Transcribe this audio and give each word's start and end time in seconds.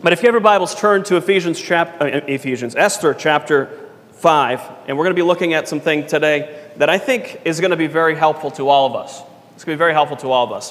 But 0.00 0.12
if 0.12 0.22
you 0.22 0.28
have 0.28 0.34
your 0.34 0.40
Bibles, 0.40 0.76
turn 0.76 1.02
to 1.04 1.16
Ephesians, 1.16 1.60
chapter, 1.60 2.04
uh, 2.04 2.20
Ephesians, 2.28 2.76
Esther 2.76 3.14
chapter 3.14 3.68
5, 4.12 4.60
and 4.86 4.96
we're 4.96 5.02
going 5.02 5.16
to 5.16 5.20
be 5.20 5.26
looking 5.26 5.54
at 5.54 5.66
something 5.66 6.06
today 6.06 6.70
that 6.76 6.88
I 6.88 6.98
think 6.98 7.40
is 7.44 7.58
going 7.58 7.72
to 7.72 7.76
be 7.76 7.88
very 7.88 8.14
helpful 8.14 8.52
to 8.52 8.68
all 8.68 8.86
of 8.86 8.94
us. 8.94 9.20
It's 9.56 9.64
going 9.64 9.74
to 9.74 9.76
be 9.76 9.78
very 9.78 9.94
helpful 9.94 10.16
to 10.18 10.30
all 10.30 10.44
of 10.44 10.52
us. 10.52 10.70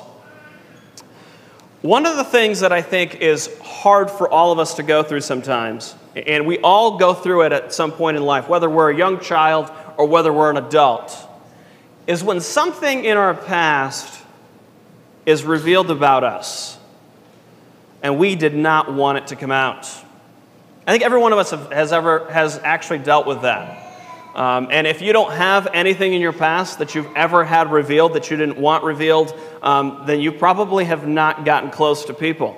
One 1.81 2.05
of 2.05 2.15
the 2.15 2.23
things 2.23 2.61
that 2.61 2.71
I 2.71 2.81
think 2.81 3.15
is 3.15 3.49
hard 3.61 4.09
for 4.09 4.29
all 4.29 4.53
of 4.53 4.59
us 4.59 4.75
to 4.75 4.83
go 4.83 5.03
through 5.03 5.21
sometimes, 5.21 5.93
and 6.15 6.47
we 6.47 6.59
all 6.59 6.97
go 6.97 7.13
through 7.13 7.41
it 7.41 7.51
at 7.51 7.73
some 7.73 7.91
point 7.91 8.15
in 8.15 8.23
life, 8.23 8.47
whether 8.47 8.69
we're 8.69 8.91
a 8.91 8.95
young 8.95 9.19
child 9.19 9.69
or 9.97 10.05
whether 10.05 10.31
we're 10.31 10.51
an 10.51 10.57
adult, 10.57 11.13
is 12.07 12.23
when 12.23 12.39
something 12.39 13.03
in 13.03 13.17
our 13.17 13.33
past 13.33 14.23
is 15.25 15.43
revealed 15.43 15.91
about 15.91 16.23
us 16.23 16.76
and 18.07 18.17
we 18.17 18.37
did 18.37 18.55
not 18.55 18.93
want 18.93 19.17
it 19.17 19.27
to 19.27 19.35
come 19.35 19.51
out. 19.51 19.85
I 20.87 20.91
think 20.91 21.03
every 21.03 21.19
one 21.19 21.33
of 21.33 21.39
us 21.39 21.51
has 21.51 21.91
ever 21.91 22.31
has 22.31 22.57
actually 22.63 22.99
dealt 22.99 23.27
with 23.27 23.41
that. 23.41 23.83
Um, 24.33 24.69
and 24.71 24.87
if 24.87 25.01
you 25.01 25.11
don't 25.11 25.33
have 25.33 25.67
anything 25.73 26.13
in 26.13 26.21
your 26.21 26.31
past 26.31 26.79
that 26.79 26.95
you've 26.95 27.13
ever 27.17 27.43
had 27.43 27.69
revealed 27.69 28.13
that 28.13 28.31
you 28.31 28.37
didn't 28.37 28.59
want 28.59 28.85
revealed, 28.85 29.37
um, 29.61 30.03
then 30.05 30.21
you 30.21 30.31
probably 30.31 30.85
have 30.85 31.05
not 31.05 31.43
gotten 31.43 31.69
close 31.69 32.05
to 32.05 32.13
people. 32.13 32.55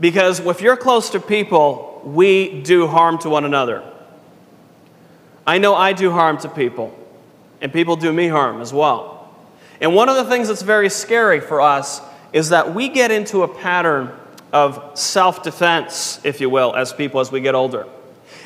Because 0.00 0.40
if 0.40 0.62
you're 0.62 0.78
close 0.78 1.10
to 1.10 1.20
people, 1.20 2.00
we 2.02 2.62
do 2.62 2.86
harm 2.86 3.18
to 3.18 3.28
one 3.28 3.44
another. 3.44 3.84
I 5.46 5.58
know 5.58 5.74
I 5.74 5.92
do 5.92 6.10
harm 6.10 6.38
to 6.38 6.48
people, 6.48 6.98
and 7.60 7.70
people 7.70 7.96
do 7.96 8.10
me 8.10 8.26
harm 8.28 8.62
as 8.62 8.72
well. 8.72 9.36
And 9.82 9.94
one 9.94 10.08
of 10.08 10.16
the 10.16 10.24
things 10.24 10.48
that's 10.48 10.62
very 10.62 10.88
scary 10.88 11.40
for 11.40 11.60
us 11.60 12.00
is 12.34 12.48
that 12.50 12.74
we 12.74 12.88
get 12.88 13.12
into 13.12 13.44
a 13.44 13.48
pattern 13.48 14.10
of 14.52 14.98
self 14.98 15.42
defense, 15.42 16.20
if 16.24 16.40
you 16.40 16.50
will, 16.50 16.74
as 16.74 16.92
people 16.92 17.20
as 17.20 17.32
we 17.32 17.40
get 17.40 17.54
older. 17.54 17.86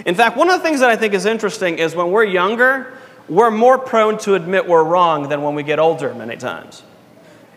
In 0.05 0.15
fact, 0.15 0.37
one 0.37 0.49
of 0.51 0.59
the 0.59 0.63
things 0.63 0.81
that 0.81 0.91
I 0.91 0.97
think 0.97 1.15
is 1.15 1.25
interesting 1.25 1.79
is 1.79 1.97
when 1.97 2.11
we're 2.13 2.25
younger, 2.25 2.97
we're 3.29 3.51
more 3.51 3.79
prone 3.79 4.19
to 4.19 4.35
admit 4.35 4.69
we're 4.69 4.85
wrong 4.85 5.29
than 5.31 5.43
when 5.43 5.55
we 5.55 5.63
get 5.63 5.79
older, 5.79 6.15
many 6.15 6.37
times. 6.37 6.83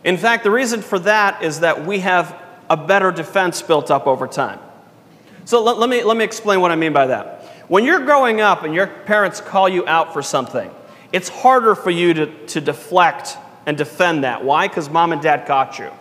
In 0.05 0.17
fact, 0.17 0.43
the 0.43 0.51
reason 0.51 0.81
for 0.81 0.97
that 0.99 1.43
is 1.43 1.59
that 1.59 1.85
we 1.85 1.99
have 1.99 2.35
a 2.69 2.77
better 2.77 3.11
defense 3.11 3.61
built 3.61 3.91
up 3.91 4.07
over 4.07 4.25
time. 4.25 4.59
So 5.43 5.61
let, 5.61 5.77
let, 5.77 5.89
me, 5.89 6.03
let 6.03 6.15
me 6.15 6.23
explain 6.23 6.61
what 6.61 6.71
I 6.71 6.75
mean 6.77 6.93
by 6.93 7.07
that. 7.07 7.43
When 7.67 7.83
you're 7.83 8.05
growing 8.05 8.39
up 8.39 8.63
and 8.63 8.73
your 8.73 8.87
parents 8.87 9.41
call 9.41 9.67
you 9.67 9.85
out 9.85 10.13
for 10.13 10.21
something, 10.21 10.71
it's 11.11 11.27
harder 11.27 11.75
for 11.75 11.89
you 11.89 12.13
to, 12.13 12.47
to 12.47 12.61
deflect 12.61 13.37
and 13.65 13.77
defend 13.77 14.23
that. 14.23 14.45
Why? 14.45 14.69
Because 14.69 14.89
mom 14.89 15.11
and 15.11 15.21
dad 15.21 15.45
caught 15.45 15.77
you. 15.77 15.91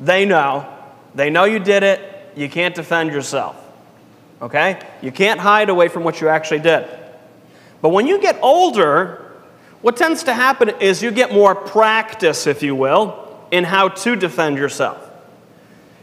They 0.00 0.24
know. 0.24 0.68
They 1.14 1.30
know 1.30 1.44
you 1.44 1.58
did 1.58 1.82
it. 1.82 2.00
You 2.36 2.48
can't 2.48 2.74
defend 2.74 3.12
yourself. 3.12 3.56
Okay? 4.40 4.80
You 5.00 5.12
can't 5.12 5.38
hide 5.38 5.68
away 5.68 5.88
from 5.88 6.04
what 6.04 6.20
you 6.20 6.28
actually 6.28 6.60
did. 6.60 6.88
But 7.80 7.90
when 7.90 8.06
you 8.06 8.20
get 8.20 8.38
older, 8.42 9.32
what 9.82 9.96
tends 9.96 10.24
to 10.24 10.34
happen 10.34 10.70
is 10.80 11.02
you 11.02 11.10
get 11.10 11.32
more 11.32 11.54
practice, 11.54 12.46
if 12.46 12.62
you 12.62 12.74
will, 12.74 13.40
in 13.50 13.64
how 13.64 13.88
to 13.88 14.16
defend 14.16 14.56
yourself. 14.56 15.10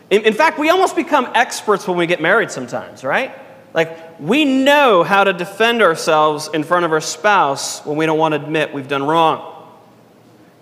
In, 0.10 0.23
in 0.23 0.34
fact, 0.34 0.60
we 0.60 0.70
almost 0.70 0.95
become 0.95 1.30
experts 1.34 1.88
when 1.88 1.98
we 1.98 2.06
get 2.06 2.22
married 2.22 2.52
sometimes, 2.52 3.04
right? 3.04 3.34
Like, 3.73 4.20
we 4.20 4.45
know 4.45 5.04
how 5.04 5.23
to 5.23 5.34
defend 5.34 5.82
ourselves 5.82 6.50
in 6.54 6.64
front 6.64 6.86
of 6.86 6.92
our 6.92 7.02
spouse 7.02 7.86
when 7.86 7.98
we 7.98 8.06
don't 8.06 8.17
want 8.17 8.34
to 8.34 8.42
admit 8.42 8.73
we've 8.73 8.88
done 8.88 9.04
wrong. 9.04 9.67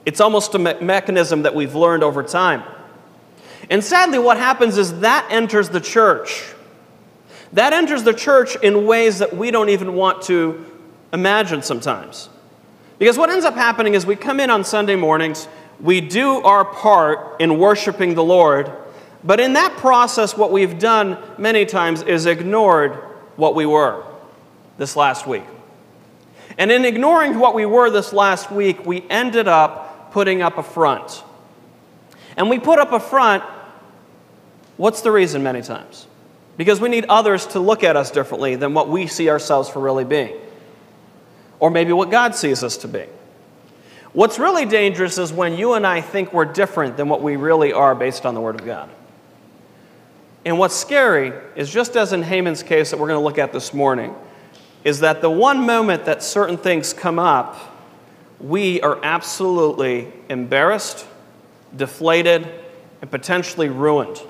It's 0.06 0.22
almost 0.22 0.54
a 0.56 0.60
me- 0.60 0.80
mechanism 0.82 1.44
that 1.44 1.56
we've 1.56 1.76
learned 1.76 2.04
over 2.04 2.22
time. 2.24 2.64
And 3.70 3.84
sadly, 3.84 4.20
what 4.20 4.38
happens 4.38 4.78
is 4.78 5.00
that 5.02 5.28
enters 5.30 5.70
the 5.70 5.82
church. 5.82 6.46
That 7.54 7.74
enters 7.74 8.04
the 8.04 8.14
church 8.14 8.56
in 8.58 8.86
ways 8.86 9.20
that 9.20 9.36
we 9.36 9.52
don't 9.52 9.70
even 9.70 9.94
want 9.94 10.24
to 10.24 10.66
imagine 11.14 11.62
sometimes. 11.62 12.30
Because 13.00 13.18
what 13.18 13.30
ends 13.30 13.46
up 13.46 13.56
happening 13.56 13.94
is 13.94 14.06
we 14.06 14.16
come 14.16 14.40
in 14.40 14.50
on 14.50 14.64
Sunday 14.64 14.96
mornings, 14.96 15.48
we 15.80 16.02
do 16.02 16.42
our 16.42 16.66
part 16.66 17.40
in 17.40 17.60
worshiping 17.60 18.16
the 18.16 18.24
Lord, 18.24 18.72
but 19.24 19.40
in 19.40 19.54
that 19.54 19.78
process, 19.78 20.36
what 20.36 20.52
we've 20.52 20.80
done 20.80 21.18
many 21.38 21.66
times 21.66 22.02
is 22.02 22.26
ignored 22.26 22.94
what 23.36 23.56
we 23.56 23.66
were 23.66 24.04
this 24.78 24.96
last 24.96 25.28
week. 25.28 25.44
And 26.58 26.72
in 26.72 26.86
ignoring 26.86 27.38
what 27.38 27.54
we 27.54 27.66
were 27.66 27.90
this 27.90 28.14
last 28.14 28.52
week, 28.52 28.86
we 28.86 29.04
ended 29.10 29.48
up 29.48 30.12
putting 30.12 30.42
up 30.42 30.58
a 30.58 30.64
front. 30.64 31.24
And 32.36 32.50
we 32.50 32.58
put 32.60 32.80
up 32.80 32.92
a 32.92 33.00
front, 33.00 33.44
what's 34.78 35.02
the 35.02 35.12
reason 35.12 35.44
many 35.44 35.62
times? 35.62 36.08
Because 36.56 36.80
we 36.82 36.90
need 36.90 37.06
others 37.10 37.46
to 37.48 37.60
look 37.60 37.84
at 37.84 37.96
us 37.96 38.10
differently 38.10 38.56
than 38.56 38.74
what 38.74 38.90
we 38.90 39.06
see 39.08 39.30
ourselves 39.30 39.70
for 39.70 39.80
really 39.80 40.06
being. 40.06 40.36
Or 41.60 41.70
maybe 41.70 41.94
what 41.94 42.10
God 42.10 42.36
sees 42.36 42.64
us 42.64 42.78
to 42.78 42.88
be. 42.88 43.06
What's 44.14 44.40
really 44.40 44.66
dangerous 44.66 45.18
is 45.18 45.32
when 45.32 45.58
you 45.58 45.74
and 45.74 45.86
I 45.86 46.02
think 46.02 46.34
we're 46.34 46.46
different 46.46 46.98
than 46.98 47.10
what 47.10 47.22
we 47.22 47.36
really 47.36 47.74
are 47.74 47.94
based 47.94 48.26
on 48.26 48.34
the 48.34 48.42
Word 48.42 48.60
of 48.60 48.66
God. 48.66 48.90
And 50.46 50.58
what's 50.58 50.76
scary 50.76 51.34
is 51.56 51.70
just 51.70 51.96
as 51.96 52.14
in 52.14 52.24
Haman's 52.24 52.64
case 52.64 52.92
that 52.92 52.98
we're 52.98 53.08
going 53.08 53.20
to 53.20 53.24
look 53.24 53.38
at 53.38 53.52
this 53.52 53.74
morning, 53.74 54.16
is 54.84 55.02
that 55.02 55.22
the 55.22 55.30
one 55.30 55.66
moment 55.66 56.06
that 56.06 56.24
certain 56.24 56.58
things 56.58 56.94
come 56.94 57.20
up, 57.20 57.58
we 58.40 58.80
are 58.82 59.00
absolutely 59.04 60.12
embarrassed, 60.30 61.06
deflated, 61.76 62.50
and 63.02 63.12
potentially 63.12 63.68
ruined. 63.68 64.22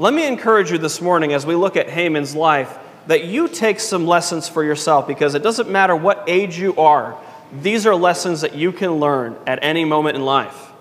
Let 0.00 0.14
me 0.14 0.26
encourage 0.26 0.70
you 0.70 0.78
this 0.78 1.02
morning 1.02 1.34
as 1.34 1.44
we 1.44 1.54
look 1.54 1.76
at 1.76 1.90
Haman's 1.90 2.34
life 2.34 2.78
that 3.06 3.24
you 3.24 3.48
take 3.48 3.78
some 3.78 4.06
lessons 4.06 4.48
for 4.48 4.64
yourself 4.64 5.06
because 5.06 5.34
it 5.34 5.42
doesn't 5.42 5.68
matter 5.68 5.94
what 5.94 6.24
age 6.26 6.58
you 6.58 6.74
are, 6.76 7.18
these 7.52 7.84
are 7.84 7.94
lessons 7.94 8.40
that 8.40 8.54
you 8.54 8.72
can 8.72 8.92
learn 8.92 9.36
at 9.46 9.58
any 9.60 9.84
moment 9.84 10.16
in 10.16 10.24
life. 10.24 10.72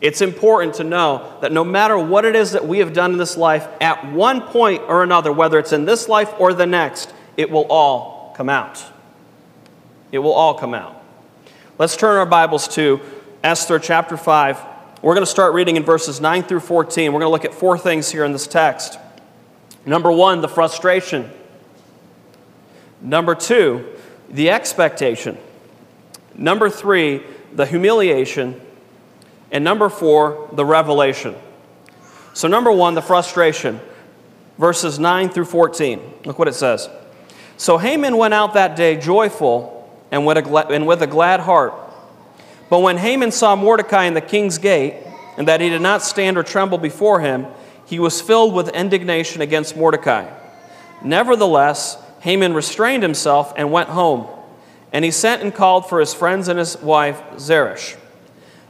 It's 0.00 0.22
important 0.22 0.76
to 0.76 0.84
know 0.84 1.36
that 1.42 1.52
no 1.52 1.62
matter 1.62 1.98
what 1.98 2.24
it 2.24 2.34
is 2.34 2.52
that 2.52 2.66
we 2.66 2.78
have 2.78 2.94
done 2.94 3.12
in 3.12 3.18
this 3.18 3.36
life, 3.36 3.68
at 3.82 4.10
one 4.10 4.40
point 4.40 4.80
or 4.88 5.02
another, 5.02 5.30
whether 5.30 5.58
it's 5.58 5.74
in 5.74 5.84
this 5.84 6.08
life 6.08 6.32
or 6.38 6.54
the 6.54 6.64
next, 6.64 7.12
it 7.36 7.50
will 7.50 7.66
all 7.68 8.32
come 8.34 8.48
out. 8.48 8.82
It 10.10 10.20
will 10.20 10.32
all 10.32 10.54
come 10.54 10.72
out. 10.72 11.04
Let's 11.78 11.98
turn 11.98 12.16
our 12.16 12.24
Bibles 12.24 12.66
to 12.76 13.02
Esther 13.42 13.78
chapter 13.78 14.16
5. 14.16 14.73
We're 15.04 15.12
going 15.12 15.26
to 15.26 15.30
start 15.30 15.52
reading 15.52 15.76
in 15.76 15.82
verses 15.82 16.18
9 16.18 16.44
through 16.44 16.60
14. 16.60 17.12
We're 17.12 17.20
going 17.20 17.28
to 17.28 17.32
look 17.32 17.44
at 17.44 17.52
four 17.52 17.76
things 17.76 18.10
here 18.10 18.24
in 18.24 18.32
this 18.32 18.46
text. 18.46 18.98
Number 19.84 20.10
one, 20.10 20.40
the 20.40 20.48
frustration. 20.48 21.30
Number 23.02 23.34
two, 23.34 23.86
the 24.30 24.48
expectation. 24.48 25.36
Number 26.34 26.70
three, 26.70 27.22
the 27.52 27.66
humiliation. 27.66 28.58
And 29.50 29.62
number 29.62 29.90
four, 29.90 30.48
the 30.54 30.64
revelation. 30.64 31.34
So, 32.32 32.48
number 32.48 32.72
one, 32.72 32.94
the 32.94 33.02
frustration. 33.02 33.80
Verses 34.56 34.98
9 34.98 35.28
through 35.28 35.44
14. 35.44 36.00
Look 36.24 36.38
what 36.38 36.48
it 36.48 36.54
says. 36.54 36.88
So 37.58 37.76
Haman 37.76 38.16
went 38.16 38.32
out 38.32 38.54
that 38.54 38.74
day 38.74 38.96
joyful 38.96 39.86
and 40.10 40.24
with, 40.24 40.38
a 40.38 40.66
and 40.70 40.86
with 40.86 41.02
a 41.02 41.06
glad 41.06 41.40
heart. 41.40 41.74
But 42.68 42.80
when 42.80 42.96
Haman 42.96 43.32
saw 43.32 43.56
Mordecai 43.56 44.04
in 44.04 44.14
the 44.14 44.20
king's 44.20 44.58
gate, 44.58 44.94
and 45.36 45.48
that 45.48 45.60
he 45.60 45.68
did 45.68 45.82
not 45.82 46.02
stand 46.02 46.38
or 46.38 46.42
tremble 46.42 46.78
before 46.78 47.20
him, 47.20 47.46
he 47.86 47.98
was 47.98 48.20
filled 48.20 48.54
with 48.54 48.68
indignation 48.70 49.42
against 49.42 49.76
Mordecai. 49.76 50.28
Nevertheless, 51.02 51.98
Haman 52.20 52.54
restrained 52.54 53.02
himself 53.02 53.52
and 53.56 53.70
went 53.70 53.90
home. 53.90 54.26
And 54.92 55.04
he 55.04 55.10
sent 55.10 55.42
and 55.42 55.54
called 55.54 55.88
for 55.88 56.00
his 56.00 56.14
friends 56.14 56.48
and 56.48 56.58
his 56.58 56.80
wife, 56.80 57.20
Zeresh. 57.38 57.96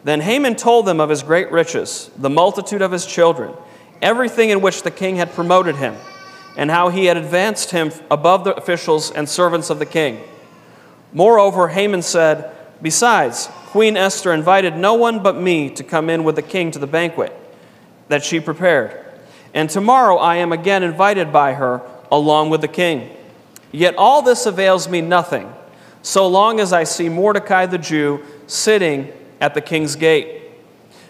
Then 0.03 0.21
Haman 0.21 0.57
told 0.57 0.87
them 0.87 1.01
of 1.01 1.11
his 1.11 1.23
great 1.23 1.53
riches, 1.53 2.11
the 2.17 2.31
multitude 2.31 2.83
of 2.83 2.93
his 2.93 3.07
children, 3.07 3.55
everything 4.03 4.51
in 4.51 4.61
which 4.61 4.83
the 4.83 4.91
king 4.91 5.17
had 5.17 5.33
promoted 5.33 5.77
him, 5.77 5.97
and 6.57 6.71
how 6.71 6.89
he 6.89 7.07
had 7.07 7.17
advanced 7.17 7.71
him 7.71 7.93
above 8.11 8.45
the 8.45 8.55
officials 8.55 9.11
and 9.11 9.29
servants 9.29 9.71
of 9.71 9.79
the 9.79 9.87
king. 9.87 10.21
Moreover, 11.13 11.69
Haman 11.69 12.03
said, 12.03 12.51
Besides, 12.83 13.49
Queen 13.75 13.97
Esther 13.97 14.33
invited 14.33 14.77
no 14.77 14.95
one 14.95 15.21
but 15.21 15.35
me 15.35 15.69
to 15.69 15.83
come 15.83 16.09
in 16.09 16.23
with 16.23 16.37
the 16.37 16.43
king 16.43 16.71
to 16.71 16.79
the 16.79 16.87
banquet 16.87 17.37
that 18.07 18.23
she 18.23 18.39
prepared. 18.39 19.05
And 19.53 19.69
tomorrow 19.69 20.15
I 20.17 20.37
am 20.37 20.53
again 20.53 20.85
invited 20.85 21.33
by 21.33 21.55
her 21.55 21.83
along 22.09 22.51
with 22.51 22.61
the 22.61 22.69
king. 22.69 23.11
Yet 23.73 23.97
all 23.97 24.23
this 24.23 24.47
avails 24.47 24.89
me 24.89 25.01
nothing, 25.01 25.53
so 26.03 26.29
long 26.29 26.61
as 26.61 26.73
I 26.73 26.85
see 26.85 27.09
Mordecai 27.09 27.67
the 27.67 27.79
Jew 27.79 28.25
sitting 28.47 29.13
at 29.41 29.55
the 29.55 29.61
king's 29.61 29.97
gate. 29.97 30.43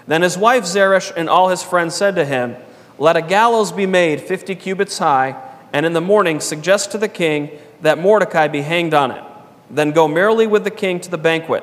Then 0.06 0.22
his 0.22 0.38
wife 0.38 0.64
Zeresh 0.64 1.12
and 1.14 1.28
all 1.28 1.50
his 1.50 1.62
friends 1.62 1.94
said 1.94 2.14
to 2.14 2.24
him, 2.24 2.56
Let 2.96 3.14
a 3.14 3.20
gallows 3.20 3.72
be 3.72 3.84
made 3.84 4.22
fifty 4.22 4.54
cubits 4.54 4.96
high, 4.96 5.36
and 5.74 5.84
in 5.84 5.92
the 5.92 6.00
morning 6.00 6.40
suggest 6.40 6.92
to 6.92 6.96
the 6.96 7.08
king 7.08 7.50
that 7.82 7.98
Mordecai 7.98 8.48
be 8.48 8.62
hanged 8.62 8.94
on 8.94 9.10
it. 9.10 9.22
Then 9.68 9.90
go 9.90 10.08
merrily 10.08 10.46
with 10.46 10.64
the 10.64 10.70
king 10.70 10.98
to 11.00 11.10
the 11.10 11.18
banquet. 11.18 11.62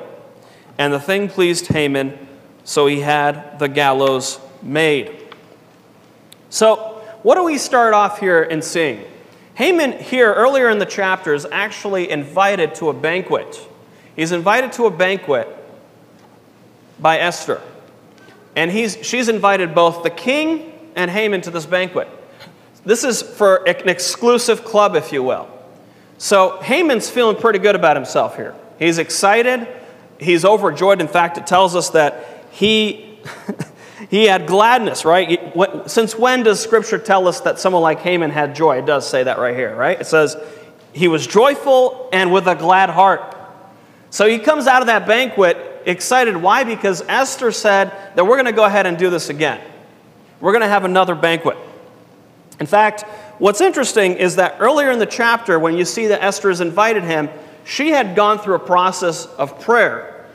And 0.78 0.92
the 0.92 1.00
thing 1.00 1.28
pleased 1.28 1.68
Haman, 1.68 2.18
so 2.64 2.86
he 2.86 3.00
had 3.00 3.58
the 3.58 3.68
gallows 3.68 4.40
made. 4.62 5.16
So, 6.50 7.02
what 7.22 7.36
do 7.36 7.44
we 7.44 7.58
start 7.58 7.94
off 7.94 8.18
here 8.18 8.42
in 8.42 8.62
seeing? 8.62 9.04
Haman, 9.54 9.92
here 9.92 10.32
earlier 10.32 10.70
in 10.70 10.78
the 10.78 10.86
chapter, 10.86 11.34
is 11.34 11.46
actually 11.50 12.10
invited 12.10 12.74
to 12.76 12.88
a 12.88 12.92
banquet. 12.92 13.60
He's 14.16 14.32
invited 14.32 14.72
to 14.72 14.86
a 14.86 14.90
banquet 14.90 15.48
by 16.98 17.18
Esther. 17.18 17.60
And 18.56 18.70
he's, 18.70 18.98
she's 19.02 19.28
invited 19.28 19.74
both 19.74 20.02
the 20.02 20.10
king 20.10 20.72
and 20.94 21.10
Haman 21.10 21.42
to 21.42 21.50
this 21.50 21.66
banquet. 21.66 22.08
This 22.84 23.04
is 23.04 23.22
for 23.22 23.66
an 23.68 23.88
exclusive 23.88 24.64
club, 24.64 24.96
if 24.96 25.12
you 25.12 25.22
will. 25.22 25.48
So 26.18 26.60
Haman's 26.60 27.08
feeling 27.08 27.36
pretty 27.36 27.58
good 27.58 27.74
about 27.74 27.96
himself 27.96 28.36
here. 28.36 28.54
He's 28.78 28.98
excited. 28.98 29.66
He's 30.18 30.44
overjoyed. 30.44 31.00
In 31.00 31.08
fact, 31.08 31.38
it 31.38 31.46
tells 31.46 31.74
us 31.74 31.90
that 31.90 32.44
he, 32.50 33.18
he 34.10 34.24
had 34.26 34.46
gladness, 34.46 35.04
right? 35.04 35.52
Since 35.86 36.16
when 36.16 36.42
does 36.42 36.60
Scripture 36.60 36.98
tell 36.98 37.26
us 37.28 37.40
that 37.40 37.58
someone 37.58 37.82
like 37.82 38.00
Haman 38.00 38.30
had 38.30 38.54
joy? 38.54 38.78
It 38.78 38.86
does 38.86 39.08
say 39.08 39.24
that 39.24 39.38
right 39.38 39.56
here, 39.56 39.74
right? 39.74 40.00
It 40.00 40.06
says, 40.06 40.36
he 40.92 41.08
was 41.08 41.26
joyful 41.26 42.08
and 42.12 42.32
with 42.32 42.46
a 42.46 42.54
glad 42.54 42.90
heart. 42.90 43.36
So 44.10 44.28
he 44.28 44.38
comes 44.38 44.66
out 44.66 44.82
of 44.82 44.86
that 44.88 45.06
banquet 45.06 45.56
excited. 45.86 46.36
Why? 46.36 46.64
Because 46.64 47.02
Esther 47.08 47.50
said 47.50 47.90
that 48.14 48.24
we're 48.24 48.36
going 48.36 48.46
to 48.46 48.52
go 48.52 48.64
ahead 48.64 48.86
and 48.86 48.98
do 48.98 49.10
this 49.10 49.28
again. 49.28 49.60
We're 50.40 50.52
going 50.52 50.62
to 50.62 50.68
have 50.68 50.84
another 50.84 51.14
banquet. 51.14 51.56
In 52.60 52.66
fact, 52.66 53.02
what's 53.38 53.60
interesting 53.60 54.14
is 54.14 54.36
that 54.36 54.56
earlier 54.58 54.90
in 54.90 54.98
the 54.98 55.06
chapter, 55.06 55.58
when 55.58 55.76
you 55.76 55.84
see 55.84 56.08
that 56.08 56.22
Esther 56.22 56.48
has 56.48 56.60
invited 56.60 57.04
him, 57.04 57.28
she 57.64 57.90
had 57.90 58.16
gone 58.16 58.38
through 58.38 58.54
a 58.54 58.60
process 58.60 59.26
of 59.26 59.60
prayer. 59.60 60.26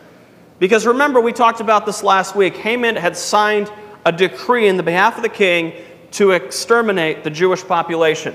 Because 0.60 0.86
remember, 0.86 1.22
we 1.22 1.34
talked 1.34 1.60
about 1.60 1.86
this 1.86 2.04
last 2.04 2.36
week. 2.36 2.56
Haman 2.58 2.96
had 2.96 3.16
signed 3.16 3.72
a 4.06 4.12
decree 4.12 4.68
in 4.68 4.78
the 4.78 4.84
behalf 4.84 5.18
of 5.18 5.24
the 5.24 5.30
king 5.30 5.74
to 6.12 6.32
exterminate 6.32 7.24
the 7.24 7.30
Jewish 7.30 7.64
population. 7.64 8.34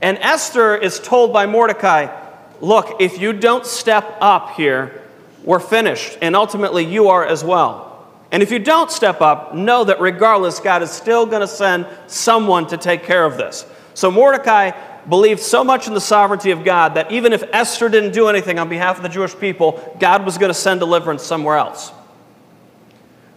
And 0.00 0.18
Esther 0.18 0.76
is 0.76 0.98
told 1.00 1.32
by 1.32 1.46
Mordecai, 1.46 2.18
Look, 2.60 3.00
if 3.00 3.20
you 3.20 3.32
don't 3.32 3.66
step 3.66 4.18
up 4.20 4.50
here, 4.50 5.02
we're 5.44 5.58
finished. 5.58 6.16
And 6.22 6.36
ultimately, 6.36 6.84
you 6.84 7.08
are 7.08 7.26
as 7.26 7.42
well. 7.42 7.92
And 8.30 8.42
if 8.42 8.52
you 8.52 8.60
don't 8.60 8.90
step 8.90 9.20
up, 9.20 9.54
know 9.54 9.84
that 9.84 10.00
regardless, 10.00 10.60
God 10.60 10.82
is 10.82 10.90
still 10.90 11.26
going 11.26 11.40
to 11.40 11.48
send 11.48 11.86
someone 12.06 12.68
to 12.68 12.76
take 12.76 13.02
care 13.02 13.24
of 13.24 13.36
this. 13.36 13.66
So 13.94 14.10
Mordecai 14.10 14.70
believed 15.08 15.40
so 15.40 15.64
much 15.64 15.86
in 15.88 15.94
the 15.94 16.00
sovereignty 16.00 16.50
of 16.50 16.64
God 16.64 16.94
that 16.94 17.10
even 17.10 17.32
if 17.32 17.42
Esther 17.52 17.88
didn't 17.88 18.12
do 18.12 18.28
anything 18.28 18.58
on 18.58 18.68
behalf 18.68 18.96
of 18.96 19.02
the 19.02 19.08
Jewish 19.08 19.36
people, 19.38 19.96
God 19.98 20.24
was 20.24 20.38
going 20.38 20.50
to 20.50 20.54
send 20.54 20.80
deliverance 20.80 21.22
somewhere 21.22 21.56
else. 21.56 21.92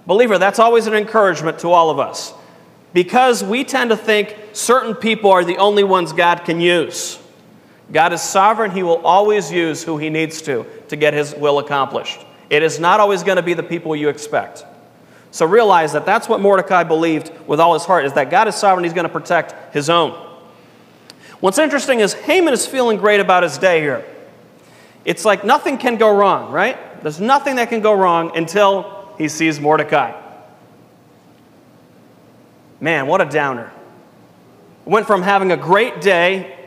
Believer, 0.05 0.37
that's 0.37 0.59
always 0.59 0.85
an 0.87 0.93
encouragement 0.93 1.59
to 1.59 1.69
all 1.69 1.89
of 1.89 1.99
us 1.99 2.33
because 2.93 3.43
we 3.43 3.63
tend 3.63 3.89
to 3.89 3.97
think 3.97 4.37
certain 4.53 4.93
people 4.93 5.31
are 5.31 5.43
the 5.43 5.57
only 5.57 5.83
ones 5.83 6.13
God 6.13 6.45
can 6.45 6.61
use. 6.61 7.19
God 7.91 8.13
is 8.13 8.21
sovereign, 8.21 8.71
He 8.71 8.83
will 8.83 9.05
always 9.05 9.51
use 9.51 9.83
who 9.83 9.97
He 9.97 10.09
needs 10.09 10.41
to 10.43 10.65
to 10.89 10.95
get 10.95 11.13
His 11.13 11.33
will 11.35 11.59
accomplished. 11.59 12.19
It 12.49 12.63
is 12.63 12.79
not 12.79 12.99
always 12.99 13.23
going 13.23 13.37
to 13.37 13.43
be 13.43 13.53
the 13.53 13.63
people 13.63 13.95
you 13.95 14.09
expect. 14.09 14.65
So 15.31 15.45
realize 15.45 15.91
that 15.91 16.05
that's 16.05 16.29
what 16.29 16.39
Mordecai 16.39 16.83
believed 16.83 17.29
with 17.45 17.59
all 17.59 17.73
his 17.73 17.83
heart 17.83 18.05
is 18.05 18.13
that 18.13 18.29
God 18.29 18.47
is 18.47 18.55
sovereign, 18.55 18.85
he's 18.85 18.93
going 18.93 19.03
to 19.03 19.11
protect 19.11 19.73
his 19.73 19.89
own. 19.89 20.24
What's 21.45 21.59
interesting 21.59 21.99
is 21.99 22.15
Haman 22.15 22.55
is 22.55 22.65
feeling 22.65 22.97
great 22.97 23.19
about 23.19 23.43
his 23.43 23.59
day 23.59 23.79
here. 23.79 24.03
It's 25.05 25.23
like 25.23 25.45
nothing 25.45 25.77
can 25.77 25.95
go 25.95 26.09
wrong, 26.09 26.51
right? 26.51 27.03
There's 27.03 27.21
nothing 27.21 27.57
that 27.57 27.69
can 27.69 27.81
go 27.81 27.93
wrong 27.93 28.35
until 28.35 29.13
he 29.19 29.27
sees 29.27 29.59
Mordecai. 29.59 30.19
Man, 32.81 33.05
what 33.05 33.21
a 33.21 33.25
downer. 33.25 33.71
Went 34.85 35.05
from 35.05 35.21
having 35.21 35.51
a 35.51 35.55
great 35.55 36.01
day 36.01 36.57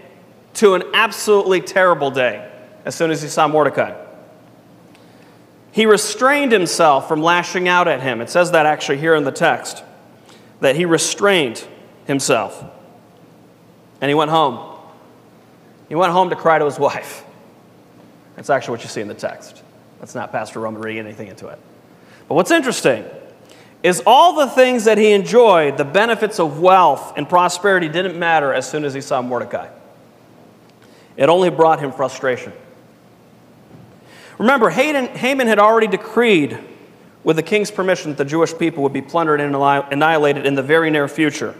to 0.54 0.74
an 0.74 0.84
absolutely 0.94 1.60
terrible 1.60 2.12
day 2.12 2.48
as 2.84 2.94
soon 2.94 3.10
as 3.10 3.20
he 3.20 3.26
saw 3.26 3.48
Mordecai. 3.48 4.00
He 5.72 5.86
restrained 5.86 6.52
himself 6.52 7.08
from 7.08 7.20
lashing 7.20 7.66
out 7.66 7.88
at 7.88 8.00
him. 8.00 8.20
It 8.20 8.30
says 8.30 8.52
that 8.52 8.64
actually 8.64 8.98
here 8.98 9.16
in 9.16 9.24
the 9.24 9.32
text, 9.32 9.82
that 10.60 10.76
he 10.76 10.84
restrained 10.84 11.66
himself. 12.06 12.64
And 14.00 14.08
he 14.08 14.14
went 14.14 14.30
home. 14.30 14.67
He 15.88 15.94
went 15.94 16.12
home 16.12 16.30
to 16.30 16.36
cry 16.36 16.58
to 16.58 16.64
his 16.64 16.78
wife. 16.78 17.24
That's 18.36 18.50
actually 18.50 18.72
what 18.72 18.82
you 18.82 18.88
see 18.88 19.00
in 19.00 19.08
the 19.08 19.14
text. 19.14 19.62
That's 20.00 20.14
not 20.14 20.30
Pastor 20.30 20.60
Roman 20.60 20.80
reading 20.82 21.04
anything 21.04 21.28
into 21.28 21.48
it. 21.48 21.58
But 22.28 22.34
what's 22.34 22.50
interesting 22.50 23.04
is 23.82 24.02
all 24.06 24.34
the 24.34 24.48
things 24.48 24.84
that 24.84 24.98
he 24.98 25.12
enjoyed, 25.12 25.76
the 25.76 25.84
benefits 25.84 26.38
of 26.38 26.60
wealth 26.60 27.14
and 27.16 27.28
prosperity, 27.28 27.88
didn't 27.88 28.18
matter 28.18 28.52
as 28.52 28.68
soon 28.68 28.84
as 28.84 28.92
he 28.92 29.00
saw 29.00 29.22
Mordecai. 29.22 29.68
It 31.16 31.28
only 31.28 31.50
brought 31.50 31.80
him 31.80 31.90
frustration. 31.90 32.52
Remember, 34.38 34.70
Haman 34.70 35.46
had 35.48 35.58
already 35.58 35.88
decreed, 35.88 36.58
with 37.24 37.36
the 37.36 37.42
king's 37.42 37.72
permission, 37.72 38.12
that 38.12 38.18
the 38.18 38.24
Jewish 38.24 38.56
people 38.56 38.84
would 38.84 38.92
be 38.92 39.02
plundered 39.02 39.40
and 39.40 39.54
annihilated 39.56 40.46
in 40.46 40.54
the 40.54 40.62
very 40.62 40.90
near 40.90 41.08
future. 41.08 41.56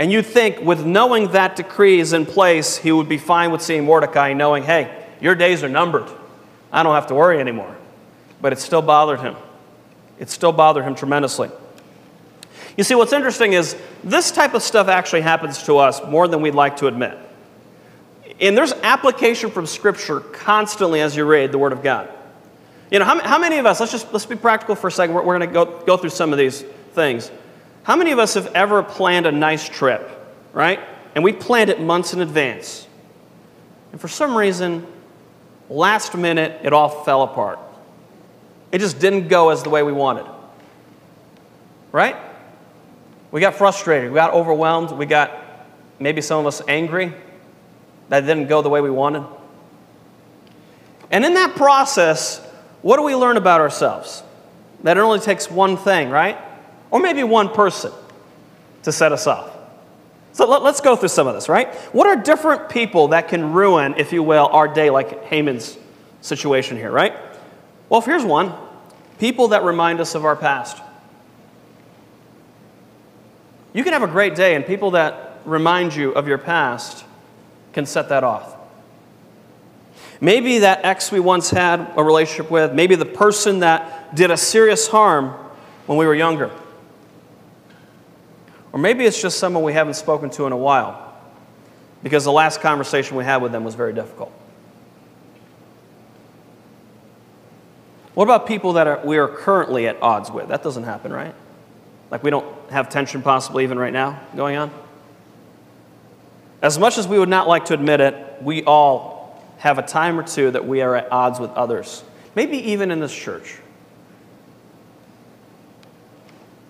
And 0.00 0.10
you'd 0.10 0.24
think, 0.24 0.62
with 0.62 0.86
knowing 0.86 1.32
that 1.32 1.56
decree 1.56 2.00
is 2.00 2.14
in 2.14 2.24
place, 2.24 2.78
he 2.78 2.90
would 2.90 3.06
be 3.06 3.18
fine 3.18 3.50
with 3.50 3.60
seeing 3.60 3.84
Mordecai, 3.84 4.32
knowing, 4.32 4.62
hey, 4.62 5.04
your 5.20 5.34
days 5.34 5.62
are 5.62 5.68
numbered. 5.68 6.08
I 6.72 6.82
don't 6.82 6.94
have 6.94 7.08
to 7.08 7.14
worry 7.14 7.38
anymore. 7.38 7.76
But 8.40 8.54
it 8.54 8.60
still 8.60 8.80
bothered 8.80 9.20
him. 9.20 9.36
It 10.18 10.30
still 10.30 10.52
bothered 10.52 10.84
him 10.84 10.94
tremendously. 10.94 11.50
You 12.78 12.84
see, 12.84 12.94
what's 12.94 13.12
interesting 13.12 13.52
is 13.52 13.76
this 14.02 14.30
type 14.30 14.54
of 14.54 14.62
stuff 14.62 14.88
actually 14.88 15.20
happens 15.20 15.64
to 15.64 15.76
us 15.76 16.02
more 16.06 16.26
than 16.26 16.40
we'd 16.40 16.54
like 16.54 16.78
to 16.78 16.86
admit. 16.86 17.18
And 18.40 18.56
there's 18.56 18.72
application 18.82 19.50
from 19.50 19.66
Scripture 19.66 20.20
constantly 20.20 21.02
as 21.02 21.14
you 21.14 21.26
read 21.26 21.52
the 21.52 21.58
Word 21.58 21.74
of 21.74 21.82
God. 21.82 22.08
You 22.90 23.00
know, 23.00 23.04
how, 23.04 23.20
how 23.20 23.38
many 23.38 23.58
of 23.58 23.66
us, 23.66 23.80
let's 23.80 23.92
just 23.92 24.10
let's 24.14 24.24
be 24.24 24.34
practical 24.34 24.76
for 24.76 24.86
a 24.86 24.90
second. 24.90 25.14
We're, 25.14 25.24
we're 25.24 25.38
going 25.38 25.50
to 25.50 25.54
go, 25.54 25.84
go 25.84 25.98
through 25.98 26.08
some 26.08 26.32
of 26.32 26.38
these 26.38 26.62
things. 26.94 27.30
How 27.82 27.96
many 27.96 28.12
of 28.12 28.18
us 28.18 28.34
have 28.34 28.46
ever 28.54 28.82
planned 28.82 29.26
a 29.26 29.32
nice 29.32 29.68
trip, 29.68 30.08
right? 30.52 30.80
And 31.14 31.24
we 31.24 31.32
planned 31.32 31.70
it 31.70 31.80
months 31.80 32.12
in 32.12 32.20
advance. 32.20 32.86
And 33.92 34.00
for 34.00 34.08
some 34.08 34.36
reason, 34.36 34.86
last 35.68 36.14
minute, 36.14 36.60
it 36.62 36.72
all 36.72 36.88
fell 37.04 37.22
apart. 37.22 37.58
It 38.70 38.78
just 38.78 39.00
didn't 39.00 39.28
go 39.28 39.50
as 39.50 39.62
the 39.62 39.70
way 39.70 39.82
we 39.82 39.92
wanted. 39.92 40.26
Right? 41.90 42.16
We 43.32 43.40
got 43.40 43.54
frustrated. 43.54 44.10
We 44.10 44.14
got 44.14 44.32
overwhelmed. 44.32 44.92
We 44.92 45.06
got 45.06 45.32
maybe 45.98 46.20
some 46.20 46.40
of 46.40 46.46
us 46.46 46.62
angry 46.68 47.12
that 48.08 48.20
didn't 48.20 48.48
go 48.48 48.62
the 48.62 48.68
way 48.68 48.80
we 48.80 48.90
wanted. 48.90 49.24
And 51.10 51.24
in 51.24 51.34
that 51.34 51.56
process, 51.56 52.38
what 52.82 52.96
do 52.96 53.02
we 53.02 53.14
learn 53.14 53.36
about 53.36 53.60
ourselves? 53.60 54.22
That 54.82 54.96
it 54.96 55.00
only 55.00 55.18
takes 55.20 55.50
one 55.50 55.76
thing, 55.76 56.10
right? 56.10 56.38
Or 56.90 57.00
maybe 57.00 57.22
one 57.22 57.48
person 57.48 57.92
to 58.82 58.92
set 58.92 59.12
us 59.12 59.26
off. 59.26 59.50
So 60.32 60.48
let, 60.48 60.62
us 60.62 60.80
go 60.80 60.96
through 60.96 61.08
some 61.08 61.26
of 61.26 61.34
this, 61.34 61.48
right? 61.48 61.74
What 61.92 62.06
are 62.06 62.16
different 62.16 62.68
people 62.68 63.08
that 63.08 63.28
can 63.28 63.52
ruin, 63.52 63.94
if 63.96 64.12
you 64.12 64.22
will, 64.22 64.46
our 64.46 64.68
day, 64.68 64.90
like 64.90 65.24
Haman's 65.24 65.76
situation 66.20 66.76
here, 66.76 66.90
right? 66.90 67.14
Well, 67.88 68.00
here's 68.00 68.24
one 68.24 68.54
people 69.18 69.48
that 69.48 69.64
remind 69.64 70.00
us 70.00 70.14
of 70.14 70.24
our 70.24 70.36
past. 70.36 70.80
You 73.72 73.84
can 73.84 73.92
have 73.92 74.02
a 74.02 74.08
great 74.08 74.34
day, 74.34 74.54
and 74.54 74.64
people 74.64 74.92
that 74.92 75.40
remind 75.44 75.94
you 75.94 76.12
of 76.12 76.26
your 76.26 76.38
past 76.38 77.04
can 77.72 77.86
set 77.86 78.08
that 78.08 78.24
off. 78.24 78.56
Maybe 80.20 80.58
that 80.58 80.84
ex 80.84 81.12
we 81.12 81.20
once 81.20 81.50
had 81.50 81.92
a 81.96 82.04
relationship 82.04 82.50
with, 82.50 82.72
maybe 82.72 82.94
the 82.94 83.06
person 83.06 83.60
that 83.60 84.14
did 84.14 84.30
a 84.30 84.36
serious 84.36 84.88
harm 84.88 85.30
when 85.86 85.98
we 85.98 86.06
were 86.06 86.14
younger. 86.14 86.50
Or 88.72 88.78
maybe 88.78 89.04
it's 89.04 89.20
just 89.20 89.38
someone 89.38 89.62
we 89.62 89.72
haven't 89.72 89.94
spoken 89.94 90.30
to 90.30 90.46
in 90.46 90.52
a 90.52 90.56
while 90.56 91.14
because 92.02 92.24
the 92.24 92.32
last 92.32 92.60
conversation 92.60 93.16
we 93.16 93.24
had 93.24 93.42
with 93.42 93.52
them 93.52 93.64
was 93.64 93.74
very 93.74 93.92
difficult. 93.92 94.32
What 98.14 98.24
about 98.24 98.46
people 98.46 98.74
that 98.74 98.86
are, 98.86 99.00
we 99.04 99.18
are 99.18 99.28
currently 99.28 99.86
at 99.86 100.00
odds 100.02 100.30
with? 100.30 100.48
That 100.48 100.62
doesn't 100.62 100.84
happen, 100.84 101.12
right? 101.12 101.34
Like 102.10 102.22
we 102.22 102.30
don't 102.30 102.46
have 102.70 102.88
tension 102.88 103.22
possibly 103.22 103.64
even 103.64 103.78
right 103.78 103.92
now 103.92 104.20
going 104.36 104.56
on? 104.56 104.70
As 106.62 106.78
much 106.78 106.98
as 106.98 107.08
we 107.08 107.18
would 107.18 107.28
not 107.28 107.48
like 107.48 107.66
to 107.66 107.74
admit 107.74 108.00
it, 108.00 108.42
we 108.42 108.62
all 108.64 109.42
have 109.58 109.78
a 109.78 109.82
time 109.82 110.18
or 110.18 110.22
two 110.22 110.50
that 110.50 110.66
we 110.66 110.82
are 110.82 110.96
at 110.96 111.10
odds 111.10 111.38
with 111.38 111.50
others, 111.52 112.02
maybe 112.34 112.58
even 112.72 112.90
in 112.90 113.00
this 113.00 113.14
church. 113.14 113.58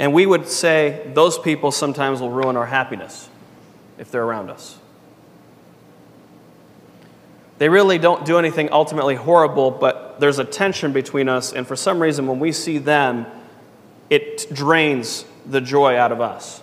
And 0.00 0.14
we 0.14 0.24
would 0.24 0.48
say 0.48 1.08
those 1.12 1.38
people 1.38 1.70
sometimes 1.70 2.22
will 2.22 2.30
ruin 2.30 2.56
our 2.56 2.64
happiness 2.64 3.28
if 3.98 4.10
they're 4.10 4.24
around 4.24 4.48
us. 4.48 4.78
They 7.58 7.68
really 7.68 7.98
don't 7.98 8.24
do 8.24 8.38
anything 8.38 8.70
ultimately 8.72 9.14
horrible, 9.14 9.70
but 9.70 10.18
there's 10.18 10.38
a 10.38 10.44
tension 10.44 10.94
between 10.94 11.28
us, 11.28 11.52
and 11.52 11.66
for 11.66 11.76
some 11.76 12.00
reason, 12.00 12.26
when 12.26 12.40
we 12.40 12.50
see 12.50 12.78
them, 12.78 13.26
it 14.08 14.46
drains 14.50 15.26
the 15.44 15.60
joy 15.60 15.96
out 15.96 16.12
of 16.12 16.22
us. 16.22 16.62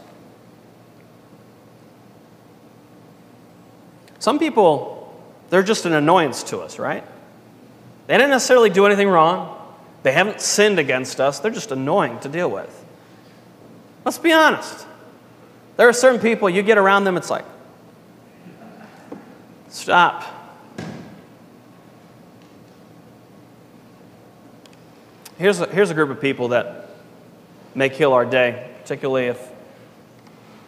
Some 4.17 4.39
people, 4.39 5.15
they're 5.51 5.62
just 5.62 5.86
an 5.86 5.94
annoyance 5.94 6.41
to 6.46 6.58
us, 6.58 6.79
right? 6.79 7.03
They 8.08 8.15
didn't 8.15 8.32
necessarily 8.32 8.72
do 8.72 8.88
anything 8.88 9.10
wrong, 9.10 9.56
they 10.01 10.12
haven't 10.12 10.41
sinned 10.41 10.79
against 10.79 11.20
us, 11.20 11.38
they're 11.39 11.51
just 11.51 11.72
annoying 11.72 12.20
to 12.22 12.29
deal 12.29 12.50
with. 12.50 12.86
Let's 14.08 14.20
be 14.20 14.32
honest. 14.32 14.88
There 15.76 15.90
are 15.90 15.92
certain 15.92 16.22
people, 16.22 16.50
you 16.50 16.64
get 16.64 16.78
around 16.78 17.04
them, 17.04 17.18
it's 17.18 17.30
like, 17.30 17.44
stop. 19.68 20.24
Here's 25.38 25.60
a, 25.60 25.66
here's 25.66 25.90
a 25.90 25.94
group 25.94 26.10
of 26.10 26.22
people 26.22 26.48
that 26.48 26.90
may 27.76 27.90
kill 27.90 28.14
our 28.14 28.26
day, 28.26 28.70
particularly 28.82 29.26
if 29.26 29.46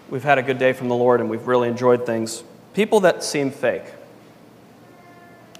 we've 0.10 0.22
had 0.22 0.38
a 0.38 0.44
good 0.44 0.58
day 0.58 0.74
from 0.74 0.90
the 0.90 0.96
Lord 0.96 1.22
and 1.22 1.30
we've 1.30 1.48
really 1.48 1.70
enjoyed 1.70 2.06
things. 2.06 2.44
People 2.74 3.00
that 3.00 3.24
seem 3.24 3.52
fake. 3.52 3.86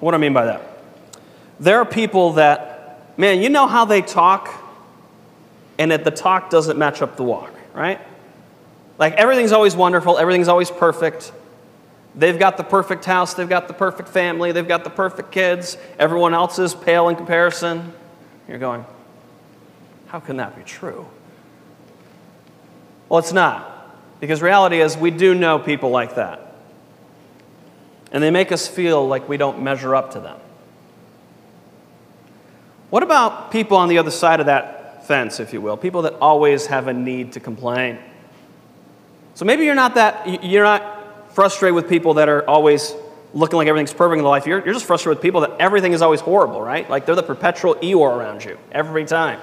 What 0.02 0.12
do 0.12 0.16
I 0.16 0.20
mean 0.20 0.34
by 0.34 0.48
that? 0.48 0.62
There 1.62 1.78
are 1.78 1.86
people 1.86 2.34
that, 2.34 3.18
man, 3.18 3.42
you 3.42 3.48
know 3.48 3.68
how 3.68 3.86
they 3.86 4.02
talk, 4.02 4.50
and 5.78 5.92
that 5.92 6.04
the 6.04 6.12
talk 6.12 6.50
doesn't 6.50 6.78
match 6.78 7.02
up 7.02 7.16
the 7.16 7.24
walk, 7.24 7.54
right? 7.80 8.02
Like 8.98 9.14
everything's 9.14 9.54
always 9.54 9.74
wonderful, 9.74 10.18
everything's 10.18 10.50
always 10.50 10.70
perfect. 10.70 11.32
They've 12.14 12.38
got 12.38 12.58
the 12.58 12.64
perfect 12.64 13.06
house, 13.06 13.34
they've 13.36 13.48
got 13.48 13.70
the 13.70 13.74
perfect 13.74 14.10
family, 14.10 14.52
they've 14.52 14.68
got 14.68 14.84
the 14.84 14.90
perfect 14.90 15.32
kids. 15.32 15.78
Everyone 15.98 16.34
else 16.34 16.60
is 16.60 16.76
pale 16.76 17.08
in 17.08 17.16
comparison. 17.16 17.94
You're 18.50 18.58
going, 18.58 18.84
how 20.08 20.20
can 20.20 20.38
that 20.38 20.58
be 20.58 20.64
true? 20.64 21.08
Well, 23.08 23.20
it's 23.20 23.32
not. 23.32 23.78
Because 24.20 24.42
reality 24.42 24.82
is, 24.82 24.98
we 24.98 25.12
do 25.12 25.34
know 25.34 25.58
people 25.58 25.92
like 25.92 26.16
that. 26.16 26.54
And 28.12 28.22
they 28.22 28.32
make 28.32 28.52
us 28.52 28.68
feel 28.68 29.08
like 29.08 29.30
we 29.30 29.38
don't 29.38 29.62
measure 29.62 29.96
up 29.96 30.12
to 30.12 30.20
them. 30.20 30.38
What 32.90 33.04
about 33.04 33.52
people 33.52 33.78
on 33.78 33.88
the 33.88 34.00
other 34.00 34.12
side 34.12 34.42
of 34.42 34.48
that 34.48 34.79
fence, 35.10 35.40
if 35.40 35.54
you 35.54 35.60
will? 35.60 35.76
People 35.76 36.04
that 36.04 36.14
always 36.22 36.68
have 36.68 36.88
a 36.88 36.94
need 36.94 37.32
to 37.32 37.40
complain. 37.40 37.98
So 39.34 39.44
maybe 39.44 39.66
you're 39.66 39.74
not 39.74 39.96
that, 39.96 40.44
you're 40.44 40.64
not 40.64 41.34
frustrated 41.34 41.74
with 41.74 41.90
people 41.90 42.14
that 42.14 42.30
are 42.30 42.48
always 42.48 42.94
looking 43.34 43.58
like 43.58 43.68
everything's 43.68 43.92
perfect 43.92 44.20
in 44.20 44.24
life. 44.24 44.46
You're, 44.46 44.64
you're 44.64 44.76
just 44.76 44.86
frustrated 44.86 45.18
with 45.18 45.24
people 45.24 45.42
that 45.42 45.54
everything 45.60 45.94
is 45.94 46.04
always 46.04 46.22
horrible, 46.22 46.62
right? 46.62 46.88
Like 46.88 47.08
they're 47.08 47.16
the 47.16 47.24
perpetual 47.24 47.74
Eeyore 47.76 48.16
around 48.16 48.46
you 48.46 48.60
every 48.72 49.04
time. 49.04 49.40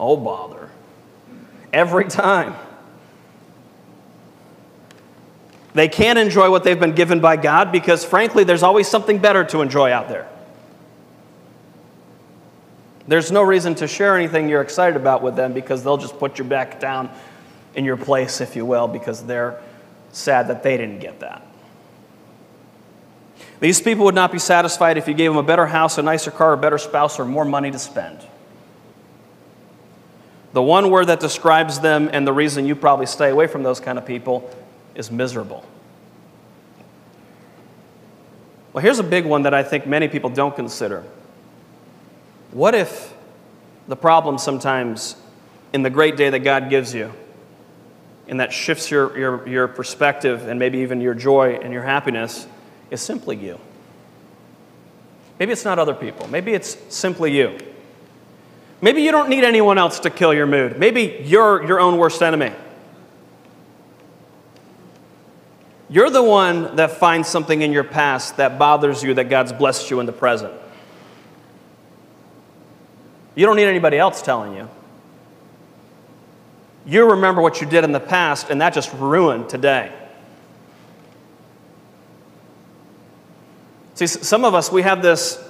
Oh, 0.00 0.16
bother. 0.16 0.70
Every 1.74 2.06
time. 2.06 2.54
They 5.74 5.88
can't 5.88 6.18
enjoy 6.18 6.50
what 6.50 6.64
they've 6.64 6.80
been 6.80 6.94
given 6.94 7.20
by 7.20 7.36
God 7.36 7.70
because, 7.70 8.02
frankly, 8.02 8.44
there's 8.44 8.62
always 8.62 8.88
something 8.88 9.18
better 9.18 9.44
to 9.44 9.60
enjoy 9.60 9.92
out 9.92 10.08
there. 10.08 10.26
There's 13.08 13.32
no 13.32 13.42
reason 13.42 13.74
to 13.76 13.88
share 13.88 14.16
anything 14.16 14.48
you're 14.48 14.62
excited 14.62 14.96
about 14.96 15.22
with 15.22 15.34
them 15.34 15.52
because 15.52 15.82
they'll 15.82 15.96
just 15.96 16.18
put 16.18 16.38
you 16.38 16.44
back 16.44 16.78
down 16.78 17.10
in 17.74 17.84
your 17.84 17.96
place, 17.96 18.40
if 18.40 18.54
you 18.54 18.64
will, 18.64 18.86
because 18.86 19.24
they're 19.24 19.60
sad 20.12 20.48
that 20.48 20.62
they 20.62 20.76
didn't 20.76 21.00
get 21.00 21.20
that. 21.20 21.46
These 23.60 23.80
people 23.80 24.04
would 24.04 24.14
not 24.14 24.32
be 24.32 24.38
satisfied 24.38 24.98
if 24.98 25.08
you 25.08 25.14
gave 25.14 25.30
them 25.30 25.38
a 25.38 25.42
better 25.42 25.66
house, 25.66 25.98
a 25.98 26.02
nicer 26.02 26.30
car, 26.30 26.52
a 26.52 26.56
better 26.56 26.78
spouse, 26.78 27.18
or 27.18 27.24
more 27.24 27.44
money 27.44 27.70
to 27.70 27.78
spend. 27.78 28.18
The 30.52 30.62
one 30.62 30.90
word 30.90 31.06
that 31.06 31.20
describes 31.20 31.80
them 31.80 32.10
and 32.12 32.26
the 32.26 32.32
reason 32.32 32.66
you 32.66 32.76
probably 32.76 33.06
stay 33.06 33.30
away 33.30 33.46
from 33.46 33.62
those 33.62 33.80
kind 33.80 33.98
of 33.98 34.06
people 34.06 34.50
is 34.94 35.10
miserable. 35.10 35.64
Well, 38.72 38.82
here's 38.82 38.98
a 38.98 39.04
big 39.04 39.24
one 39.24 39.42
that 39.42 39.54
I 39.54 39.62
think 39.62 39.86
many 39.86 40.08
people 40.08 40.30
don't 40.30 40.54
consider. 40.54 41.04
What 42.52 42.74
if 42.74 43.14
the 43.88 43.96
problem 43.96 44.38
sometimes 44.38 45.16
in 45.72 45.82
the 45.82 45.90
great 45.90 46.16
day 46.16 46.30
that 46.30 46.40
God 46.40 46.70
gives 46.70 46.94
you, 46.94 47.12
and 48.28 48.38
that 48.40 48.52
shifts 48.52 48.90
your, 48.90 49.18
your, 49.18 49.48
your 49.48 49.68
perspective 49.68 50.46
and 50.46 50.58
maybe 50.58 50.78
even 50.78 51.00
your 51.00 51.14
joy 51.14 51.54
and 51.54 51.72
your 51.72 51.82
happiness, 51.82 52.46
is 52.90 53.00
simply 53.00 53.36
you? 53.36 53.58
Maybe 55.38 55.50
it's 55.52 55.64
not 55.64 55.78
other 55.78 55.94
people. 55.94 56.28
Maybe 56.28 56.52
it's 56.52 56.76
simply 56.94 57.32
you. 57.32 57.58
Maybe 58.80 59.02
you 59.02 59.12
don't 59.12 59.28
need 59.28 59.44
anyone 59.44 59.78
else 59.78 60.00
to 60.00 60.10
kill 60.10 60.34
your 60.34 60.46
mood. 60.46 60.78
Maybe 60.78 61.22
you're 61.24 61.64
your 61.66 61.80
own 61.80 61.96
worst 61.96 62.22
enemy. 62.22 62.52
You're 65.88 66.10
the 66.10 66.22
one 66.22 66.76
that 66.76 66.92
finds 66.92 67.28
something 67.28 67.62
in 67.62 67.72
your 67.72 67.84
past 67.84 68.36
that 68.36 68.58
bothers 68.58 69.02
you 69.02 69.14
that 69.14 69.24
God's 69.24 69.52
blessed 69.52 69.90
you 69.90 70.00
in 70.00 70.06
the 70.06 70.12
present. 70.12 70.52
You 73.34 73.46
don't 73.46 73.56
need 73.56 73.64
anybody 73.64 73.98
else 73.98 74.22
telling 74.22 74.54
you. 74.54 74.68
You 76.84 77.10
remember 77.10 77.40
what 77.40 77.60
you 77.60 77.66
did 77.66 77.84
in 77.84 77.92
the 77.92 78.00
past, 78.00 78.50
and 78.50 78.60
that 78.60 78.74
just 78.74 78.92
ruined 78.94 79.48
today. 79.48 79.92
See, 83.94 84.06
some 84.06 84.44
of 84.44 84.54
us, 84.54 84.72
we 84.72 84.82
have 84.82 85.02
this 85.02 85.42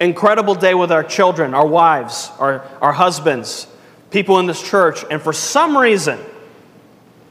incredible 0.00 0.54
day 0.54 0.74
with 0.74 0.90
our 0.90 1.04
children, 1.04 1.54
our 1.54 1.66
wives, 1.66 2.30
our, 2.38 2.64
our 2.80 2.92
husbands, 2.92 3.66
people 4.10 4.38
in 4.38 4.46
this 4.46 4.62
church, 4.62 5.04
and 5.10 5.20
for 5.20 5.32
some 5.32 5.76
reason, 5.76 6.18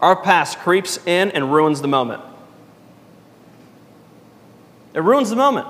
our 0.02 0.16
past 0.16 0.60
creeps 0.60 1.00
in 1.08 1.32
and 1.32 1.52
ruins 1.52 1.82
the 1.82 1.88
moment. 1.88 2.22
It 4.94 5.02
ruins 5.02 5.30
the 5.30 5.36
moment. 5.36 5.68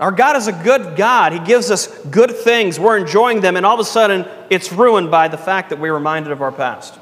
Our 0.00 0.10
God 0.10 0.34
is 0.36 0.46
a 0.46 0.52
good 0.52 0.96
God. 0.96 1.34
He 1.34 1.38
gives 1.40 1.70
us 1.70 1.86
good 2.06 2.34
things. 2.34 2.80
We're 2.80 2.96
enjoying 2.96 3.42
them, 3.42 3.56
and 3.56 3.66
all 3.66 3.74
of 3.74 3.80
a 3.80 3.84
sudden, 3.84 4.26
it's 4.48 4.72
ruined 4.72 5.10
by 5.10 5.28
the 5.28 5.36
fact 5.36 5.68
that 5.70 5.78
we're 5.78 5.92
reminded 5.92 6.32
of 6.32 6.40
our 6.40 6.50
past. 6.50 6.98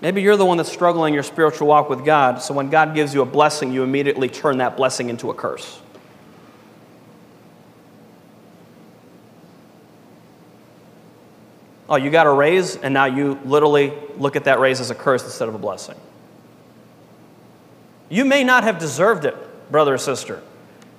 Maybe 0.00 0.22
you're 0.22 0.38
the 0.38 0.46
one 0.46 0.56
that's 0.56 0.72
struggling 0.72 1.12
your 1.12 1.22
spiritual 1.22 1.68
walk 1.68 1.90
with 1.90 2.06
God, 2.06 2.40
so 2.40 2.54
when 2.54 2.70
God 2.70 2.94
gives 2.94 3.12
you 3.12 3.20
a 3.20 3.26
blessing, 3.26 3.70
you 3.70 3.82
immediately 3.82 4.30
turn 4.30 4.58
that 4.58 4.78
blessing 4.78 5.10
into 5.10 5.28
a 5.30 5.34
curse. 5.34 5.78
Oh, 11.88 11.96
you 11.96 12.10
got 12.10 12.26
a 12.26 12.32
raise, 12.32 12.76
and 12.76 12.94
now 12.94 13.04
you 13.04 13.38
literally 13.44 13.92
look 14.16 14.36
at 14.36 14.44
that 14.44 14.58
raise 14.58 14.80
as 14.80 14.90
a 14.90 14.94
curse 14.94 15.22
instead 15.22 15.48
of 15.48 15.54
a 15.54 15.58
blessing. 15.58 15.96
You 18.08 18.24
may 18.24 18.44
not 18.44 18.64
have 18.64 18.78
deserved 18.78 19.24
it, 19.24 19.34
brother 19.70 19.94
or 19.94 19.98
sister, 19.98 20.42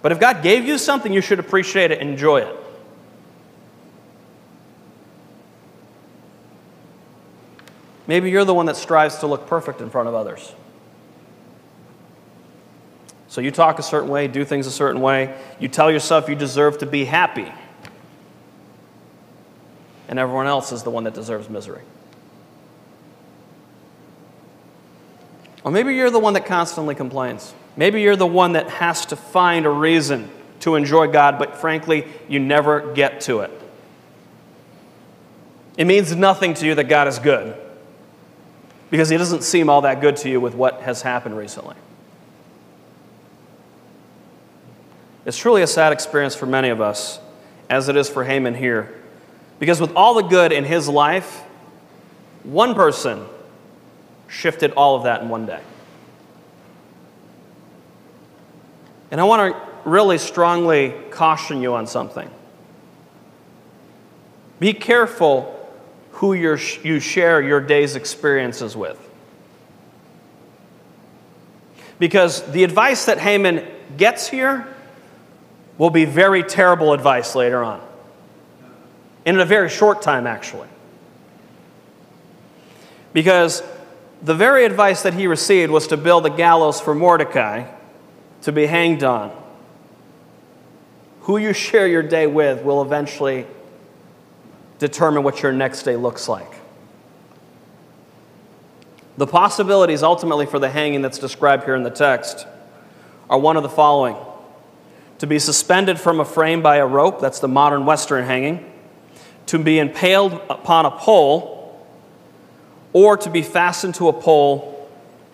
but 0.02 0.12
if 0.12 0.20
God 0.20 0.44
gave 0.44 0.66
you 0.66 0.78
something, 0.78 1.12
you 1.12 1.22
should 1.22 1.40
appreciate 1.40 1.92
it 1.92 2.00
and 2.00 2.10
enjoy 2.10 2.42
it. 2.42 2.56
Maybe 8.06 8.30
you're 8.30 8.46
the 8.46 8.54
one 8.54 8.68
that 8.68 8.78
strives 8.78 9.18
to 9.18 9.28
look 9.28 9.48
perfect 9.48 9.82
in 9.82 9.90
front 9.90 10.08
of 10.08 10.16
others. 10.16 10.54
So 13.28 13.42
you 13.42 13.52
talk 13.52 13.80
a 13.80 13.84
certain 13.84 14.10
way, 14.10 14.28
do 14.28 14.46
things 14.46 14.66
a 14.66 14.72
certain 14.72 15.02
way, 15.02 15.38
you 15.60 15.68
tell 15.68 15.92
yourself 15.92 16.30
you 16.30 16.36
deserve 16.36 16.78
to 16.80 16.86
be 16.86 17.06
happy 17.06 17.52
and 20.08 20.18
everyone 20.18 20.48
else 20.48 20.72
is 20.72 20.84
the 20.84 20.90
one 20.90 21.04
that 21.04 21.14
deserves 21.14 21.50
misery. 21.50 21.82
Or 25.68 25.70
maybe 25.70 25.96
you're 25.96 26.10
the 26.10 26.18
one 26.18 26.32
that 26.36 26.46
constantly 26.46 26.96
complains. 26.96 27.54
Maybe 27.76 28.02
you're 28.02 28.16
the 28.16 28.26
one 28.26 28.54
that 28.54 28.70
has 28.70 29.06
to 29.08 29.18
find 29.18 29.66
a 29.66 29.70
reason 29.70 30.30
to 30.62 30.76
enjoy 30.76 31.08
God, 31.08 31.38
but 31.38 31.58
frankly, 31.58 32.08
you 32.30 32.40
never 32.40 32.94
get 32.94 33.20
to 33.24 33.42
it. 33.42 33.52
It 35.76 35.84
means 35.84 36.16
nothing 36.16 36.54
to 36.54 36.66
you 36.66 36.74
that 36.76 36.86
God 36.86 37.10
is 37.10 37.20
good 37.20 37.54
because 38.90 39.10
He 39.10 39.18
doesn't 39.18 39.44
seem 39.44 39.70
all 39.70 39.82
that 39.82 40.00
good 40.00 40.16
to 40.16 40.30
you 40.30 40.40
with 40.40 40.56
what 40.56 40.84
has 40.84 41.02
happened 41.02 41.36
recently. 41.36 41.76
It's 45.26 45.38
truly 45.38 45.64
a 45.64 45.68
sad 45.68 45.92
experience 45.92 46.34
for 46.34 46.46
many 46.46 46.70
of 46.70 46.80
us, 46.80 47.20
as 47.70 47.90
it 47.90 47.98
is 47.98 48.10
for 48.10 48.24
Haman 48.24 48.56
here. 48.56 48.96
Because 49.60 49.82
with 49.82 49.94
all 49.98 50.14
the 50.14 50.22
good 50.22 50.54
in 50.54 50.64
his 50.64 50.88
life, 50.88 51.42
one 52.44 52.74
person 52.74 53.26
shifted 54.28 54.72
all 54.74 54.96
of 54.96 55.04
that 55.04 55.22
in 55.22 55.30
one 55.30 55.46
day. 55.46 55.62
And 59.12 59.22
I 59.22 59.24
want 59.24 59.54
to 59.54 59.90
really 59.90 60.18
strongly 60.18 60.94
caution 61.12 61.62
you 61.62 61.74
on 61.76 61.88
something. 61.88 62.30
Be 64.60 64.74
careful 64.74 65.54
who 66.12 66.34
you 66.34 67.00
share 67.00 67.42
your 67.42 67.62
day's 67.62 67.96
experiences 67.96 68.76
with. 68.76 69.00
Because 72.00 72.44
the 72.52 72.64
advice 72.64 73.06
that 73.06 73.20
Haman 73.20 73.66
gets 73.98 74.28
here 74.28 74.68
will 75.78 75.90
be 75.90 76.06
very 76.06 76.44
terrible 76.44 76.94
advice 76.94 77.36
later 77.36 77.64
on 77.64 77.82
And 79.26 79.38
in 79.38 79.42
a 79.42 79.46
very 79.46 79.70
short 79.70 80.02
time, 80.02 80.26
actually. 80.26 80.68
Because 83.14 83.62
the 84.22 84.36
very 84.36 84.66
advice 84.66 85.04
that 85.04 85.14
he 85.14 85.28
received 85.28 85.72
was 85.72 85.88
to 85.88 85.98
build 85.98 86.26
a 86.26 86.30
gallows 86.30 86.82
for 86.82 86.96
Mordecai 86.96 87.66
to 88.42 88.52
be 88.52 88.66
hanged 88.66 89.04
on. 89.04 89.36
Who 91.22 91.38
you 91.38 91.54
share 91.54 91.88
your 91.88 92.04
day 92.04 92.28
with 92.28 92.64
will 92.64 92.82
eventually 92.82 93.46
determine 94.80 95.24
what 95.24 95.42
your 95.42 95.52
next 95.52 95.84
day 95.84 95.96
looks 95.96 96.30
like. 96.30 96.52
The 99.18 99.28
possibilities 99.28 100.04
ultimately 100.04 100.46
for 100.46 100.60
the 100.60 100.70
hanging 100.70 101.02
that's 101.02 101.18
described 101.18 101.64
here 101.64 101.76
in 101.76 101.84
the 101.84 101.90
text 101.90 102.46
are 103.30 103.40
one 103.40 103.58
of 103.58 103.64
the 103.64 103.70
following 103.70 104.16
to 105.20 105.28
be 105.28 105.40
suspended 105.40 106.00
from 106.00 106.20
a 106.20 106.26
frame 106.26 106.62
by 106.62 106.78
a 106.78 106.86
rope, 106.86 107.20
that's 107.20 107.40
the 107.40 107.48
modern 107.48 107.86
Western 107.86 108.26
hanging, 108.26 108.72
to 109.48 109.58
be 109.58 109.80
impaled 109.80 110.34
upon 110.50 110.86
a 110.86 110.92
pole, 110.92 111.57
or 112.98 113.16
to 113.16 113.30
be 113.30 113.44
fastened 113.44 113.94
to 113.94 114.08
a 114.08 114.14
pole 114.14 114.90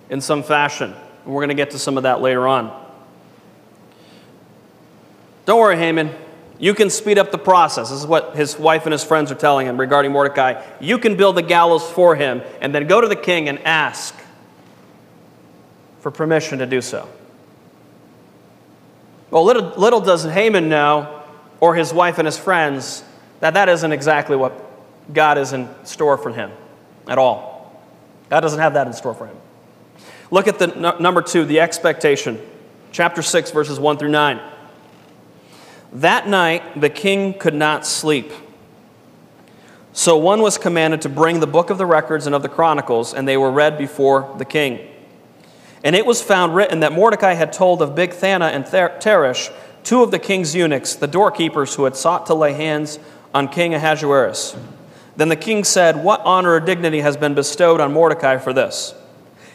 in 0.10 0.20
some 0.20 0.44
fashion. 0.44 0.94
And 1.24 1.34
we're 1.34 1.40
going 1.40 1.48
to 1.48 1.56
get 1.56 1.72
to 1.72 1.80
some 1.80 1.96
of 1.96 2.04
that 2.04 2.20
later 2.20 2.46
on. 2.46 2.78
Don't 5.46 5.62
worry, 5.62 5.78
Haman. 5.78 6.12
You 6.60 6.74
can 6.74 6.90
speed 6.90 7.18
up 7.18 7.32
the 7.32 7.38
process. 7.38 7.90
This 7.90 8.02
is 8.02 8.06
what 8.06 8.36
his 8.36 8.60
wife 8.60 8.86
and 8.86 8.92
his 8.92 9.02
friends 9.02 9.32
are 9.32 9.36
telling 9.36 9.66
him 9.66 9.80
regarding 9.80 10.12
Mordecai. 10.12 10.62
You 10.82 10.98
can 10.98 11.16
build 11.16 11.38
the 11.38 11.42
gallows 11.42 11.90
for 11.90 12.18
him 12.18 12.42
and 12.60 12.76
then 12.76 12.86
go 12.86 13.00
to 13.00 13.08
the 13.08 13.16
king 13.16 13.48
and 13.48 13.60
ask 13.60 14.14
for 16.02 16.12
permission 16.12 16.60
to 16.60 16.66
do 16.66 16.82
so. 16.82 17.08
Well, 19.32 19.46
little, 19.46 19.72
little 19.78 20.02
does 20.02 20.26
Haman 20.26 20.68
know, 20.68 21.24
or 21.62 21.76
his 21.76 21.94
wife 21.94 22.18
and 22.18 22.26
his 22.26 22.38
friends, 22.38 23.06
that 23.40 23.54
that 23.54 23.70
isn't 23.70 23.94
exactly 23.94 24.36
what 24.36 24.54
God 25.14 25.38
is 25.38 25.54
in 25.54 25.70
store 25.86 26.18
for 26.18 26.30
him 26.30 26.52
at 27.08 27.18
all. 27.18 27.53
God 28.30 28.42
doesn't 28.42 28.60
have 28.60 28.74
that 28.74 28.88
in 28.88 28.94
store 28.94 29.14
for 29.14 29.28
him. 29.28 29.38
Look 30.32 30.48
at 30.48 30.60
the 30.60 30.76
n- 30.76 31.02
number 31.02 31.22
two, 31.22 31.46
the 31.46 31.60
expectation. 31.60 32.42
Chapter 32.92 33.22
6, 33.22 33.52
verses 33.52 33.80
1 33.80 33.98
through 33.98 34.10
9. 34.10 34.40
That 35.94 36.28
night, 36.28 36.80
the 36.80 36.90
king 36.90 37.34
could 37.34 37.54
not 37.54 37.86
sleep. 37.86 38.32
So 39.94 40.18
one 40.18 40.42
was 40.42 40.58
commanded 40.58 41.02
to 41.02 41.10
bring 41.10 41.40
the 41.40 41.48
book 41.48 41.70
of 41.70 41.78
the 41.78 41.86
records 41.86 42.26
and 42.26 42.34
of 42.34 42.42
the 42.42 42.50
chronicles, 42.50 43.14
and 43.14 43.28
they 43.28 43.38
were 43.38 43.52
read 43.52 43.78
before 43.78 44.34
the 44.40 44.46
king. 44.46 44.80
And 45.84 45.96
it 45.96 46.06
was 46.06 46.22
found 46.22 46.56
written 46.56 46.80
that 46.80 46.94
Mordecai 46.94 47.34
had 47.34 47.54
told 47.54 47.82
of 47.82 47.92
Bigthana 47.92 48.52
and 48.52 48.66
Teresh, 48.66 49.54
two 49.84 50.02
of 50.02 50.10
the 50.10 50.18
king's 50.18 50.56
eunuchs, 50.56 50.96
the 50.96 51.08
doorkeepers 51.08 51.76
who 51.76 51.84
had 51.84 51.96
sought 51.96 52.26
to 52.28 52.34
lay 52.34 52.54
hands 52.54 52.98
on 53.34 53.48
King 53.50 53.74
Ahasuerus. 53.76 54.56
Then 55.16 55.30
the 55.30 55.36
king 55.36 55.64
said, 55.64 56.04
What 56.04 56.22
honor 56.22 56.54
or 56.54 56.60
dignity 56.60 57.02
has 57.02 57.18
been 57.18 57.34
bestowed 57.34 57.80
on 57.80 57.94
Mordecai 57.94 58.38
for 58.38 58.54
this? 58.54 58.96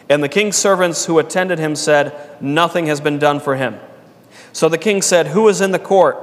And 0.08 0.22
the 0.22 0.28
king's 0.28 0.56
servants 0.56 1.04
who 1.04 1.18
attended 1.18 1.58
him 1.58 1.76
said, 1.76 2.40
Nothing 2.40 2.86
has 2.86 3.00
been 3.00 3.18
done 3.18 3.40
for 3.40 3.56
him. 3.56 3.78
So 4.52 4.68
the 4.68 4.78
king 4.78 5.02
said, 5.02 5.28
Who 5.28 5.48
is 5.48 5.60
in 5.60 5.72
the 5.72 5.78
court? 5.78 6.16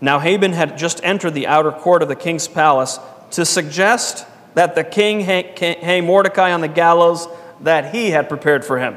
Now 0.00 0.18
Haman 0.18 0.52
had 0.52 0.76
just 0.76 1.02
entered 1.04 1.34
the 1.34 1.46
outer 1.46 1.70
court 1.70 2.02
of 2.02 2.08
the 2.08 2.16
king's 2.16 2.48
palace 2.48 2.98
to 3.32 3.44
suggest 3.44 4.26
that 4.54 4.74
the 4.74 4.84
king 4.84 5.20
hang 5.20 6.04
Mordecai 6.04 6.52
on 6.52 6.60
the 6.60 6.68
gallows 6.68 7.28
that 7.60 7.94
he 7.94 8.10
had 8.10 8.28
prepared 8.28 8.64
for 8.64 8.78
him. 8.78 8.96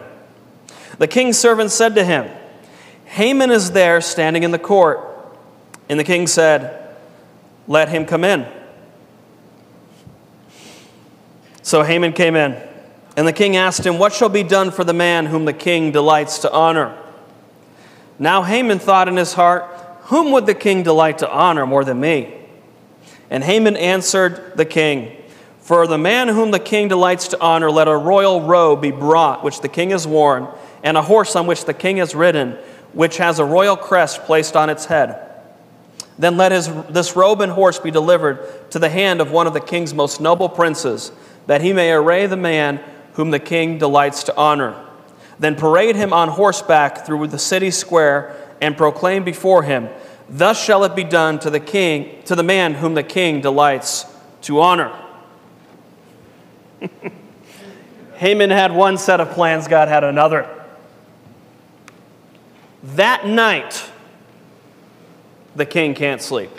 The 0.98 1.08
king's 1.08 1.38
servant 1.38 1.72
said 1.72 1.96
to 1.96 2.04
him, 2.04 2.30
Haman 3.06 3.52
is 3.52 3.72
there 3.72 4.02
standing 4.02 4.44
in 4.44 4.52
the 4.52 4.60
court. 4.60 5.00
And 5.88 6.00
the 6.00 6.04
king 6.04 6.28
said, 6.28 6.96
Let 7.68 7.90
him 7.90 8.06
come 8.06 8.24
in. 8.24 8.46
So 11.66 11.82
Haman 11.82 12.14
came 12.14 12.36
in, 12.36 12.62
and 13.18 13.28
the 13.28 13.34
king 13.34 13.56
asked 13.56 13.84
him, 13.84 13.98
What 13.98 14.14
shall 14.14 14.30
be 14.30 14.44
done 14.44 14.70
for 14.70 14.84
the 14.84 14.94
man 14.94 15.26
whom 15.26 15.46
the 15.46 15.52
king 15.52 15.92
delights 15.92 16.38
to 16.40 16.54
honor? 16.54 16.96
Now 18.20 18.44
Haman 18.44 18.78
thought 18.78 19.08
in 19.08 19.18
his 19.18 19.34
heart, 19.34 19.64
whom 20.04 20.32
would 20.32 20.46
the 20.46 20.54
king 20.54 20.84
delight 20.84 21.18
to 21.18 21.32
honor 21.32 21.66
more 21.66 21.84
than 21.84 22.00
me? 22.00 22.36
And 23.32 23.44
Haman 23.44 23.78
answered 23.78 24.56
the 24.56 24.64
king, 24.64 25.18
For 25.60 25.88
the 25.88 25.98
man 25.98 26.28
whom 26.28 26.52
the 26.52 26.60
king 26.60 26.88
delights 26.88 27.30
to 27.30 27.42
honor, 27.42 27.72
let 27.72 27.88
a 27.88 27.98
royal 27.98 28.42
robe 28.42 28.84
be 28.84 28.92
brought, 28.92 29.44
which 29.44 29.62
the 29.62 29.68
king 29.68 29.90
has 29.90 30.06
worn, 30.06 30.48
and 30.84 30.96
a 30.96 31.02
horse 31.02 31.36
on 31.36 31.48
which 31.48 31.66
the 31.66 31.74
king 31.74 31.98
has 31.98 32.14
ridden, 32.14 32.60
which 32.94 33.18
has 33.18 33.40
a 33.40 33.44
royal 33.44 33.76
crest 33.76 34.22
placed 34.26 34.56
on 34.56 34.70
its 34.70 34.86
head. 34.86 35.20
Then 36.20 36.38
let 36.38 36.52
his, 36.52 36.70
this 36.90 37.16
robe 37.16 37.42
and 37.42 37.52
horse 37.52 37.80
be 37.80 37.90
delivered 37.90 38.70
to 38.70 38.78
the 38.78 38.90
hand 38.90 39.20
of 39.20 39.32
one 39.32 39.48
of 39.48 39.54
the 39.54 39.60
king's 39.60 39.96
most 39.96 40.22
noble 40.22 40.48
princes, 40.48 41.12
that 41.48 41.62
he 41.62 41.74
may 41.74 41.92
array 41.92 42.28
the 42.28 42.38
man 42.38 42.84
whom 43.14 43.32
the 43.32 43.40
king 43.40 43.78
delights 43.78 44.24
to 44.24 44.36
honor. 44.36 44.82
Then 45.40 45.56
parade 45.56 45.96
him 45.96 46.14
on 46.14 46.30
horseback 46.30 47.06
through 47.06 47.28
the 47.28 47.40
city 47.40 47.72
square 47.72 48.36
and 48.62 48.78
proclaim 48.78 49.24
before 49.24 49.64
him, 49.64 49.90
Thus 50.28 50.62
shall 50.62 50.84
it 50.84 50.96
be 50.96 51.04
done 51.04 51.40
to 51.40 51.50
the 51.50 51.60
king, 51.60 52.24
to 52.24 52.36
the 52.36 52.44
man 52.44 52.74
whom 52.74 52.96
the 52.96 53.04
king 53.04 53.42
delights 53.42 54.06
to 54.44 54.60
honor. 54.60 54.92
Haman 58.16 58.50
had 58.50 58.74
one 58.74 58.98
set 58.98 59.20
of 59.20 59.32
plans, 59.32 59.68
God 59.68 59.88
had 59.88 60.04
another. 60.04 60.50
That 62.84 63.28
night, 63.28 63.90
the 65.56 65.66
king 65.66 65.94
can't 65.94 66.22
sleep. 66.22 66.52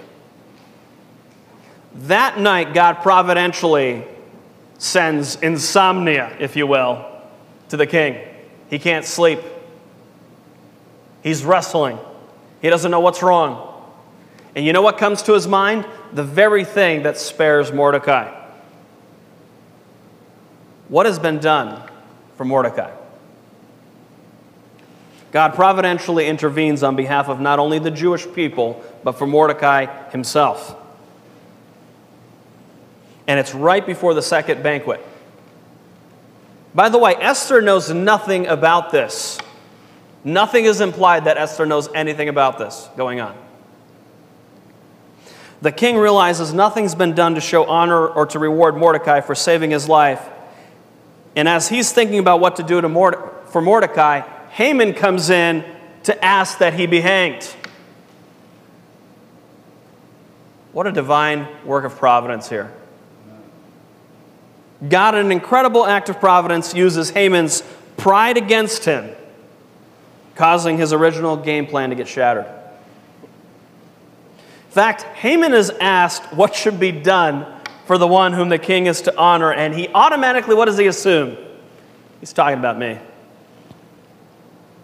That 1.95 2.39
night, 2.39 2.75
God 2.75 2.95
providentially 3.03 4.05
sends 4.79 5.37
insomnia, 5.37 6.37
if 6.39 6.57
you 6.57 6.67
will, 6.67 7.05
to 7.69 7.77
the 7.77 7.87
king. 7.87 8.21
He 8.69 8.79
can't 8.79 9.05
sleep. 9.05 9.41
He's 11.23 11.45
wrestling. 11.45 11.99
He 12.61 12.71
doesn't 12.71 12.91
know 12.91 13.01
what's 13.01 13.23
wrong. 13.23 13.73
And 14.55 14.65
you 14.65 14.73
know 14.73 14.83
what 14.83 14.99
comes 14.99 15.23
to 15.23 15.35
his 15.35 15.47
mind? 15.47 15.87
The 16.13 16.25
very 16.25 16.65
thing 16.65 17.03
that 17.03 17.19
spares 17.19 17.73
Mordecai. 17.73 18.33
What 20.89 21.07
has 21.07 21.19
been 21.19 21.39
done 21.39 21.83
for 22.37 22.45
Mordecai? 22.45 22.93
God 25.33 25.55
providentially 25.55 26.27
intervenes 26.27 26.83
on 26.83 26.97
behalf 26.97 27.29
of 27.29 27.41
not 27.41 27.59
only 27.59 27.79
the 27.79 27.91
Jewish 27.91 28.27
people, 28.33 28.83
but 29.05 29.13
for 29.13 29.27
Mordecai 29.27 30.11
himself. 30.11 30.77
And 33.27 33.41
it's 33.41 33.55
right 33.55 33.85
before 33.85 34.15
the 34.15 34.23
second 34.23 34.63
banquet. 34.63 35.05
By 36.75 36.89
the 36.89 36.99
way, 36.99 37.15
Esther 37.15 37.63
knows 37.63 37.91
nothing 37.91 38.47
about 38.47 38.91
this. 38.91 39.39
Nothing 40.25 40.65
is 40.65 40.81
implied 40.81 41.25
that 41.25 41.39
Esther 41.39 41.67
knows 41.67 41.89
anything 41.95 42.29
about 42.29 42.59
this 42.59 42.89
going 42.97 43.21
on. 43.21 43.37
The 45.63 45.73
king 45.73 45.97
realizes 45.97 46.53
nothing's 46.53 46.95
been 46.95 47.15
done 47.15 47.35
to 47.35 47.41
show 47.41 47.65
honor 47.65 48.07
or 48.07 48.27
to 48.27 48.39
reward 48.39 48.77
Mordecai 48.77 49.21
for 49.21 49.35
saving 49.35 49.71
his 49.71 49.89
life. 49.89 50.21
And 51.35 51.49
as 51.49 51.69
he's 51.69 51.93
thinking 51.93 52.19
about 52.19 52.41
what 52.41 52.57
to 52.57 52.63
do 52.63 52.81
to 52.81 52.89
Morde- 52.89 53.19
for 53.47 53.63
Mordecai, 53.63 54.21
Haman 54.51 54.95
comes 54.95 55.31
in 55.31 55.65
to 56.05 56.25
ask 56.25 56.59
that 56.59 56.75
he 56.75 56.87
be 56.87 57.01
hanged. 57.01 57.45
What 60.73 60.87
a 60.87 60.93
divine 60.93 61.49
work 61.65 61.85
of 61.85 61.97
providence 61.97 62.49
here. 62.49 62.73
God, 64.89 65.15
in 65.15 65.27
an 65.27 65.33
incredible 65.33 65.87
act 65.87 66.09
of 66.09 66.21
providence, 66.21 66.75
uses 66.75 67.11
Haman's 67.11 67.63
pride 67.97 68.37
against 68.37 68.85
him 68.85 69.11
causing 70.37 70.77
his 70.77 70.93
original 70.93 71.37
game 71.37 71.67
plan 71.67 71.91
to 71.91 71.97
get 71.97 72.07
shattered. 72.07 72.47
In 73.25 74.71
fact, 74.71 75.03
Haman 75.03 75.55
is 75.55 75.71
asked 75.81 76.33
what 76.35 76.55
should 76.55 76.79
be 76.79 76.93
done 76.93 77.47
for 77.87 77.97
the 77.97 78.07
one 78.07 78.35
whom 78.35 78.51
the 78.51 78.59
king 78.59 78.87
is 78.87 79.01
to 79.03 79.17
honor, 79.17 79.53
and 79.53 79.75
he 79.75 79.89
automatically, 79.89 80.55
what 80.55 80.67
does 80.67 80.77
he 80.77 80.87
assume? 80.87 81.37
He's 82.21 82.33
talking 82.33 82.59
about 82.59 82.79
me. 82.79 82.99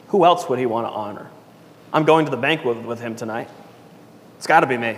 Who 0.09 0.24
else 0.24 0.48
would 0.48 0.59
he 0.59 0.66
want 0.66 0.87
to 0.87 0.90
honor? 0.90 1.31
I'm 1.92 2.05
going 2.05 2.24
to 2.24 2.31
the 2.31 2.37
banquet 2.37 2.85
with 2.85 3.00
him 3.00 3.14
tonight. 3.14 3.48
It's 4.38 4.46
got 4.46 4.61
to 4.61 4.66
be 4.66 4.78
me. 4.78 4.96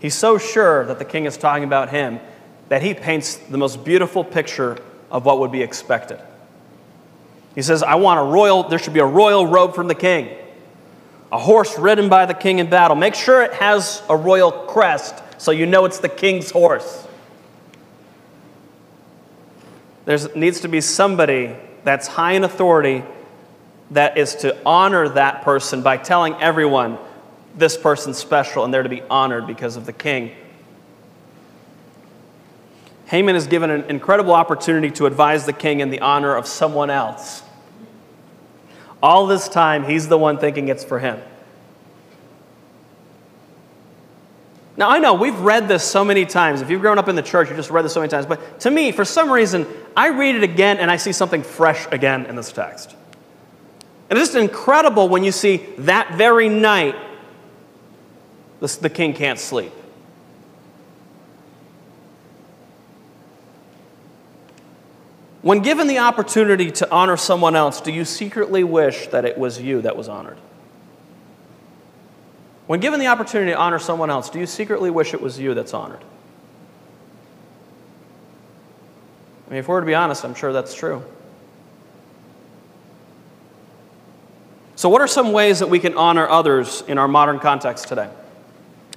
He's 0.00 0.14
so 0.14 0.36
sure 0.36 0.84
that 0.86 0.98
the 0.98 1.04
king 1.04 1.24
is 1.24 1.36
talking 1.36 1.64
about 1.64 1.88
him 1.88 2.20
that 2.72 2.80
he 2.80 2.94
paints 2.94 3.36
the 3.36 3.58
most 3.58 3.84
beautiful 3.84 4.24
picture 4.24 4.78
of 5.10 5.26
what 5.26 5.38
would 5.38 5.52
be 5.52 5.60
expected. 5.60 6.18
He 7.54 7.60
says, 7.60 7.82
I 7.82 7.96
want 7.96 8.18
a 8.18 8.22
royal, 8.22 8.66
there 8.66 8.78
should 8.78 8.94
be 8.94 9.00
a 9.00 9.04
royal 9.04 9.46
robe 9.46 9.74
from 9.74 9.88
the 9.88 9.94
king, 9.94 10.34
a 11.30 11.38
horse 11.38 11.78
ridden 11.78 12.08
by 12.08 12.24
the 12.24 12.32
king 12.32 12.60
in 12.60 12.70
battle. 12.70 12.96
Make 12.96 13.14
sure 13.14 13.42
it 13.42 13.52
has 13.52 14.02
a 14.08 14.16
royal 14.16 14.50
crest 14.50 15.14
so 15.36 15.50
you 15.50 15.66
know 15.66 15.84
it's 15.84 15.98
the 15.98 16.08
king's 16.08 16.50
horse. 16.50 17.06
There 20.06 20.16
needs 20.34 20.60
to 20.60 20.68
be 20.68 20.80
somebody 20.80 21.54
that's 21.84 22.06
high 22.06 22.32
in 22.32 22.42
authority 22.42 23.04
that 23.90 24.16
is 24.16 24.34
to 24.36 24.56
honor 24.64 25.10
that 25.10 25.42
person 25.42 25.82
by 25.82 25.98
telling 25.98 26.36
everyone 26.36 26.96
this 27.54 27.76
person's 27.76 28.16
special 28.16 28.64
and 28.64 28.72
they're 28.72 28.82
to 28.82 28.88
be 28.88 29.02
honored 29.10 29.46
because 29.46 29.76
of 29.76 29.84
the 29.84 29.92
king. 29.92 30.32
Haman 33.12 33.36
is 33.36 33.46
given 33.46 33.68
an 33.68 33.82
incredible 33.90 34.32
opportunity 34.32 34.90
to 34.92 35.04
advise 35.04 35.44
the 35.44 35.52
king 35.52 35.80
in 35.80 35.90
the 35.90 36.00
honor 36.00 36.34
of 36.34 36.46
someone 36.46 36.88
else. 36.88 37.42
All 39.02 39.26
this 39.26 39.50
time, 39.50 39.84
he's 39.84 40.08
the 40.08 40.16
one 40.16 40.38
thinking 40.38 40.68
it's 40.68 40.82
for 40.82 40.98
him. 40.98 41.20
Now, 44.78 44.88
I 44.88 44.98
know 44.98 45.12
we've 45.12 45.38
read 45.40 45.68
this 45.68 45.84
so 45.84 46.06
many 46.06 46.24
times. 46.24 46.62
If 46.62 46.70
you've 46.70 46.80
grown 46.80 46.98
up 46.98 47.06
in 47.06 47.14
the 47.14 47.22
church, 47.22 47.48
you've 47.48 47.58
just 47.58 47.68
read 47.68 47.84
this 47.84 47.92
so 47.92 48.00
many 48.00 48.08
times. 48.08 48.24
But 48.24 48.60
to 48.60 48.70
me, 48.70 48.92
for 48.92 49.04
some 49.04 49.30
reason, 49.30 49.66
I 49.94 50.08
read 50.08 50.34
it 50.34 50.42
again 50.42 50.78
and 50.78 50.90
I 50.90 50.96
see 50.96 51.12
something 51.12 51.42
fresh 51.42 51.86
again 51.92 52.24
in 52.24 52.34
this 52.34 52.50
text. 52.50 52.96
And 54.08 54.18
it's 54.18 54.28
just 54.28 54.38
incredible 54.38 55.10
when 55.10 55.22
you 55.22 55.32
see 55.32 55.58
that 55.76 56.14
very 56.14 56.48
night, 56.48 56.96
the 58.60 58.88
king 58.88 59.12
can't 59.12 59.38
sleep. 59.38 59.72
When 65.42 65.60
given 65.60 65.88
the 65.88 65.98
opportunity 65.98 66.70
to 66.70 66.90
honor 66.90 67.16
someone 67.16 67.56
else, 67.56 67.80
do 67.80 67.92
you 67.92 68.04
secretly 68.04 68.62
wish 68.62 69.08
that 69.08 69.24
it 69.24 69.36
was 69.36 69.60
you 69.60 69.82
that 69.82 69.96
was 69.96 70.08
honored? 70.08 70.38
When 72.68 72.78
given 72.78 73.00
the 73.00 73.08
opportunity 73.08 73.50
to 73.50 73.58
honor 73.58 73.80
someone 73.80 74.08
else, 74.08 74.30
do 74.30 74.38
you 74.38 74.46
secretly 74.46 74.88
wish 74.88 75.14
it 75.14 75.20
was 75.20 75.40
you 75.40 75.52
that's 75.52 75.74
honored? 75.74 76.02
I 79.46 79.50
mean, 79.50 79.58
if 79.58 79.68
we're 79.68 79.80
to 79.80 79.86
be 79.86 79.96
honest, 79.96 80.24
I'm 80.24 80.34
sure 80.34 80.52
that's 80.52 80.74
true. 80.74 81.04
So, 84.76 84.88
what 84.88 85.00
are 85.00 85.08
some 85.08 85.32
ways 85.32 85.58
that 85.58 85.68
we 85.68 85.80
can 85.80 85.94
honor 85.96 86.28
others 86.28 86.84
in 86.86 86.98
our 86.98 87.08
modern 87.08 87.40
context 87.40 87.88
today? 87.88 88.08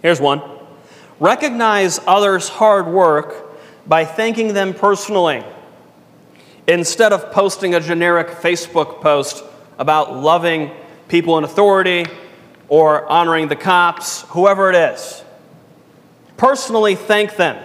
Here's 0.01 0.21
one 0.21 0.41
recognize 1.19 1.99
others' 2.05 2.49
hard 2.49 2.87
work 2.87 3.57
by 3.87 4.05
thanking 4.05 4.53
them 4.53 4.73
personally 4.73 5.43
instead 6.67 7.13
of 7.13 7.31
posting 7.31 7.75
a 7.75 7.79
generic 7.79 8.27
Facebook 8.27 9.01
post 9.01 9.43
about 9.77 10.15
loving 10.15 10.71
people 11.07 11.37
in 11.37 11.43
authority 11.43 12.05
or 12.67 13.07
honoring 13.07 13.47
the 13.47 13.55
cops, 13.55 14.21
whoever 14.29 14.69
it 14.69 14.75
is. 14.75 15.23
Personally, 16.37 16.95
thank 16.95 17.35
them. 17.35 17.63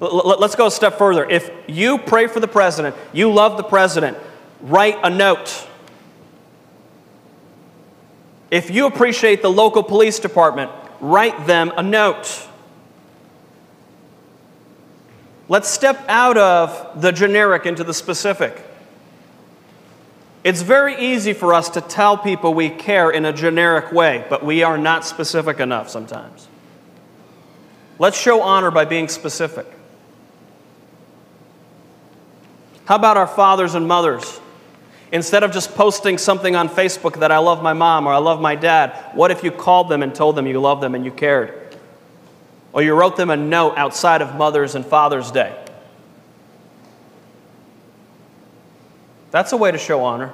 Let's 0.00 0.54
go 0.54 0.66
a 0.66 0.70
step 0.70 0.98
further. 0.98 1.28
If 1.28 1.50
you 1.66 1.98
pray 1.98 2.26
for 2.26 2.40
the 2.40 2.48
president, 2.48 2.96
you 3.12 3.32
love 3.32 3.56
the 3.56 3.62
president, 3.64 4.16
write 4.60 4.98
a 5.02 5.10
note. 5.10 5.66
If 8.50 8.70
you 8.70 8.86
appreciate 8.86 9.42
the 9.42 9.50
local 9.50 9.82
police 9.82 10.18
department, 10.18 10.70
write 11.00 11.46
them 11.46 11.72
a 11.76 11.82
note. 11.82 12.47
Let's 15.48 15.68
step 15.68 16.04
out 16.08 16.36
of 16.36 17.00
the 17.00 17.10
generic 17.10 17.64
into 17.64 17.82
the 17.82 17.94
specific. 17.94 18.62
It's 20.44 20.62
very 20.62 20.96
easy 20.98 21.32
for 21.32 21.54
us 21.54 21.70
to 21.70 21.80
tell 21.80 22.16
people 22.16 22.54
we 22.54 22.70
care 22.70 23.10
in 23.10 23.24
a 23.24 23.32
generic 23.32 23.92
way, 23.92 24.24
but 24.28 24.44
we 24.44 24.62
are 24.62 24.78
not 24.78 25.04
specific 25.04 25.58
enough 25.58 25.88
sometimes. 25.88 26.48
Let's 27.98 28.18
show 28.18 28.42
honor 28.42 28.70
by 28.70 28.84
being 28.84 29.08
specific. 29.08 29.66
How 32.84 32.96
about 32.96 33.16
our 33.16 33.26
fathers 33.26 33.74
and 33.74 33.88
mothers? 33.88 34.40
Instead 35.10 35.42
of 35.42 35.52
just 35.52 35.74
posting 35.74 36.18
something 36.18 36.54
on 36.54 36.68
Facebook 36.68 37.20
that 37.20 37.32
I 37.32 37.38
love 37.38 37.62
my 37.62 37.72
mom 37.72 38.06
or 38.06 38.12
I 38.12 38.18
love 38.18 38.40
my 38.40 38.54
dad, 38.54 38.94
what 39.14 39.30
if 39.30 39.42
you 39.42 39.50
called 39.50 39.88
them 39.88 40.02
and 40.02 40.14
told 40.14 40.36
them 40.36 40.46
you 40.46 40.60
love 40.60 40.80
them 40.80 40.94
and 40.94 41.04
you 41.04 41.10
cared? 41.10 41.67
Or 42.78 42.82
you 42.82 42.94
wrote 42.94 43.16
them 43.16 43.28
a 43.28 43.36
note 43.36 43.76
outside 43.76 44.22
of 44.22 44.36
Mother's 44.36 44.76
and 44.76 44.86
Father's 44.86 45.32
Day. 45.32 45.52
That's 49.32 49.50
a 49.50 49.56
way 49.56 49.72
to 49.72 49.78
show 49.78 50.04
honor. 50.04 50.32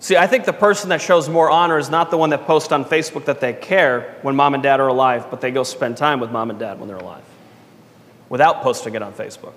See, 0.00 0.16
I 0.16 0.26
think 0.26 0.44
the 0.44 0.52
person 0.52 0.88
that 0.88 1.00
shows 1.00 1.28
more 1.28 1.48
honor 1.48 1.78
is 1.78 1.88
not 1.88 2.10
the 2.10 2.16
one 2.16 2.30
that 2.30 2.46
posts 2.46 2.72
on 2.72 2.84
Facebook 2.84 3.26
that 3.26 3.40
they 3.40 3.52
care 3.52 4.16
when 4.22 4.34
mom 4.34 4.54
and 4.54 4.62
dad 4.64 4.80
are 4.80 4.88
alive, 4.88 5.30
but 5.30 5.40
they 5.40 5.52
go 5.52 5.62
spend 5.62 5.96
time 5.96 6.18
with 6.18 6.32
mom 6.32 6.50
and 6.50 6.58
dad 6.58 6.80
when 6.80 6.88
they're 6.88 6.96
alive 6.96 7.22
without 8.28 8.62
posting 8.62 8.96
it 8.96 9.02
on 9.02 9.12
Facebook. 9.12 9.54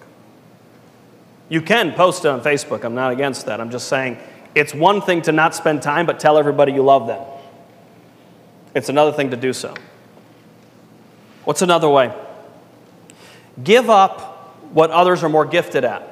You 1.50 1.64
can 1.64 1.94
post 1.94 2.24
it 2.24 2.28
on 2.28 2.42
Facebook. 2.42 2.84
I'm 2.84 2.94
not 2.94 3.12
against 3.12 3.48
that. 3.48 3.60
I'm 3.62 3.72
just 3.72 3.88
saying 3.88 4.20
it's 4.54 4.76
one 4.76 5.02
thing 5.02 5.24
to 5.24 5.32
not 5.32 5.56
spend 5.56 5.82
time, 5.82 6.06
but 6.06 6.20
tell 6.20 6.38
everybody 6.38 6.74
you 6.74 6.84
love 6.84 7.08
them. 7.08 7.26
It's 8.74 8.90
another 8.90 9.12
thing 9.12 9.32
to 9.32 9.38
do 9.38 9.54
so. 9.54 9.74
What's 11.44 11.62
another 11.62 11.90
way? 11.90 12.14
Give 13.62 13.90
up 13.90 14.56
what 14.72 14.92
others 14.92 15.24
are 15.24 15.30
more 15.30 15.46
gifted 15.46 15.84
at 15.84 16.08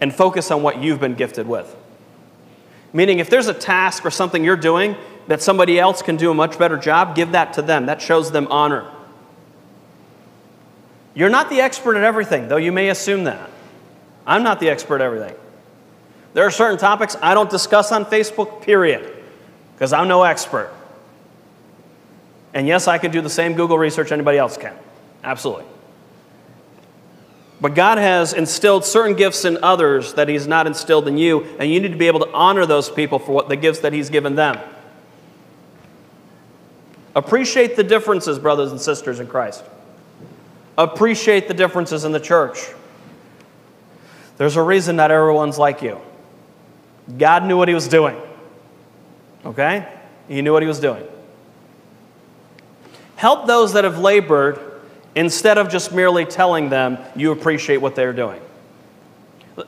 and 0.00 0.14
focus 0.14 0.50
on 0.50 0.62
what 0.62 0.82
you've 0.82 1.00
been 1.00 1.14
gifted 1.14 1.46
with. 1.46 1.74
Meaning, 2.92 3.18
if 3.18 3.30
there's 3.30 3.48
a 3.48 3.54
task 3.54 4.04
or 4.04 4.10
something 4.10 4.44
you're 4.44 4.56
doing 4.56 4.96
that 5.26 5.40
somebody 5.40 5.78
else 5.78 6.02
can 6.02 6.16
do 6.16 6.30
a 6.30 6.34
much 6.34 6.58
better 6.58 6.76
job, 6.76 7.16
give 7.16 7.32
that 7.32 7.54
to 7.54 7.62
them. 7.62 7.86
That 7.86 8.02
shows 8.02 8.30
them 8.30 8.46
honor. 8.48 8.90
You're 11.14 11.30
not 11.30 11.48
the 11.48 11.60
expert 11.60 11.96
at 11.96 12.04
everything, 12.04 12.48
though 12.48 12.56
you 12.56 12.72
may 12.72 12.90
assume 12.90 13.24
that. 13.24 13.48
I'm 14.26 14.42
not 14.42 14.60
the 14.60 14.68
expert 14.68 14.96
at 14.96 15.02
everything. 15.02 15.34
There 16.34 16.44
are 16.44 16.50
certain 16.50 16.78
topics 16.78 17.16
I 17.22 17.34
don't 17.34 17.48
discuss 17.48 17.92
on 17.92 18.04
Facebook, 18.04 18.62
period 18.62 19.13
because 19.74 19.92
I'm 19.92 20.08
no 20.08 20.22
expert. 20.22 20.72
And 22.54 22.66
yes, 22.68 22.86
I 22.86 22.98
can 22.98 23.10
do 23.10 23.20
the 23.20 23.30
same 23.30 23.54
Google 23.54 23.76
research 23.76 24.12
anybody 24.12 24.38
else 24.38 24.56
can. 24.56 24.76
Absolutely. 25.24 25.64
But 27.60 27.74
God 27.74 27.98
has 27.98 28.32
instilled 28.32 28.84
certain 28.84 29.16
gifts 29.16 29.44
in 29.44 29.58
others 29.62 30.14
that 30.14 30.28
He's 30.28 30.46
not 30.46 30.66
instilled 30.66 31.08
in 31.08 31.18
you, 31.18 31.44
and 31.58 31.70
you 31.70 31.80
need 31.80 31.92
to 31.92 31.98
be 31.98 32.06
able 32.06 32.20
to 32.20 32.30
honor 32.32 32.66
those 32.66 32.90
people 32.90 33.18
for 33.18 33.32
what 33.32 33.48
the 33.48 33.56
gifts 33.56 33.80
that 33.80 33.92
He's 33.92 34.10
given 34.10 34.34
them. 34.34 34.58
Appreciate 37.16 37.76
the 37.76 37.84
differences, 37.84 38.38
brothers 38.38 38.70
and 38.70 38.80
sisters 38.80 39.20
in 39.20 39.26
Christ. 39.26 39.64
Appreciate 40.76 41.48
the 41.48 41.54
differences 41.54 42.04
in 42.04 42.12
the 42.12 42.20
church. 42.20 42.58
There's 44.36 44.56
a 44.56 44.62
reason 44.62 44.96
not 44.96 45.10
everyone's 45.10 45.58
like 45.58 45.80
you. 45.80 46.00
God 47.16 47.44
knew 47.44 47.56
what 47.56 47.68
He 47.68 47.74
was 47.74 47.88
doing. 47.88 48.20
Okay? 49.44 49.86
He 50.28 50.42
knew 50.42 50.52
what 50.52 50.62
he 50.62 50.68
was 50.68 50.80
doing. 50.80 51.04
Help 53.16 53.46
those 53.46 53.74
that 53.74 53.84
have 53.84 53.98
labored 53.98 54.58
instead 55.14 55.58
of 55.58 55.68
just 55.68 55.92
merely 55.92 56.24
telling 56.24 56.68
them 56.68 56.98
you 57.14 57.30
appreciate 57.30 57.78
what 57.78 57.94
they're 57.94 58.12
doing. 58.12 58.40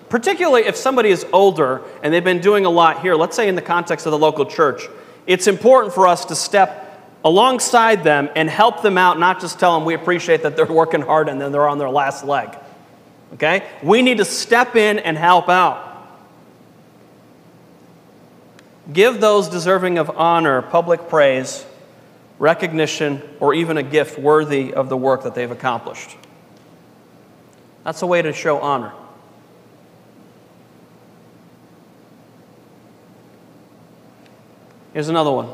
Particularly 0.09 0.63
if 0.63 0.77
somebody 0.77 1.11
is 1.11 1.25
older 1.33 1.83
and 2.03 2.13
they've 2.13 2.25
been 2.25 2.41
doing 2.41 2.65
a 2.65 2.71
lot 2.71 3.03
here, 3.03 3.15
let's 3.15 3.37
say 3.37 3.49
in 3.49 3.55
the 3.55 3.63
context 3.63 4.07
of 4.07 4.13
the 4.13 4.19
local 4.19 4.45
church, 4.45 4.89
it's 5.27 5.47
important 5.47 5.95
for 5.95 6.07
us 6.07 6.25
to 6.27 6.35
step 6.35 6.83
alongside 7.25 8.03
them 8.03 8.29
and 8.35 8.51
help 8.51 8.83
them 8.83 8.99
out, 8.99 9.19
not 9.19 9.41
just 9.41 9.61
tell 9.61 9.75
them 9.75 9.85
we 9.85 9.95
appreciate 9.95 10.43
that 10.43 10.57
they're 10.57 10.67
working 10.73 11.03
hard 11.03 11.29
and 11.29 11.41
then 11.41 11.53
they're 11.53 11.69
on 11.69 11.79
their 11.79 11.91
last 11.91 12.25
leg. 12.25 12.57
Okay? 13.35 13.65
We 13.83 14.03
need 14.03 14.19
to 14.19 14.25
step 14.25 14.75
in 14.75 14.99
and 14.99 15.17
help 15.17 15.49
out. 15.49 15.86
Give 18.93 19.21
those 19.21 19.49
deserving 19.49 19.99
of 19.99 20.11
honor 20.17 20.63
public 20.63 21.09
praise, 21.09 21.67
recognition, 22.39 23.21
or 23.41 23.55
even 23.55 23.77
a 23.77 23.83
gift 23.83 24.19
worthy 24.19 24.73
of 24.73 24.89
the 24.89 24.97
work 24.97 25.25
that 25.25 25.35
they've 25.35 25.51
accomplished. 25.51 26.17
That's 27.85 28.03
a 28.03 28.07
way 28.07 28.23
to 28.23 28.33
show 28.33 28.61
honor. 28.61 28.93
Here's 34.93 35.09
another 35.09 35.31
one. 35.31 35.49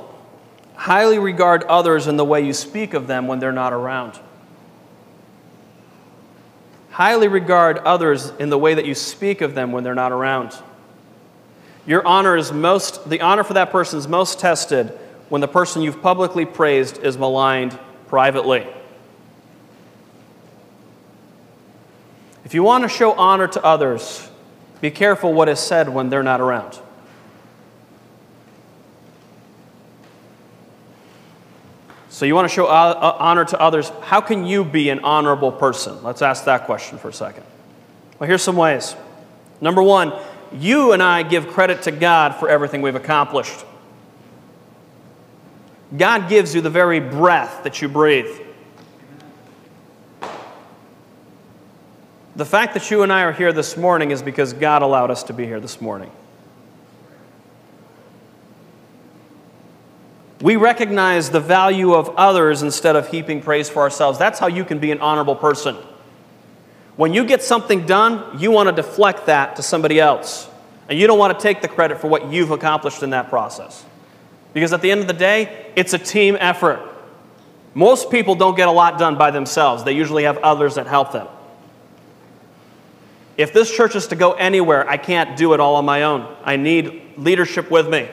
Highly 0.75 1.19
regard 1.19 1.65
others 1.65 2.07
in 2.07 2.17
the 2.17 2.25
way 2.25 2.45
you 2.45 2.53
speak 2.53 2.95
of 2.95 3.07
them 3.07 3.27
when 3.27 3.39
they're 3.39 3.53
not 3.53 3.73
around. 3.73 4.19
Highly 6.91 7.29
regard 7.29 7.79
others 7.79 8.31
in 8.39 8.51
the 8.51 8.59
way 8.59 8.75
that 8.75 8.85
you 8.85 8.95
speak 8.95 9.41
of 9.41 9.55
them 9.55 9.73
when 9.73 9.83
they're 9.83 9.95
not 9.95 10.13
around. 10.13 10.57
Your 11.87 12.07
honor 12.07 12.37
is 12.37 12.53
most, 12.53 13.09
the 13.09 13.21
honor 13.21 13.43
for 13.45 13.55
that 13.55 13.71
person 13.71 13.99
is 13.99 14.07
most 14.07 14.39
tested 14.39 14.89
when 15.29 15.41
the 15.41 15.49
person 15.49 15.83
you've 15.83 16.03
publicly 16.03 16.45
praised 16.45 16.99
is 16.99 17.19
maligned 17.19 17.79
privately. 18.07 18.67
If 22.45 22.55
you 22.55 22.63
want 22.63 22.85
to 22.85 22.89
show 22.89 23.13
honor 23.13 23.49
to 23.49 23.65
others, 23.65 24.29
be 24.81 24.91
careful 24.91 25.33
what 25.33 25.49
is 25.49 25.59
said 25.59 25.89
when 25.89 26.11
they're 26.11 26.23
not 26.23 26.41
around. 26.41 26.79
So, 32.11 32.27
you 32.27 32.35
want 32.35 32.49
to 32.49 32.55
show 32.55 32.67
uh, 32.67 32.69
uh, 32.69 33.17
honor 33.19 33.45
to 33.47 33.59
others. 33.59 33.91
How 34.03 34.21
can 34.21 34.45
you 34.45 34.65
be 34.65 34.91
an 34.91 35.01
honorable 35.01 35.51
person? 35.51 36.03
Let's 36.03 36.21
ask 36.21 36.45
that 36.45 36.67
question 36.67 36.99
for 36.99 37.09
a 37.09 37.13
second. 37.13 37.45
Well, 38.19 38.29
here's 38.29 38.43
some 38.43 38.55
ways. 38.55 38.95
Number 39.63 39.83
one, 39.83 40.13
you 40.55 40.93
and 40.93 41.03
I 41.03 41.23
give 41.23 41.49
credit 41.49 41.83
to 41.83 41.91
God 41.91 42.35
for 42.37 42.49
everything 42.49 42.83
we've 42.83 42.95
accomplished. 42.95 43.65
God 45.97 46.29
gives 46.29 46.55
you 46.55 46.61
the 46.61 46.71
very 46.71 47.01
breath 47.01 47.65
that 47.65 47.83
you 47.83 47.89
breathe. 47.89 48.41
The 52.35 52.47
fact 52.47 52.73
that 52.75 52.91
you 52.91 53.03
and 53.03 53.13
I 53.13 53.23
are 53.23 53.33
here 53.33 53.53
this 53.53 53.77
morning 53.77 54.11
is 54.11 54.23
because 54.23 54.55
God 54.55 54.81
allowed 54.81 55.11
us 55.11 55.23
to 55.25 55.35
be 55.35 55.45
here 55.45 55.61
this 55.61 55.81
morning. 55.81 56.11
We 60.41 60.57
recognize 60.57 61.31
the 61.31 61.41
value 61.41 61.93
of 61.93 62.09
others 62.17 62.63
instead 62.63 62.97
of 62.97 63.09
heaping 63.09 63.43
praise 63.43 63.69
for 63.69 63.81
ourselves. 63.81 64.19
That's 64.19 64.39
how 64.39 64.49
you 64.49 64.65
can 64.65 64.79
be 64.79 64.91
an 64.91 65.01
honorable 65.01 65.37
person. 65.37 65.77
When 66.97 67.15
you 67.15 67.25
get 67.25 67.43
something 67.43 67.87
done, 67.87 68.39
you 68.39 68.51
want 68.51 68.69
to 68.69 68.75
deflect 68.75 69.27
that 69.27 69.57
to 69.57 69.63
somebody 69.63 69.99
else. 69.99 70.49
And 70.89 70.99
you 70.99 71.07
don't 71.07 71.19
want 71.19 71.39
to 71.39 71.43
take 71.43 71.63
the 71.63 71.69
credit 71.69 72.01
for 72.01 72.09
what 72.09 72.31
you've 72.31 72.51
accomplished 72.51 73.03
in 73.03 73.11
that 73.11 73.29
process. 73.31 73.85
Because 74.53 74.73
at 74.73 74.83
the 74.83 74.91
end 74.91 75.01
of 75.01 75.07
the 75.07 75.15
day, 75.15 75.73
it's 75.75 75.95
a 75.95 75.99
team 75.99 76.37
effort. 76.39 76.81
Most 77.75 78.11
people 78.11 78.35
don't 78.35 78.57
get 78.57 78.69
a 78.69 78.73
lot 78.73 78.99
done 78.99 79.17
by 79.17 79.31
themselves, 79.31 79.85
they 79.85 79.93
usually 79.93 80.25
have 80.25 80.39
others 80.39 80.75
that 80.75 80.87
help 80.87 81.13
them. 81.13 81.29
If 83.39 83.55
this 83.55 83.75
church 83.75 83.97
is 83.97 84.09
to 84.09 84.17
go 84.17 84.33
anywhere, 84.33 84.87
I 84.89 84.99
can't 84.99 85.39
do 85.39 85.55
it 85.55 85.61
all 85.61 85.77
on 85.77 85.87
my 85.87 86.03
own. 86.03 86.37
I 86.45 86.57
need 86.57 87.17
leadership 87.17 87.71
with 87.71 87.89
me. 87.89 88.09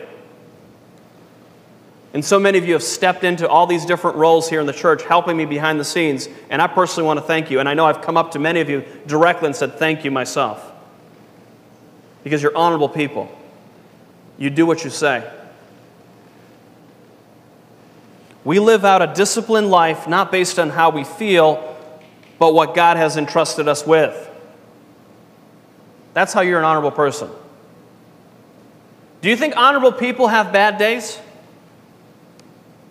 And 2.13 2.25
so 2.25 2.39
many 2.39 2.57
of 2.57 2.65
you 2.65 2.73
have 2.73 2.83
stepped 2.83 3.23
into 3.23 3.47
all 3.47 3.67
these 3.67 3.85
different 3.85 4.17
roles 4.17 4.49
here 4.49 4.59
in 4.59 4.65
the 4.65 4.73
church, 4.73 5.03
helping 5.03 5.37
me 5.37 5.45
behind 5.45 5.79
the 5.79 5.85
scenes. 5.85 6.27
And 6.49 6.61
I 6.61 6.67
personally 6.67 7.05
want 7.05 7.19
to 7.19 7.25
thank 7.25 7.51
you. 7.51 7.59
And 7.59 7.69
I 7.69 7.75
know 7.75 7.85
I've 7.85 8.01
come 8.01 8.17
up 8.17 8.31
to 8.31 8.39
many 8.39 8.61
of 8.61 8.69
you 8.69 8.83
directly 9.05 9.45
and 9.45 9.55
said 9.55 9.75
thank 9.75 10.03
you 10.03 10.09
myself. 10.09 10.71
Because 12.23 12.41
you're 12.41 12.57
honorable 12.57 12.89
people. 12.89 13.31
You 14.39 14.49
do 14.49 14.65
what 14.65 14.83
you 14.83 14.89
say. 14.89 15.29
We 18.43 18.57
live 18.59 18.85
out 18.85 19.01
a 19.01 19.13
disciplined 19.13 19.69
life 19.69 20.07
not 20.07 20.31
based 20.31 20.57
on 20.57 20.69
how 20.69 20.89
we 20.89 21.03
feel, 21.03 21.77
but 22.39 22.53
what 22.53 22.73
God 22.73 22.97
has 22.97 23.17
entrusted 23.17 23.67
us 23.67 23.85
with. 23.85 24.27
That's 26.15 26.33
how 26.33 26.41
you're 26.41 26.57
an 26.57 26.65
honorable 26.65 26.91
person. 26.91 27.29
Do 29.21 29.29
you 29.29 29.35
think 29.35 29.55
honorable 29.55 29.91
people 29.91 30.27
have 30.29 30.51
bad 30.51 30.79
days? 30.79 31.19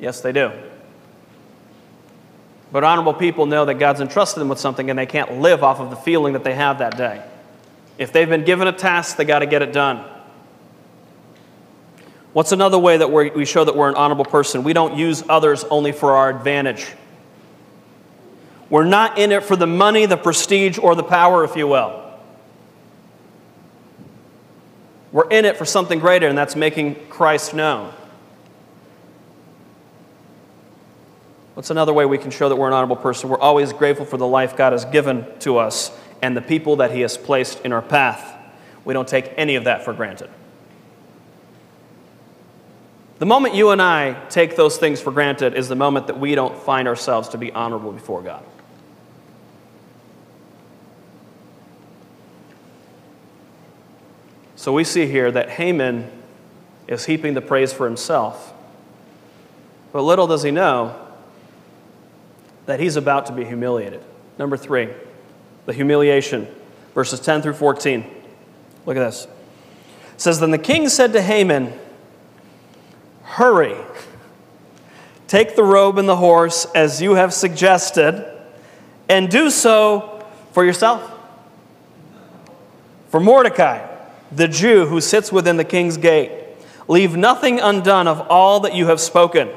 Yes, 0.00 0.20
they 0.20 0.32
do. 0.32 0.52
But 2.70 2.84
honorable 2.84 3.14
people 3.14 3.46
know 3.46 3.64
that 3.64 3.74
God's 3.74 4.00
entrusted 4.00 4.40
them 4.40 4.48
with 4.48 4.58
something 4.58 4.90
and 4.90 4.98
they 4.98 5.06
can't 5.06 5.40
live 5.40 5.64
off 5.64 5.80
of 5.80 5.90
the 5.90 5.96
feeling 5.96 6.34
that 6.34 6.44
they 6.44 6.54
have 6.54 6.78
that 6.78 6.96
day. 6.96 7.22
If 7.96 8.12
they've 8.12 8.28
been 8.28 8.44
given 8.44 8.68
a 8.68 8.72
task, 8.72 9.16
they 9.16 9.24
got 9.24 9.38
to 9.40 9.46
get 9.46 9.62
it 9.62 9.72
done. 9.72 10.04
What's 12.32 12.52
another 12.52 12.78
way 12.78 12.98
that 12.98 13.10
we 13.10 13.44
show 13.44 13.64
that 13.64 13.74
we're 13.74 13.88
an 13.88 13.94
honorable 13.96 14.26
person? 14.26 14.62
We 14.62 14.74
don't 14.74 14.96
use 14.96 15.24
others 15.28 15.64
only 15.64 15.92
for 15.92 16.12
our 16.12 16.28
advantage. 16.28 16.86
We're 18.70 18.84
not 18.84 19.18
in 19.18 19.32
it 19.32 19.42
for 19.42 19.56
the 19.56 19.66
money, 19.66 20.04
the 20.04 20.18
prestige, 20.18 20.78
or 20.78 20.94
the 20.94 21.02
power, 21.02 21.42
if 21.42 21.56
you 21.56 21.66
will. 21.66 22.04
We're 25.10 25.30
in 25.30 25.46
it 25.46 25.56
for 25.56 25.64
something 25.64 25.98
greater, 25.98 26.28
and 26.28 26.36
that's 26.36 26.54
making 26.54 26.96
Christ 27.08 27.54
known. 27.54 27.94
What's 31.58 31.70
another 31.70 31.92
way 31.92 32.06
we 32.06 32.18
can 32.18 32.30
show 32.30 32.48
that 32.48 32.54
we're 32.54 32.68
an 32.68 32.72
honorable 32.72 32.94
person? 32.94 33.28
We're 33.28 33.40
always 33.40 33.72
grateful 33.72 34.06
for 34.06 34.16
the 34.16 34.28
life 34.28 34.56
God 34.56 34.72
has 34.72 34.84
given 34.84 35.26
to 35.40 35.58
us 35.58 35.90
and 36.22 36.36
the 36.36 36.40
people 36.40 36.76
that 36.76 36.92
He 36.92 37.00
has 37.00 37.18
placed 37.18 37.62
in 37.62 37.72
our 37.72 37.82
path. 37.82 38.32
We 38.84 38.94
don't 38.94 39.08
take 39.08 39.32
any 39.36 39.56
of 39.56 39.64
that 39.64 39.84
for 39.84 39.92
granted. 39.92 40.30
The 43.18 43.26
moment 43.26 43.56
you 43.56 43.70
and 43.70 43.82
I 43.82 44.24
take 44.28 44.54
those 44.54 44.78
things 44.78 45.00
for 45.00 45.10
granted 45.10 45.54
is 45.54 45.68
the 45.68 45.74
moment 45.74 46.06
that 46.06 46.20
we 46.20 46.36
don't 46.36 46.56
find 46.56 46.86
ourselves 46.86 47.30
to 47.30 47.38
be 47.38 47.50
honorable 47.50 47.90
before 47.90 48.22
God. 48.22 48.44
So 54.54 54.72
we 54.72 54.84
see 54.84 55.08
here 55.08 55.32
that 55.32 55.50
Haman 55.50 56.08
is 56.86 57.06
heaping 57.06 57.34
the 57.34 57.40
praise 57.40 57.72
for 57.72 57.84
himself. 57.84 58.54
But 59.90 60.02
little 60.02 60.28
does 60.28 60.44
he 60.44 60.52
know 60.52 61.06
that 62.68 62.78
he's 62.78 62.96
about 62.96 63.24
to 63.24 63.32
be 63.32 63.46
humiliated. 63.46 64.02
Number 64.38 64.54
three, 64.58 64.90
the 65.64 65.72
humiliation, 65.72 66.46
verses 66.94 67.18
10 67.18 67.40
through 67.40 67.54
14. 67.54 68.04
Look 68.84 68.94
at 68.94 69.00
this. 69.00 69.26
It 70.12 70.20
says, 70.20 70.38
Then 70.38 70.50
the 70.50 70.58
king 70.58 70.90
said 70.90 71.14
to 71.14 71.22
Haman, 71.22 71.72
Hurry, 73.22 73.74
take 75.28 75.56
the 75.56 75.64
robe 75.64 75.96
and 75.96 76.06
the 76.06 76.16
horse 76.16 76.66
as 76.74 77.00
you 77.00 77.14
have 77.14 77.32
suggested, 77.32 78.30
and 79.08 79.30
do 79.30 79.48
so 79.48 80.22
for 80.52 80.62
yourself. 80.62 81.10
For 83.08 83.18
Mordecai, 83.18 83.88
the 84.30 84.46
Jew 84.46 84.84
who 84.84 85.00
sits 85.00 85.32
within 85.32 85.56
the 85.56 85.64
king's 85.64 85.96
gate, 85.96 86.32
leave 86.86 87.16
nothing 87.16 87.60
undone 87.60 88.06
of 88.06 88.20
all 88.28 88.60
that 88.60 88.74
you 88.74 88.88
have 88.88 89.00
spoken. 89.00 89.48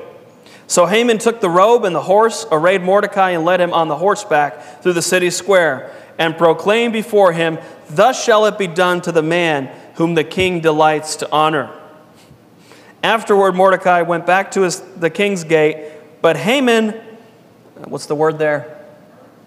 So 0.71 0.85
Haman 0.85 1.17
took 1.17 1.41
the 1.41 1.49
robe 1.49 1.83
and 1.83 1.93
the 1.93 2.01
horse, 2.01 2.45
arrayed 2.49 2.81
Mordecai, 2.81 3.31
and 3.31 3.43
led 3.43 3.59
him 3.59 3.73
on 3.73 3.89
the 3.89 3.97
horseback 3.97 4.81
through 4.81 4.93
the 4.93 5.01
city 5.01 5.29
square, 5.29 5.93
and 6.17 6.37
proclaimed 6.37 6.93
before 6.93 7.33
him, 7.33 7.59
Thus 7.89 8.23
shall 8.23 8.45
it 8.45 8.57
be 8.57 8.67
done 8.67 9.01
to 9.01 9.11
the 9.11 9.21
man 9.21 9.69
whom 9.95 10.13
the 10.15 10.23
king 10.23 10.61
delights 10.61 11.17
to 11.17 11.29
honor. 11.29 11.77
Afterward, 13.03 13.53
Mordecai 13.53 14.03
went 14.03 14.25
back 14.25 14.51
to 14.51 14.61
his, 14.61 14.79
the 14.95 15.09
king's 15.09 15.43
gate, 15.43 15.91
but 16.21 16.37
Haman, 16.37 16.91
what's 17.83 18.05
the 18.05 18.15
word 18.15 18.39
there? 18.39 18.87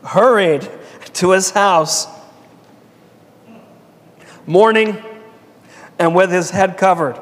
Hurried 0.04 0.68
to 1.14 1.30
his 1.30 1.52
house, 1.52 2.06
mourning 4.46 5.02
and 5.98 6.14
with 6.14 6.30
his 6.30 6.50
head 6.50 6.76
covered. 6.76 7.18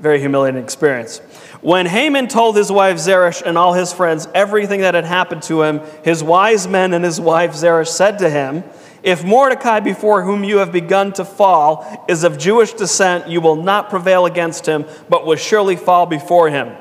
Very 0.00 0.18
humiliating 0.18 0.64
experience. 0.64 1.20
When 1.60 1.84
Haman 1.86 2.28
told 2.28 2.56
his 2.56 2.72
wife 2.72 2.98
Zeresh 2.98 3.42
and 3.42 3.58
all 3.58 3.74
his 3.74 3.92
friends 3.92 4.26
everything 4.34 4.80
that 4.80 4.94
had 4.94 5.04
happened 5.04 5.42
to 5.44 5.62
him, 5.62 5.80
his 6.02 6.22
wise 6.22 6.66
men 6.66 6.94
and 6.94 7.04
his 7.04 7.20
wife 7.20 7.54
Zeresh 7.54 7.88
said 7.88 8.18
to 8.20 8.30
him, 8.30 8.64
if 9.02 9.24
Mordecai, 9.24 9.80
before 9.80 10.22
whom 10.22 10.44
you 10.44 10.58
have 10.58 10.72
begun 10.72 11.12
to 11.14 11.24
fall, 11.24 12.04
is 12.08 12.22
of 12.22 12.38
Jewish 12.38 12.74
descent, 12.74 13.28
you 13.28 13.40
will 13.40 13.56
not 13.56 13.88
prevail 13.88 14.26
against 14.26 14.66
him, 14.66 14.84
but 15.08 15.24
will 15.24 15.36
surely 15.36 15.76
fall 15.76 16.04
before 16.04 16.50
him. 16.50 16.76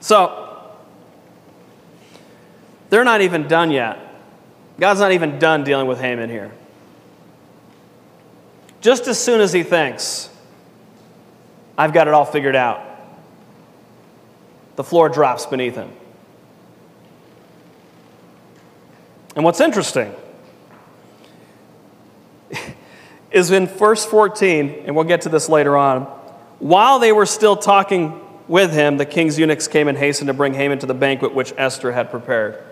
So, 0.00 0.72
they're 2.90 3.04
not 3.04 3.22
even 3.22 3.48
done 3.48 3.70
yet. 3.70 3.98
God's 4.78 5.00
not 5.00 5.12
even 5.12 5.38
done 5.38 5.64
dealing 5.64 5.86
with 5.86 6.00
Haman 6.00 6.30
here. 6.30 6.52
Just 8.80 9.06
as 9.08 9.18
soon 9.18 9.40
as 9.40 9.52
he 9.52 9.62
thinks, 9.62 10.28
I've 11.76 11.92
got 11.92 12.08
it 12.08 12.14
all 12.14 12.24
figured 12.24 12.56
out, 12.56 12.80
the 14.76 14.84
floor 14.84 15.08
drops 15.08 15.46
beneath 15.46 15.74
him. 15.74 15.90
And 19.34 19.44
what's 19.44 19.60
interesting 19.60 20.14
is 23.30 23.50
in 23.50 23.66
verse 23.66 24.04
14, 24.04 24.84
and 24.86 24.94
we'll 24.94 25.04
get 25.04 25.22
to 25.22 25.28
this 25.28 25.48
later 25.48 25.76
on, 25.76 26.02
while 26.58 26.98
they 26.98 27.12
were 27.12 27.26
still 27.26 27.56
talking 27.56 28.20
with 28.46 28.72
him, 28.72 28.98
the 28.98 29.06
king's 29.06 29.38
eunuchs 29.38 29.68
came 29.68 29.88
and 29.88 29.96
hastened 29.96 30.28
to 30.28 30.34
bring 30.34 30.54
Haman 30.54 30.78
to 30.80 30.86
the 30.86 30.94
banquet 30.94 31.34
which 31.34 31.52
Esther 31.56 31.92
had 31.92 32.10
prepared. 32.10 32.62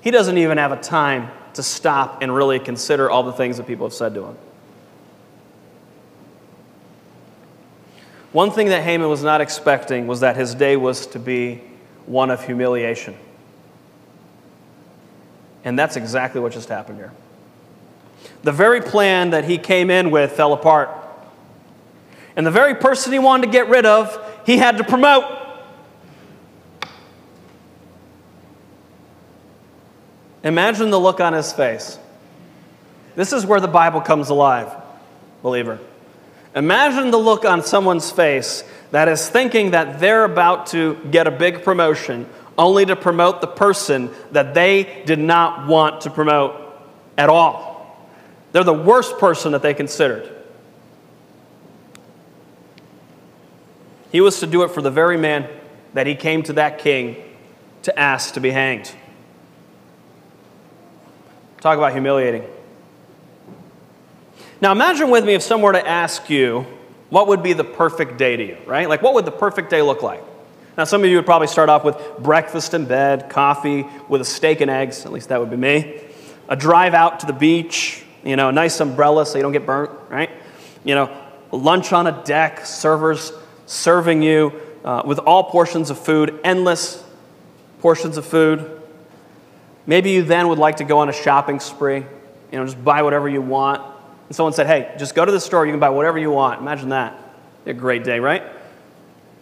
He 0.00 0.10
doesn't 0.10 0.38
even 0.38 0.58
have 0.58 0.72
a 0.72 0.80
time 0.80 1.30
to 1.54 1.62
stop 1.62 2.22
and 2.22 2.34
really 2.34 2.58
consider 2.58 3.10
all 3.10 3.22
the 3.22 3.32
things 3.32 3.56
that 3.58 3.66
people 3.66 3.86
have 3.86 3.94
said 3.94 4.14
to 4.14 4.24
him. 4.24 4.36
One 8.32 8.50
thing 8.52 8.68
that 8.68 8.82
Haman 8.82 9.08
was 9.08 9.24
not 9.24 9.40
expecting 9.40 10.06
was 10.06 10.20
that 10.20 10.36
his 10.36 10.54
day 10.54 10.76
was 10.76 11.06
to 11.08 11.18
be 11.18 11.62
one 12.06 12.30
of 12.30 12.44
humiliation. 12.44 13.16
And 15.64 15.78
that's 15.78 15.96
exactly 15.96 16.40
what 16.40 16.52
just 16.52 16.68
happened 16.68 16.98
here. 16.98 17.12
The 18.42 18.52
very 18.52 18.80
plan 18.80 19.30
that 19.30 19.44
he 19.44 19.58
came 19.58 19.90
in 19.90 20.10
with 20.10 20.32
fell 20.32 20.52
apart. 20.52 20.90
And 22.36 22.46
the 22.46 22.50
very 22.50 22.74
person 22.74 23.12
he 23.12 23.18
wanted 23.18 23.46
to 23.46 23.52
get 23.52 23.68
rid 23.68 23.84
of, 23.84 24.16
he 24.46 24.56
had 24.56 24.78
to 24.78 24.84
promote. 24.84 25.24
Imagine 30.42 30.90
the 30.90 30.98
look 30.98 31.20
on 31.20 31.32
his 31.32 31.52
face. 31.52 31.98
This 33.14 33.32
is 33.32 33.44
where 33.44 33.60
the 33.60 33.68
Bible 33.68 34.00
comes 34.00 34.30
alive, 34.30 34.72
believer. 35.42 35.78
Imagine 36.54 37.10
the 37.10 37.18
look 37.18 37.44
on 37.44 37.62
someone's 37.62 38.10
face 38.10 38.64
that 38.90 39.08
is 39.08 39.28
thinking 39.28 39.70
that 39.70 40.00
they're 40.00 40.24
about 40.24 40.66
to 40.68 40.98
get 41.10 41.26
a 41.26 41.30
big 41.30 41.62
promotion 41.62 42.28
only 42.58 42.84
to 42.84 42.96
promote 42.96 43.40
the 43.40 43.46
person 43.46 44.10
that 44.32 44.52
they 44.52 45.02
did 45.06 45.18
not 45.18 45.66
want 45.66 46.02
to 46.02 46.10
promote 46.10 46.56
at 47.16 47.28
all. 47.28 48.08
They're 48.52 48.64
the 48.64 48.72
worst 48.72 49.18
person 49.18 49.52
that 49.52 49.62
they 49.62 49.74
considered. 49.74 50.36
He 54.10 54.20
was 54.20 54.40
to 54.40 54.46
do 54.46 54.64
it 54.64 54.72
for 54.72 54.82
the 54.82 54.90
very 54.90 55.16
man 55.16 55.48
that 55.94 56.06
he 56.06 56.16
came 56.16 56.42
to 56.44 56.52
that 56.54 56.78
king 56.78 57.16
to 57.82 57.98
ask 57.98 58.34
to 58.34 58.40
be 58.40 58.50
hanged. 58.50 58.92
Talk 61.60 61.78
about 61.78 61.92
humiliating. 61.92 62.44
Now 64.60 64.72
imagine 64.72 65.10
with 65.10 65.24
me 65.24 65.34
if 65.34 65.42
someone 65.42 65.72
were 65.72 65.80
to 65.80 65.86
ask 65.86 66.28
you, 66.28 66.66
what 67.08 67.26
would 67.28 67.42
be 67.42 67.52
the 67.52 67.64
perfect 67.64 68.18
day 68.18 68.36
to 68.36 68.46
you, 68.46 68.58
right? 68.66 68.88
Like, 68.88 69.02
what 69.02 69.14
would 69.14 69.24
the 69.24 69.32
perfect 69.32 69.70
day 69.70 69.82
look 69.82 70.02
like? 70.02 70.22
Now, 70.78 70.84
some 70.84 71.02
of 71.02 71.10
you 71.10 71.16
would 71.16 71.26
probably 71.26 71.48
start 71.48 71.68
off 71.68 71.84
with 71.84 71.96
breakfast 72.20 72.72
in 72.72 72.86
bed, 72.86 73.28
coffee 73.28 73.84
with 74.08 74.20
a 74.20 74.24
steak 74.24 74.60
and 74.60 74.70
eggs, 74.70 75.04
at 75.04 75.12
least 75.12 75.28
that 75.28 75.40
would 75.40 75.50
be 75.50 75.56
me, 75.56 76.00
a 76.48 76.56
drive 76.56 76.94
out 76.94 77.20
to 77.20 77.26
the 77.26 77.32
beach, 77.32 78.04
you 78.24 78.36
know, 78.36 78.48
a 78.48 78.52
nice 78.52 78.78
umbrella 78.80 79.26
so 79.26 79.36
you 79.36 79.42
don't 79.42 79.52
get 79.52 79.66
burnt, 79.66 79.90
right? 80.08 80.30
You 80.84 80.94
know, 80.94 81.22
lunch 81.50 81.92
on 81.92 82.06
a 82.06 82.22
deck, 82.24 82.64
servers 82.64 83.32
serving 83.66 84.22
you 84.22 84.52
uh, 84.84 85.02
with 85.04 85.18
all 85.18 85.44
portions 85.44 85.90
of 85.90 85.98
food, 85.98 86.38
endless 86.44 87.04
portions 87.80 88.16
of 88.16 88.24
food. 88.24 88.80
Maybe 89.86 90.10
you 90.10 90.22
then 90.22 90.48
would 90.48 90.58
like 90.58 90.76
to 90.76 90.84
go 90.84 91.00
on 91.00 91.08
a 91.08 91.12
shopping 91.12 91.60
spree, 91.60 91.96
you 91.96 92.58
know, 92.58 92.64
just 92.64 92.82
buy 92.82 93.02
whatever 93.02 93.28
you 93.28 93.42
want. 93.42 93.82
And 94.30 94.36
someone 94.36 94.52
said, 94.52 94.68
hey, 94.68 94.94
just 94.96 95.16
go 95.16 95.24
to 95.24 95.32
the 95.32 95.40
store, 95.40 95.66
you 95.66 95.72
can 95.72 95.80
buy 95.80 95.88
whatever 95.88 96.16
you 96.16 96.30
want. 96.30 96.60
Imagine 96.60 96.90
that. 96.90 97.18
a 97.66 97.74
great 97.74 98.04
day, 98.04 98.20
right? 98.20 98.44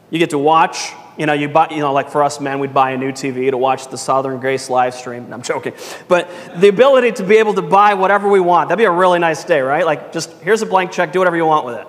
You 0.08 0.18
get 0.18 0.30
to 0.30 0.38
watch, 0.38 0.92
you 1.18 1.26
know, 1.26 1.34
you 1.34 1.46
buy, 1.46 1.68
you 1.68 1.80
know, 1.80 1.92
like 1.92 2.08
for 2.08 2.24
us 2.24 2.40
men, 2.40 2.58
we'd 2.58 2.72
buy 2.72 2.92
a 2.92 2.96
new 2.96 3.12
TV 3.12 3.50
to 3.50 3.58
watch 3.58 3.88
the 3.88 3.98
Sovereign 3.98 4.40
Grace 4.40 4.70
live 4.70 4.94
stream. 4.94 5.30
I'm 5.30 5.42
joking. 5.42 5.74
But 6.08 6.30
the 6.56 6.68
ability 6.68 7.12
to 7.12 7.22
be 7.22 7.36
able 7.36 7.52
to 7.52 7.60
buy 7.60 7.92
whatever 7.92 8.30
we 8.30 8.40
want, 8.40 8.70
that'd 8.70 8.78
be 8.78 8.86
a 8.86 8.90
really 8.90 9.18
nice 9.18 9.44
day, 9.44 9.60
right? 9.60 9.84
Like 9.84 10.10
just 10.10 10.32
here's 10.40 10.62
a 10.62 10.66
blank 10.66 10.90
check, 10.90 11.12
do 11.12 11.18
whatever 11.18 11.36
you 11.36 11.44
want 11.44 11.66
with 11.66 11.74
it. 11.74 11.86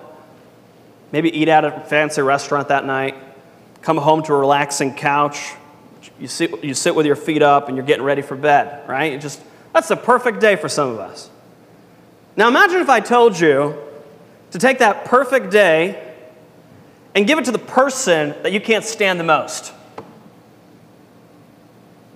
Maybe 1.10 1.34
eat 1.34 1.48
at 1.48 1.64
a 1.64 1.80
fancy 1.80 2.20
restaurant 2.20 2.68
that 2.68 2.84
night, 2.84 3.14
come 3.80 3.96
home 3.96 4.22
to 4.24 4.34
a 4.34 4.38
relaxing 4.38 4.92
couch. 4.94 5.54
You 6.20 6.28
sit, 6.28 6.62
you 6.62 6.74
sit 6.74 6.94
with 6.94 7.06
your 7.06 7.16
feet 7.16 7.40
up 7.40 7.68
and 7.68 7.78
you're 7.78 7.86
getting 7.86 8.04
ready 8.04 8.20
for 8.20 8.36
bed, 8.36 8.86
right? 8.86 9.14
It 9.14 9.22
just, 9.22 9.40
that's 9.72 9.88
the 9.88 9.96
perfect 9.96 10.38
day 10.38 10.56
for 10.56 10.68
some 10.68 10.90
of 10.90 10.98
us. 10.98 11.30
Now 12.36 12.48
imagine 12.48 12.80
if 12.80 12.88
I 12.88 13.00
told 13.00 13.38
you 13.38 13.76
to 14.50 14.58
take 14.58 14.78
that 14.78 15.04
perfect 15.04 15.50
day 15.50 16.14
and 17.14 17.26
give 17.26 17.38
it 17.38 17.44
to 17.46 17.52
the 17.52 17.58
person 17.58 18.34
that 18.42 18.52
you 18.52 18.60
can't 18.60 18.84
stand 18.84 19.18
the 19.18 19.24
most. 19.24 19.72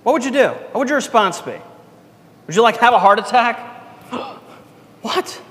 What 0.03 0.13
would 0.13 0.25
you 0.25 0.31
do? 0.31 0.49
What 0.49 0.75
would 0.75 0.89
your 0.89 0.97
response 0.97 1.41
be? 1.41 1.55
Would 2.47 2.55
you 2.55 2.61
like 2.61 2.77
have 2.77 2.93
a 2.93 2.99
heart 2.99 3.19
attack? 3.19 3.59
what? 5.01 5.41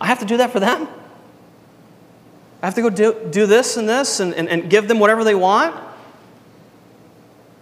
I 0.00 0.06
have 0.06 0.18
to 0.18 0.24
do 0.24 0.38
that 0.38 0.50
for 0.50 0.60
them? 0.60 0.88
I 2.60 2.66
have 2.66 2.74
to 2.74 2.82
go 2.82 2.90
do, 2.90 3.28
do 3.30 3.46
this 3.46 3.76
and 3.76 3.88
this 3.88 4.20
and, 4.20 4.34
and, 4.34 4.48
and 4.48 4.68
give 4.68 4.88
them 4.88 4.98
whatever 4.98 5.24
they 5.24 5.34
want? 5.34 5.74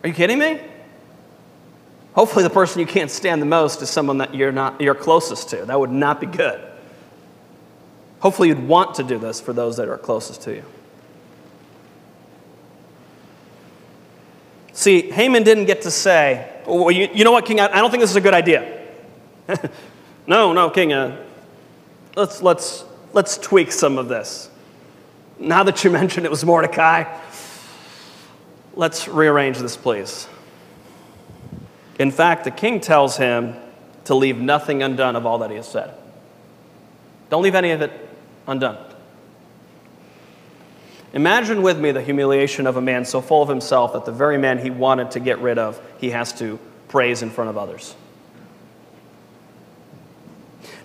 Are 0.03 0.09
you 0.09 0.15
kidding 0.15 0.39
me? 0.39 0.61
Hopefully, 2.15 2.43
the 2.43 2.51
person 2.51 2.81
you 2.81 2.87
can't 2.87 3.11
stand 3.11 3.41
the 3.41 3.47
most 3.47 3.83
is 3.83 3.91
someone 3.91 4.19
that 4.19 4.35
you're, 4.35 4.53
not, 4.53 4.81
you're 4.81 4.95
closest 4.95 5.51
to. 5.51 5.65
That 5.65 5.79
would 5.79 5.93
not 5.93 6.21
be 6.21 6.27
good. 6.27 6.61
Hopefully, 8.19 8.49
you'd 8.49 8.67
want 8.67 8.97
to 8.97 9.05
do 9.05 9.19
this 9.19 9.41
for 9.41 9.53
those 9.53 9.77
that 9.77 9.89
are 9.89 9.97
closest 9.97 10.43
to 10.43 10.57
you. 10.57 10.65
See, 14.73 15.11
Haman 15.11 15.43
didn't 15.43 15.67
get 15.67 15.83
to 15.83 15.91
say, 15.91 16.51
well, 16.67 16.91
you, 16.91 17.09
you 17.13 17.23
know 17.23 17.33
what, 17.33 17.45
King, 17.45 17.61
I, 17.61 17.67
I, 17.67 17.81
don't 17.81 17.91
think 17.91 18.01
this 18.01 18.11
is 18.11 18.17
a 18.17 18.21
good 18.21 18.35
idea. 18.35 18.87
no, 20.27 20.53
no, 20.53 20.71
King, 20.71 20.93
uh, 20.93 21.23
let's, 22.17 22.41
let's, 22.41 22.85
let's 23.13 23.37
tweak 23.37 23.73
some 23.73 23.99
of 23.99 24.09
this. 24.09 24.49
Now 25.39 25.65
that 25.65 25.85
you 25.85 25.91
mentioned 26.01 26.25
it 26.25 26.31
was 26.31 26.45
Mordecai, 26.45 27.05
let's 28.75 29.07
rearrange 29.07 29.59
this, 29.59 29.77
please. 29.77 30.27
In 32.01 32.11
fact, 32.11 32.45
the 32.45 32.51
king 32.51 32.81
tells 32.81 33.19
him 33.19 33.55
to 34.05 34.15
leave 34.15 34.39
nothing 34.39 34.83
undone 34.83 35.17
of 35.17 35.27
all 35.27 35.41
that 35.41 35.51
he 35.51 35.57
has 35.57 35.69
said. 35.69 35.93
Don't 37.29 37.43
leave 37.43 37.55
any 37.55 37.73
of 37.73 37.83
it 37.83 37.93
undone. 38.47 38.79
Imagine 41.13 41.61
with 41.61 41.79
me 41.79 41.93
the 41.93 42.01
humiliation 42.01 42.67
of 42.67 42.79
a 42.79 42.81
man 42.81 43.05
so 43.05 43.21
full 43.21 43.43
of 43.43 43.51
himself 43.51 43.93
that 43.93 44.07
the 44.07 44.13
very 44.13 44.39
man 44.39 44.57
he 44.57 44.71
wanted 44.71 45.11
to 45.11 45.21
get 45.21 45.41
rid 45.41 45.59
of, 45.59 45.79
he 45.99 46.09
has 46.09 46.33
to 46.39 46.59
praise 46.89 47.21
in 47.21 47.29
front 47.29 47.51
of 47.51 47.59
others. 47.59 47.95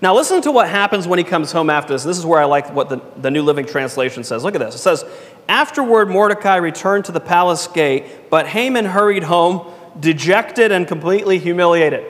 Now, 0.02 0.14
listen 0.14 0.42
to 0.42 0.52
what 0.52 0.68
happens 0.68 1.08
when 1.08 1.18
he 1.18 1.24
comes 1.24 1.54
home 1.54 1.70
after 1.70 1.94
this. 1.94 2.04
This 2.04 2.18
is 2.18 2.26
where 2.26 2.42
I 2.42 2.46
like 2.46 2.74
what 2.74 2.90
the, 2.90 3.02
the 3.16 3.32
New 3.32 3.42
Living 3.42 3.66
Translation 3.66 4.26
says. 4.26 4.44
Look 4.44 4.56
at 4.56 4.60
this. 4.60 4.76
It 4.76 4.80
says, 4.80 5.06
Afterward, 5.48 6.10
Mordecai 6.10 6.58
returned 6.58 7.06
to 7.06 7.14
the 7.14 7.22
palace 7.22 7.68
gate, 7.68 8.30
but 8.30 8.48
Haman 8.48 8.84
hurried 8.84 9.24
home, 9.24 9.72
dejected 10.00 10.72
and 10.72 10.88
completely 10.88 11.40
humiliated. 11.40 12.06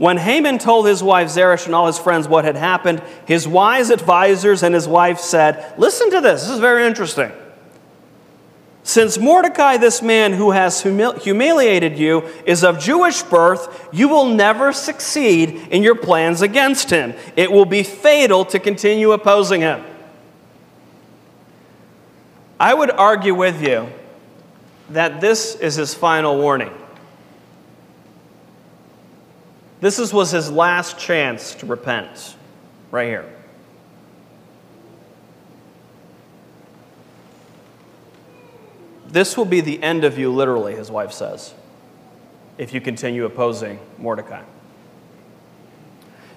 When 0.00 0.16
Haman 0.16 0.58
told 0.58 0.86
his 0.86 1.02
wife 1.02 1.28
Zeresh 1.28 1.66
and 1.66 1.74
all 1.74 1.86
his 1.86 1.98
friends 1.98 2.26
what 2.26 2.46
had 2.46 2.56
happened, 2.56 3.02
his 3.26 3.46
wise 3.46 3.90
advisors 3.90 4.62
and 4.62 4.74
his 4.74 4.88
wife 4.88 5.18
said, 5.18 5.74
Listen 5.78 6.10
to 6.10 6.22
this, 6.22 6.42
this 6.42 6.50
is 6.52 6.58
very 6.58 6.86
interesting. 6.86 7.30
Since 8.82 9.18
Mordecai, 9.18 9.76
this 9.76 10.00
man 10.00 10.32
who 10.32 10.52
has 10.52 10.82
humili- 10.82 11.20
humiliated 11.20 11.98
you, 11.98 12.26
is 12.46 12.64
of 12.64 12.80
Jewish 12.80 13.22
birth, 13.22 13.90
you 13.92 14.08
will 14.08 14.24
never 14.24 14.72
succeed 14.72 15.68
in 15.70 15.82
your 15.82 15.94
plans 15.94 16.40
against 16.40 16.88
him. 16.88 17.12
It 17.36 17.52
will 17.52 17.66
be 17.66 17.82
fatal 17.82 18.46
to 18.46 18.58
continue 18.58 19.12
opposing 19.12 19.60
him. 19.60 19.84
I 22.58 22.72
would 22.72 22.90
argue 22.90 23.34
with 23.34 23.62
you 23.62 23.90
that 24.90 25.20
this 25.20 25.54
is 25.56 25.76
his 25.76 25.94
final 25.94 26.36
warning. 26.36 26.72
This 29.80 30.12
was 30.12 30.30
his 30.30 30.50
last 30.50 30.98
chance 30.98 31.54
to 31.56 31.66
repent, 31.66 32.36
right 32.90 33.08
here. 33.08 33.24
This 39.08 39.36
will 39.36 39.44
be 39.44 39.60
the 39.60 39.82
end 39.82 40.04
of 40.04 40.18
you, 40.18 40.32
literally, 40.32 40.76
his 40.76 40.90
wife 40.90 41.12
says, 41.12 41.54
if 42.58 42.74
you 42.74 42.80
continue 42.80 43.24
opposing 43.24 43.80
Mordecai. 43.98 44.42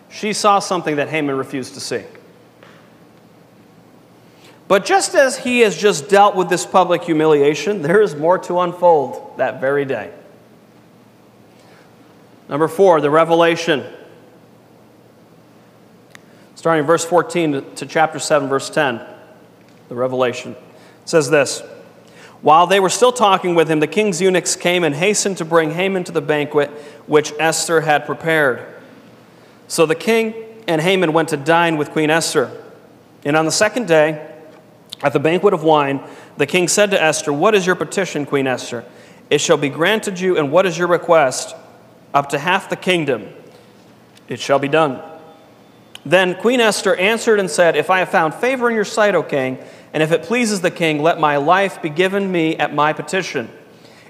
She 0.09 0.31
saw 0.33 0.59
something 0.59 0.95
that 0.95 1.09
Haman 1.09 1.37
refused 1.37 1.73
to 1.73 1.79
see. 1.79 2.03
But 4.67 4.85
just 4.85 5.13
as 5.13 5.37
he 5.37 5.59
has 5.59 5.77
just 5.77 6.09
dealt 6.09 6.35
with 6.35 6.49
this 6.49 6.65
public 6.65 7.03
humiliation, 7.03 7.81
there 7.81 8.01
is 8.01 8.15
more 8.15 8.37
to 8.39 8.59
unfold 8.59 9.37
that 9.37 9.59
very 9.59 9.85
day. 9.85 10.11
Number 12.49 12.67
four, 12.67 13.01
the 13.01 13.09
revelation. 13.09 13.83
Starting 16.55 16.81
in 16.81 16.87
verse 16.87 17.03
14 17.03 17.75
to 17.75 17.85
chapter 17.85 18.19
7, 18.19 18.47
verse 18.47 18.69
10, 18.69 19.01
the 19.89 19.95
revelation 19.95 20.55
it 21.03 21.09
says 21.09 21.29
this 21.29 21.61
While 22.41 22.67
they 22.67 22.79
were 22.79 22.89
still 22.89 23.11
talking 23.11 23.55
with 23.55 23.69
him, 23.69 23.79
the 23.79 23.87
king's 23.87 24.21
eunuchs 24.21 24.55
came 24.55 24.83
and 24.83 24.95
hastened 24.95 25.37
to 25.37 25.45
bring 25.45 25.71
Haman 25.71 26.05
to 26.05 26.11
the 26.11 26.21
banquet 26.21 26.69
which 27.05 27.33
Esther 27.39 27.81
had 27.81 28.05
prepared. 28.05 28.65
So 29.67 29.85
the 29.85 29.95
king 29.95 30.33
and 30.67 30.81
Haman 30.81 31.13
went 31.13 31.29
to 31.29 31.37
dine 31.37 31.77
with 31.77 31.91
Queen 31.91 32.09
Esther. 32.09 32.51
And 33.25 33.35
on 33.35 33.45
the 33.45 33.51
second 33.51 33.87
day, 33.87 34.32
at 35.03 35.11
the 35.11 35.19
banquet 35.19 35.53
of 35.53 35.63
wine, 35.63 36.01
the 36.37 36.45
king 36.45 36.67
said 36.67 36.91
to 36.91 37.01
Esther, 37.01 37.33
What 37.33 37.53
is 37.53 37.65
your 37.65 37.75
petition, 37.75 38.25
Queen 38.25 38.47
Esther? 38.47 38.85
It 39.29 39.41
shall 39.41 39.57
be 39.57 39.69
granted 39.69 40.19
you, 40.19 40.37
and 40.37 40.51
what 40.51 40.65
is 40.65 40.77
your 40.77 40.87
request? 40.87 41.55
Up 42.13 42.29
to 42.29 42.39
half 42.39 42.69
the 42.69 42.75
kingdom. 42.75 43.29
It 44.29 44.39
shall 44.39 44.59
be 44.59 44.67
done. 44.69 45.01
Then 46.05 46.35
Queen 46.35 46.59
Esther 46.59 46.95
answered 46.95 47.39
and 47.39 47.49
said, 47.49 47.75
If 47.75 47.89
I 47.89 47.99
have 47.99 48.09
found 48.09 48.33
favor 48.33 48.69
in 48.69 48.75
your 48.75 48.85
sight, 48.85 49.15
O 49.15 49.23
king, 49.23 49.57
and 49.93 50.01
if 50.01 50.11
it 50.11 50.23
pleases 50.23 50.61
the 50.61 50.71
king, 50.71 51.01
let 51.01 51.19
my 51.19 51.37
life 51.37 51.81
be 51.81 51.89
given 51.89 52.31
me 52.31 52.55
at 52.55 52.73
my 52.73 52.93
petition, 52.93 53.49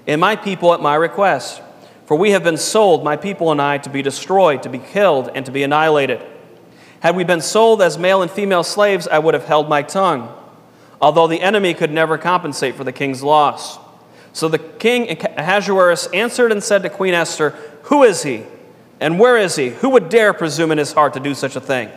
and 0.06 0.20
my 0.20 0.36
people 0.36 0.72
at 0.74 0.80
my 0.80 0.94
request. 0.94 1.60
For 2.06 2.16
we 2.16 2.32
have 2.32 2.44
been 2.44 2.58
sold, 2.58 3.02
my 3.02 3.16
people 3.16 3.50
and 3.50 3.60
I, 3.60 3.78
to 3.78 3.90
be 3.90 4.02
destroyed, 4.02 4.62
to 4.64 4.68
be 4.68 4.78
killed, 4.78 5.30
and 5.34 5.46
to 5.46 5.52
be 5.52 5.62
annihilated. 5.62 6.22
Had 7.00 7.16
we 7.16 7.24
been 7.24 7.40
sold 7.40 7.80
as 7.80 7.98
male 7.98 8.22
and 8.22 8.30
female 8.30 8.62
slaves, 8.62 9.08
I 9.08 9.18
would 9.18 9.34
have 9.34 9.46
held 9.46 9.68
my 9.68 9.82
tongue 9.82 10.28
although 11.04 11.26
the 11.26 11.42
enemy 11.42 11.74
could 11.74 11.90
never 11.90 12.16
compensate 12.16 12.74
for 12.74 12.82
the 12.82 12.90
king's 12.90 13.22
loss. 13.22 13.78
So 14.32 14.48
the 14.48 14.58
king 14.58 15.18
Ahasuerus 15.36 16.06
answered 16.14 16.50
and 16.50 16.64
said 16.64 16.82
to 16.82 16.88
Queen 16.88 17.12
Esther, 17.12 17.50
Who 17.84 18.04
is 18.04 18.22
he? 18.22 18.44
And 19.00 19.20
where 19.20 19.36
is 19.36 19.54
he? 19.54 19.68
Who 19.68 19.90
would 19.90 20.08
dare 20.08 20.32
presume 20.32 20.72
in 20.72 20.78
his 20.78 20.94
heart 20.94 21.12
to 21.12 21.20
do 21.20 21.34
such 21.34 21.56
a 21.56 21.60
thing? 21.60 21.90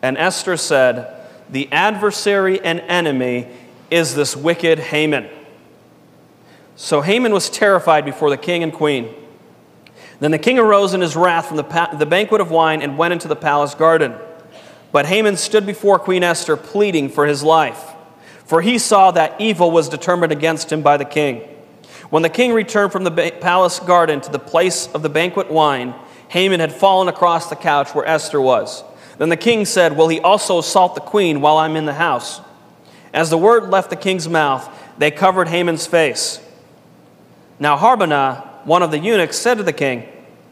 And 0.00 0.16
Esther 0.16 0.56
said, 0.56 1.28
The 1.50 1.70
adversary 1.70 2.58
and 2.58 2.80
enemy 2.80 3.48
is 3.90 4.14
this 4.14 4.34
wicked 4.34 4.78
Haman. 4.78 5.28
So 6.74 7.02
Haman 7.02 7.32
was 7.32 7.50
terrified 7.50 8.06
before 8.06 8.30
the 8.30 8.38
king 8.38 8.62
and 8.62 8.72
queen. 8.72 9.14
Then 10.20 10.30
the 10.30 10.38
king 10.38 10.58
arose 10.58 10.94
in 10.94 11.02
his 11.02 11.16
wrath 11.16 11.48
from 11.48 11.58
the, 11.58 11.88
the 11.98 12.06
banquet 12.06 12.40
of 12.40 12.50
wine 12.50 12.80
and 12.80 12.96
went 12.96 13.12
into 13.12 13.28
the 13.28 13.36
palace 13.36 13.74
garden. 13.74 14.14
But 14.90 15.06
Haman 15.06 15.36
stood 15.36 15.66
before 15.66 15.98
Queen 15.98 16.22
Esther, 16.22 16.56
pleading 16.56 17.10
for 17.10 17.26
his 17.26 17.42
life, 17.42 17.92
for 18.44 18.62
he 18.62 18.78
saw 18.78 19.10
that 19.10 19.40
evil 19.40 19.70
was 19.70 19.88
determined 19.88 20.32
against 20.32 20.72
him 20.72 20.82
by 20.82 20.96
the 20.96 21.04
king. 21.04 21.42
When 22.10 22.22
the 22.22 22.30
king 22.30 22.52
returned 22.52 22.92
from 22.92 23.04
the 23.04 23.32
palace 23.40 23.80
garden 23.80 24.20
to 24.22 24.30
the 24.30 24.38
place 24.38 24.88
of 24.88 25.02
the 25.02 25.10
banquet 25.10 25.50
wine, 25.50 25.94
Haman 26.28 26.60
had 26.60 26.72
fallen 26.72 27.08
across 27.08 27.50
the 27.50 27.56
couch 27.56 27.94
where 27.94 28.06
Esther 28.06 28.40
was. 28.40 28.82
Then 29.18 29.28
the 29.28 29.36
king 29.36 29.64
said, 29.64 29.96
Will 29.96 30.08
he 30.08 30.20
also 30.20 30.58
assault 30.58 30.94
the 30.94 31.00
queen 31.00 31.40
while 31.40 31.58
I'm 31.58 31.76
in 31.76 31.86
the 31.86 31.94
house? 31.94 32.40
As 33.12 33.30
the 33.30 33.38
word 33.38 33.70
left 33.70 33.90
the 33.90 33.96
king's 33.96 34.28
mouth, 34.28 34.68
they 34.96 35.10
covered 35.10 35.48
Haman's 35.48 35.86
face. 35.86 36.40
Now 37.58 37.76
Harbonah, 37.76 38.60
one 38.64 38.82
of 38.82 38.90
the 38.90 38.98
eunuchs, 38.98 39.36
said 39.36 39.58
to 39.58 39.62
the 39.62 39.72
king, 39.72 40.08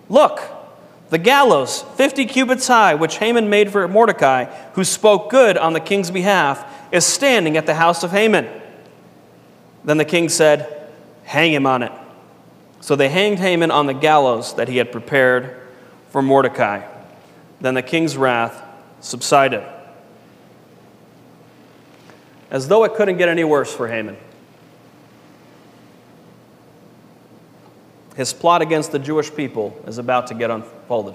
Look, 0.08 0.40
the 1.10 1.18
gallows, 1.18 1.82
50 1.82 2.26
cubits 2.26 2.66
high, 2.66 2.94
which 2.94 3.18
Haman 3.18 3.48
made 3.48 3.70
for 3.70 3.86
Mordecai, 3.86 4.44
who 4.74 4.82
spoke 4.82 5.30
good 5.30 5.56
on 5.56 5.72
the 5.72 5.80
king's 5.80 6.10
behalf, 6.10 6.64
is 6.92 7.04
standing 7.04 7.56
at 7.56 7.66
the 7.66 7.74
house 7.74 8.02
of 8.02 8.10
Haman. 8.10 8.48
Then 9.84 9.98
the 9.98 10.04
king 10.04 10.28
said, 10.28 10.72
Hang 11.24 11.52
him 11.52 11.66
on 11.66 11.82
it. 11.82 11.92
So 12.80 12.94
they 12.94 13.08
hanged 13.08 13.38
Haman 13.38 13.70
on 13.70 13.86
the 13.86 13.94
gallows 13.94 14.54
that 14.54 14.68
he 14.68 14.76
had 14.76 14.92
prepared 14.92 15.60
for 16.10 16.22
Mordecai. 16.22 16.86
Then 17.60 17.74
the 17.74 17.82
king's 17.82 18.16
wrath 18.16 18.62
subsided. 19.00 19.64
As 22.50 22.68
though 22.68 22.84
it 22.84 22.94
couldn't 22.94 23.16
get 23.16 23.28
any 23.28 23.44
worse 23.44 23.74
for 23.74 23.88
Haman. 23.88 24.16
His 28.16 28.32
plot 28.32 28.62
against 28.62 28.92
the 28.92 28.98
Jewish 28.98 29.32
people 29.34 29.78
is 29.86 29.98
about 29.98 30.28
to 30.28 30.34
get 30.34 30.50
unfolded. 30.50 31.14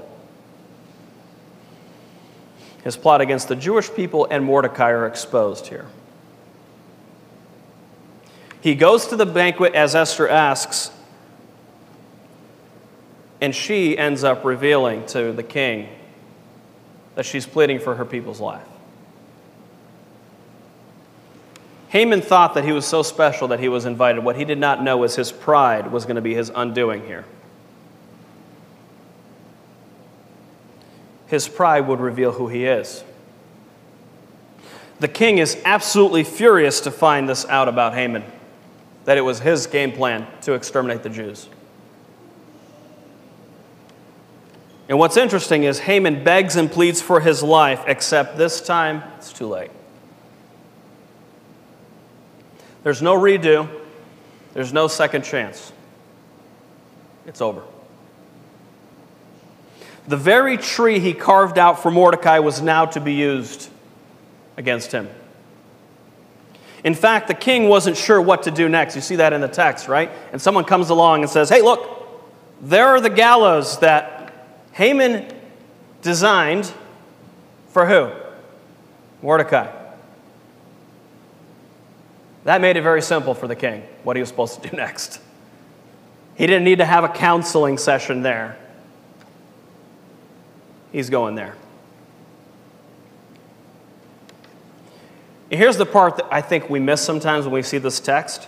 His 2.83 2.95
plot 2.95 3.21
against 3.21 3.47
the 3.47 3.55
Jewish 3.55 3.91
people 3.91 4.27
and 4.29 4.45
Mordecai 4.45 4.91
are 4.91 5.07
exposed 5.07 5.67
here. 5.67 5.87
He 8.61 8.75
goes 8.75 9.07
to 9.07 9.15
the 9.15 9.25
banquet 9.25 9.73
as 9.73 9.95
Esther 9.95 10.29
asks, 10.29 10.91
and 13.39 13.55
she 13.55 13.97
ends 13.97 14.23
up 14.23 14.45
revealing 14.45 15.05
to 15.07 15.31
the 15.31 15.43
king 15.43 15.89
that 17.15 17.25
she's 17.25 17.47
pleading 17.47 17.79
for 17.79 17.95
her 17.95 18.05
people's 18.05 18.39
life. 18.39 18.67
Haman 21.91 22.21
thought 22.21 22.53
that 22.53 22.63
he 22.63 22.71
was 22.71 22.85
so 22.85 23.03
special 23.03 23.49
that 23.49 23.59
he 23.59 23.67
was 23.67 23.83
invited. 23.83 24.23
What 24.23 24.37
he 24.37 24.45
did 24.45 24.57
not 24.57 24.81
know 24.81 24.95
was 24.95 25.17
his 25.17 25.29
pride 25.29 25.91
was 25.91 26.05
going 26.05 26.15
to 26.15 26.21
be 26.21 26.33
his 26.33 26.49
undoing 26.55 27.05
here. 27.05 27.25
His 31.27 31.49
pride 31.49 31.89
would 31.89 31.99
reveal 31.99 32.31
who 32.31 32.47
he 32.47 32.65
is. 32.65 33.03
The 35.01 35.09
king 35.09 35.37
is 35.37 35.61
absolutely 35.65 36.23
furious 36.23 36.79
to 36.81 36.91
find 36.91 37.27
this 37.27 37.45
out 37.47 37.67
about 37.67 37.93
Haman, 37.93 38.23
that 39.03 39.17
it 39.17 39.21
was 39.21 39.41
his 39.41 39.67
game 39.67 39.91
plan 39.91 40.25
to 40.43 40.53
exterminate 40.53 41.03
the 41.03 41.09
Jews. 41.09 41.49
And 44.87 44.97
what's 44.97 45.17
interesting 45.17 45.65
is 45.65 45.79
Haman 45.79 46.23
begs 46.23 46.55
and 46.55 46.71
pleads 46.71 47.01
for 47.01 47.19
his 47.19 47.43
life, 47.43 47.83
except 47.85 48.37
this 48.37 48.61
time 48.61 49.03
it's 49.17 49.33
too 49.33 49.47
late. 49.47 49.71
There's 52.83 53.01
no 53.01 53.15
redo, 53.15 53.69
there's 54.53 54.73
no 54.73 54.87
second 54.87 55.23
chance. 55.23 55.71
It's 57.25 57.41
over. 57.41 57.63
The 60.07 60.17
very 60.17 60.57
tree 60.57 60.99
he 60.99 61.13
carved 61.13 61.59
out 61.59 61.81
for 61.81 61.91
Mordecai 61.91 62.39
was 62.39 62.61
now 62.61 62.85
to 62.87 62.99
be 62.99 63.13
used 63.13 63.69
against 64.57 64.91
him. 64.91 65.09
In 66.83 66.95
fact, 66.95 67.27
the 67.27 67.35
king 67.35 67.69
wasn't 67.69 67.95
sure 67.95 68.19
what 68.19 68.43
to 68.43 68.51
do 68.51 68.67
next. 68.67 68.95
You 68.95 69.01
see 69.01 69.17
that 69.17 69.33
in 69.33 69.41
the 69.41 69.47
text, 69.47 69.87
right? 69.87 70.11
And 70.31 70.41
someone 70.41 70.63
comes 70.63 70.89
along 70.89 71.21
and 71.21 71.29
says, 71.29 71.49
Hey, 71.49 71.61
look, 71.61 71.87
there 72.61 72.87
are 72.87 72.99
the 72.99 73.09
gallows 73.09 73.79
that 73.79 74.33
Haman 74.73 75.31
designed 76.01 76.71
for 77.69 77.85
who? 77.85 78.11
Mordecai. 79.21 79.80
That 82.43 82.61
made 82.61 82.77
it 82.77 82.81
very 82.81 83.01
simple 83.01 83.33
for 83.33 83.47
the 83.47 83.55
king 83.55 83.83
what 84.03 84.15
he 84.15 84.21
was 84.21 84.29
supposed 84.29 84.61
to 84.61 84.69
do 84.69 84.77
next. 84.77 85.19
He 86.35 86.47
didn't 86.47 86.63
need 86.63 86.79
to 86.79 86.85
have 86.85 87.03
a 87.03 87.09
counseling 87.09 87.77
session 87.77 88.23
there. 88.23 88.57
He's 90.91 91.09
going 91.09 91.35
there. 91.35 91.55
Here's 95.49 95.77
the 95.77 95.85
part 95.85 96.17
that 96.17 96.27
I 96.31 96.41
think 96.41 96.69
we 96.69 96.79
miss 96.79 97.01
sometimes 97.01 97.45
when 97.45 97.53
we 97.53 97.61
see 97.61 97.77
this 97.77 97.99
text. 97.99 98.47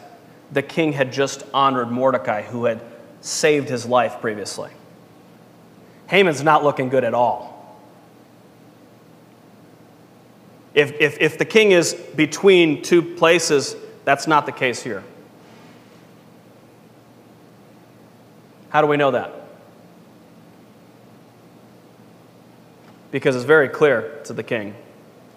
The 0.51 0.61
king 0.61 0.93
had 0.93 1.11
just 1.11 1.43
honored 1.53 1.91
Mordecai, 1.91 2.43
who 2.43 2.65
had 2.65 2.79
saved 3.21 3.69
his 3.69 3.85
life 3.85 4.21
previously. 4.21 4.71
Haman's 6.07 6.43
not 6.43 6.63
looking 6.63 6.89
good 6.89 7.03
at 7.03 7.13
all. 7.13 7.53
If, 10.73 10.93
if, 10.99 11.19
if 11.19 11.37
the 11.37 11.45
king 11.45 11.71
is 11.71 11.93
between 11.93 12.81
two 12.81 13.01
places, 13.15 13.75
that's 14.05 14.27
not 14.27 14.45
the 14.45 14.51
case 14.51 14.81
here. 14.81 15.03
How 18.69 18.81
do 18.81 18.87
we 18.87 18.97
know 18.97 19.11
that? 19.11 19.31
Because 23.11 23.35
it's 23.35 23.45
very 23.45 23.69
clear 23.69 24.19
to 24.25 24.33
the 24.33 24.41
king 24.41 24.75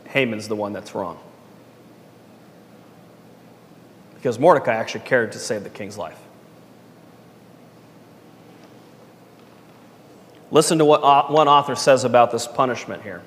Haman's 0.06 0.48
the 0.48 0.56
one 0.56 0.72
that's 0.72 0.94
wrong. 0.94 1.18
Because 4.14 4.38
Mordecai 4.38 4.74
actually 4.74 5.04
cared 5.04 5.32
to 5.32 5.38
save 5.38 5.62
the 5.62 5.68
king's 5.68 5.98
life. 5.98 6.18
Listen 10.50 10.78
to 10.78 10.86
what 10.86 11.02
uh, 11.02 11.26
one 11.26 11.48
author 11.48 11.74
says 11.74 12.04
about 12.04 12.30
this 12.30 12.46
punishment 12.46 13.02
here. 13.02 13.20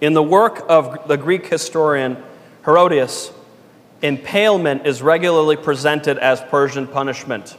In 0.00 0.12
the 0.12 0.22
work 0.22 0.64
of 0.68 1.08
the 1.08 1.16
Greek 1.16 1.46
historian 1.46 2.22
Herodotus, 2.68 3.32
impalement 4.02 4.86
is 4.86 5.00
regularly 5.00 5.56
presented 5.56 6.18
as 6.18 6.42
Persian 6.42 6.86
punishment. 6.86 7.56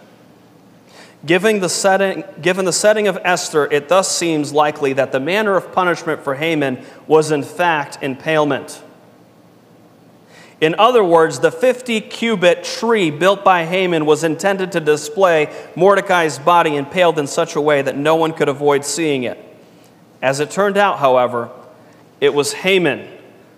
Given 1.26 1.62
the, 1.62 1.68
setting, 1.68 2.24
given 2.44 2.66
the 2.66 2.72
setting 2.72 3.08
of 3.08 3.18
Esther, 3.24 3.66
it 3.72 3.90
thus 3.90 4.16
seems 4.16 4.54
likely 4.54 4.94
that 4.94 5.12
the 5.12 5.20
manner 5.20 5.58
of 5.58 5.72
punishment 5.72 6.22
for 6.22 6.36
Haman 6.36 6.86
was 7.08 7.32
in 7.32 7.42
fact 7.42 7.98
impalement. 8.04 8.84
In 10.62 10.76
other 10.78 11.04
words, 11.04 11.40
the 11.40 11.52
50 11.52 12.02
cubit 12.02 12.64
tree 12.64 13.10
built 13.10 13.44
by 13.44 13.66
Haman 13.66 14.06
was 14.06 14.24
intended 14.24 14.72
to 14.74 14.80
display 14.80 15.52
Mordecai's 15.76 16.38
body 16.38 16.76
impaled 16.76 17.18
in 17.18 17.26
such 17.26 17.56
a 17.56 17.62
way 17.62 17.82
that 17.82 17.98
no 17.98 18.16
one 18.16 18.32
could 18.32 18.48
avoid 18.48 18.86
seeing 18.86 19.24
it. 19.24 19.44
As 20.22 20.40
it 20.40 20.52
turned 20.52 20.78
out, 20.78 21.00
however, 21.00 21.50
it 22.22 22.36
was 22.36 22.54
Haman 22.54 23.08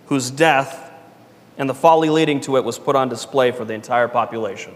whose 0.06 0.30
death 0.30 0.81
and 1.58 1.68
the 1.68 1.74
folly 1.74 2.10
leading 2.10 2.40
to 2.40 2.56
it 2.56 2.64
was 2.64 2.78
put 2.78 2.96
on 2.96 3.08
display 3.08 3.50
for 3.50 3.64
the 3.64 3.74
entire 3.74 4.08
population. 4.08 4.74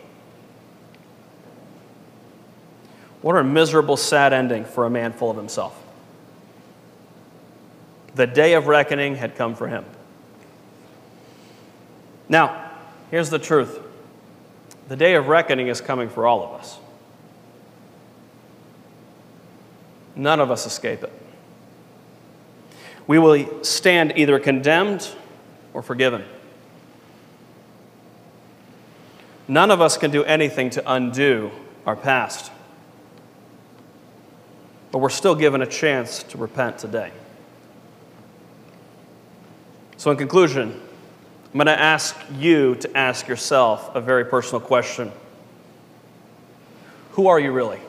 What 3.23 3.37
a 3.37 3.43
miserable, 3.43 3.97
sad 3.97 4.33
ending 4.33 4.65
for 4.65 4.85
a 4.85 4.91
man 4.91 5.13
full 5.13 5.31
of 5.31 5.37
himself. 5.37 5.83
The 8.15 8.27
day 8.27 8.55
of 8.55 8.67
reckoning 8.67 9.17
had 9.17 9.37
come 9.37 9.55
for 9.55 9.69
him. 9.69 9.85
Now, 12.29 12.71
here's 13.11 13.31
the 13.31 13.39
truth 13.39 13.81
the 14.89 14.97
day 14.97 15.15
of 15.15 15.27
reckoning 15.27 15.69
is 15.69 15.81
coming 15.81 16.09
for 16.09 16.27
all 16.27 16.45
of 16.45 16.61
us. 16.61 16.79
None 20.15 20.41
of 20.41 20.51
us 20.51 20.65
escape 20.65 21.03
it. 21.03 21.13
We 23.07 23.19
will 23.19 23.65
stand 23.65 24.15
either 24.17 24.39
condemned 24.39 25.09
or 25.75 25.83
forgiven. 25.83 26.25
None 29.49 29.71
of 29.71 29.81
us 29.81 29.97
can 29.97 30.11
do 30.11 30.25
anything 30.25 30.71
to 30.71 30.83
undo 30.93 31.51
our 31.85 31.97
past. 31.97 32.51
But 34.91 34.99
we're 34.99 35.09
still 35.09 35.35
given 35.35 35.63
a 35.63 35.67
chance 35.67 36.23
to 36.25 36.39
repent 36.39 36.79
today. 36.79 37.13
So, 39.99 40.11
in 40.11 40.17
conclusion, 40.17 40.81
I'm 41.47 41.53
going 41.53 41.67
to 41.67 41.81
ask 41.81 42.17
you 42.35 42.75
to 42.77 42.97
ask 42.97 43.29
yourself 43.29 43.95
a 43.95 44.01
very 44.01 44.25
personal 44.25 44.61
question 44.61 45.13
Who 47.13 47.29
are 47.29 47.39
you 47.41 47.53
really? 47.53 47.81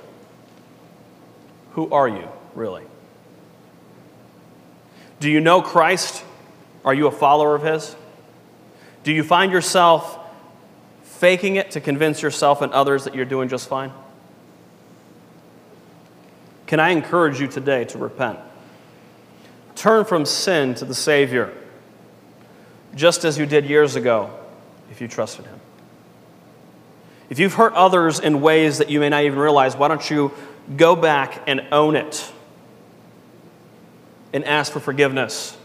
Who 1.73 1.89
are 1.91 2.07
you 2.07 2.27
really? 2.55 2.83
Do 5.19 5.29
you 5.29 5.41
know 5.41 5.61
Christ? 5.61 6.23
Are 6.85 6.93
you 6.93 7.07
a 7.07 7.11
follower 7.11 7.55
of 7.55 7.63
His? 7.63 7.95
Do 9.03 9.11
you 9.11 9.23
find 9.23 9.51
yourself 9.51 10.16
faking 11.19 11.55
it 11.55 11.71
to 11.71 11.81
convince 11.81 12.21
yourself 12.21 12.61
and 12.61 12.71
others 12.73 13.03
that 13.03 13.15
you're 13.15 13.25
doing 13.25 13.49
just 13.49 13.67
fine? 13.67 13.91
Can 16.67 16.79
I 16.79 16.89
encourage 16.89 17.39
you 17.39 17.47
today 17.47 17.85
to 17.85 17.97
repent? 17.97 18.39
Turn 19.75 20.05
from 20.05 20.25
sin 20.25 20.73
to 20.75 20.85
the 20.85 20.95
Savior, 20.95 21.53
just 22.95 23.25
as 23.25 23.37
you 23.37 23.45
did 23.45 23.65
years 23.65 23.95
ago 23.95 24.31
if 24.89 25.01
you 25.01 25.07
trusted 25.07 25.45
Him. 25.45 25.59
If 27.29 27.39
you've 27.39 27.53
hurt 27.53 27.73
others 27.73 28.19
in 28.19 28.41
ways 28.41 28.79
that 28.79 28.89
you 28.89 28.99
may 28.99 29.09
not 29.09 29.23
even 29.23 29.37
realize, 29.37 29.75
why 29.75 29.87
don't 29.87 30.09
you 30.09 30.31
go 30.75 30.95
back 30.95 31.43
and 31.45 31.61
own 31.71 31.95
it 31.95 32.31
and 34.33 34.43
ask 34.45 34.71
for 34.71 34.79
forgiveness? 34.79 35.55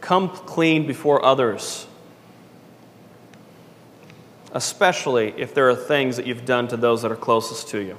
Come 0.00 0.28
clean 0.28 0.86
before 0.86 1.24
others, 1.24 1.87
especially 4.52 5.34
if 5.36 5.54
there 5.54 5.68
are 5.68 5.76
things 5.76 6.16
that 6.16 6.26
you've 6.26 6.44
done 6.44 6.68
to 6.68 6.76
those 6.76 7.02
that 7.02 7.12
are 7.12 7.16
closest 7.16 7.68
to 7.68 7.78
you. 7.78 7.96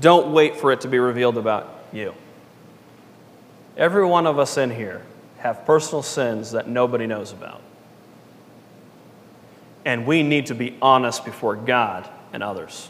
Don't 0.00 0.32
wait 0.32 0.56
for 0.56 0.72
it 0.72 0.80
to 0.82 0.88
be 0.88 0.98
revealed 0.98 1.38
about 1.38 1.84
you. 1.92 2.14
Every 3.76 4.04
one 4.04 4.26
of 4.26 4.38
us 4.38 4.56
in 4.56 4.70
here 4.70 5.02
have 5.38 5.64
personal 5.66 6.02
sins 6.02 6.52
that 6.52 6.68
nobody 6.68 7.06
knows 7.06 7.32
about. 7.32 7.60
And 9.84 10.06
we 10.06 10.22
need 10.22 10.46
to 10.46 10.54
be 10.54 10.76
honest 10.80 11.24
before 11.24 11.56
God 11.56 12.08
and 12.32 12.42
others. 12.42 12.88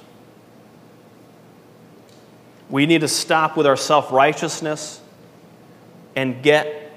We 2.70 2.86
need 2.86 3.02
to 3.02 3.08
stop 3.08 3.56
with 3.56 3.66
our 3.66 3.76
self 3.76 4.12
righteousness 4.12 5.00
and 6.16 6.42
get 6.42 6.92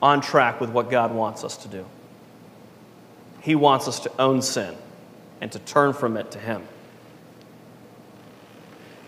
on 0.00 0.20
track 0.20 0.60
with 0.60 0.70
what 0.70 0.90
God 0.90 1.12
wants 1.12 1.44
us 1.44 1.56
to 1.58 1.68
do. 1.68 1.84
He 3.40 3.54
wants 3.54 3.88
us 3.88 4.00
to 4.00 4.12
own 4.18 4.42
sin 4.42 4.74
and 5.40 5.50
to 5.52 5.58
turn 5.58 5.92
from 5.92 6.16
it 6.16 6.30
to 6.32 6.38
Him. 6.38 6.66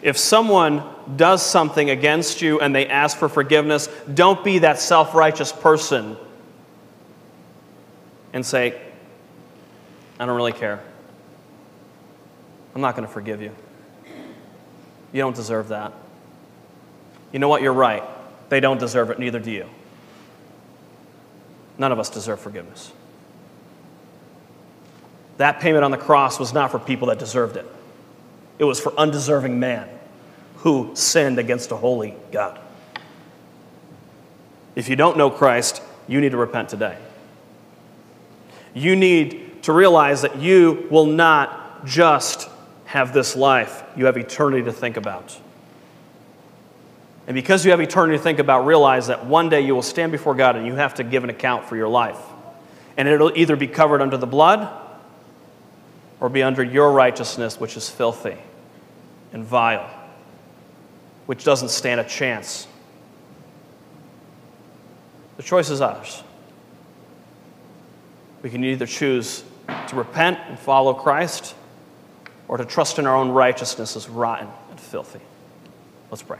If 0.02 0.16
someone 0.16 0.82
does 1.16 1.44
something 1.44 1.90
against 1.90 2.40
you 2.40 2.60
and 2.60 2.74
they 2.74 2.86
ask 2.86 3.18
for 3.18 3.28
forgiveness, 3.28 3.88
don't 4.12 4.42
be 4.42 4.60
that 4.60 4.78
self 4.78 5.14
righteous 5.14 5.52
person 5.52 6.16
and 8.32 8.44
say, 8.44 8.80
I 10.18 10.26
don't 10.26 10.36
really 10.36 10.52
care. 10.52 10.80
I'm 12.74 12.80
not 12.80 12.96
going 12.96 13.06
to 13.06 13.12
forgive 13.12 13.42
you. 13.42 13.54
You 15.12 15.20
don't 15.20 15.34
deserve 15.34 15.68
that. 15.68 15.92
You 17.32 17.38
know 17.38 17.48
what? 17.48 17.62
You're 17.62 17.72
right. 17.72 18.04
They 18.48 18.60
don't 18.60 18.78
deserve 18.78 19.10
it, 19.10 19.18
neither 19.18 19.38
do 19.38 19.50
you. 19.50 19.66
None 21.78 21.92
of 21.92 21.98
us 21.98 22.10
deserve 22.10 22.40
forgiveness. 22.40 22.92
That 25.40 25.58
payment 25.58 25.84
on 25.84 25.90
the 25.90 25.96
cross 25.96 26.38
was 26.38 26.52
not 26.52 26.70
for 26.70 26.78
people 26.78 27.08
that 27.08 27.18
deserved 27.18 27.56
it, 27.56 27.64
it 28.58 28.64
was 28.64 28.78
for 28.78 28.92
undeserving 28.98 29.58
man 29.58 29.88
who 30.56 30.90
sinned 30.92 31.38
against 31.38 31.70
a 31.70 31.76
holy 31.76 32.14
God. 32.30 32.60
If 34.76 34.90
you 34.90 34.96
don't 34.96 35.16
know 35.16 35.30
Christ, 35.30 35.80
you 36.06 36.20
need 36.20 36.32
to 36.32 36.36
repent 36.36 36.68
today. 36.68 36.98
You 38.74 38.94
need 38.96 39.62
to 39.62 39.72
realize 39.72 40.20
that 40.20 40.36
you 40.36 40.86
will 40.90 41.06
not 41.06 41.86
just 41.86 42.50
have 42.84 43.14
this 43.14 43.34
life, 43.34 43.82
you 43.96 44.04
have 44.04 44.18
eternity 44.18 44.64
to 44.64 44.72
think 44.72 44.98
about. 44.98 45.40
And 47.26 47.34
because 47.34 47.64
you 47.64 47.70
have 47.70 47.80
eternity 47.80 48.18
to 48.18 48.22
think 48.22 48.40
about, 48.40 48.66
realize 48.66 49.06
that 49.06 49.24
one 49.24 49.48
day 49.48 49.62
you 49.62 49.74
will 49.74 49.80
stand 49.80 50.12
before 50.12 50.34
God 50.34 50.56
and 50.56 50.66
you 50.66 50.74
have 50.74 50.92
to 50.96 51.02
give 51.02 51.24
an 51.24 51.30
account 51.30 51.64
for 51.64 51.76
your 51.76 51.88
life. 51.88 52.20
And 52.98 53.08
it'll 53.08 53.32
either 53.34 53.56
be 53.56 53.68
covered 53.68 54.02
under 54.02 54.18
the 54.18 54.26
blood 54.26 54.79
or 56.20 56.28
be 56.28 56.42
under 56.42 56.62
your 56.62 56.92
righteousness, 56.92 57.58
which 57.58 57.76
is 57.76 57.88
filthy 57.88 58.36
and 59.32 59.44
vile, 59.44 59.88
which 61.26 61.44
doesn't 61.44 61.70
stand 61.70 62.00
a 62.00 62.04
chance. 62.04 62.66
The 65.36 65.42
choice 65.42 65.70
is 65.70 65.80
ours. 65.80 66.22
We 68.42 68.50
can 68.50 68.62
either 68.64 68.86
choose 68.86 69.42
to 69.88 69.96
repent 69.96 70.38
and 70.48 70.58
follow 70.58 70.94
Christ 70.94 71.54
or 72.48 72.56
to 72.56 72.64
trust 72.64 72.98
in 72.98 73.06
our 73.06 73.16
own 73.16 73.30
righteousness 73.30 73.96
as 73.96 74.08
rotten 74.08 74.48
and 74.70 74.80
filthy. 74.80 75.20
Let's 76.10 76.22
pray. 76.22 76.38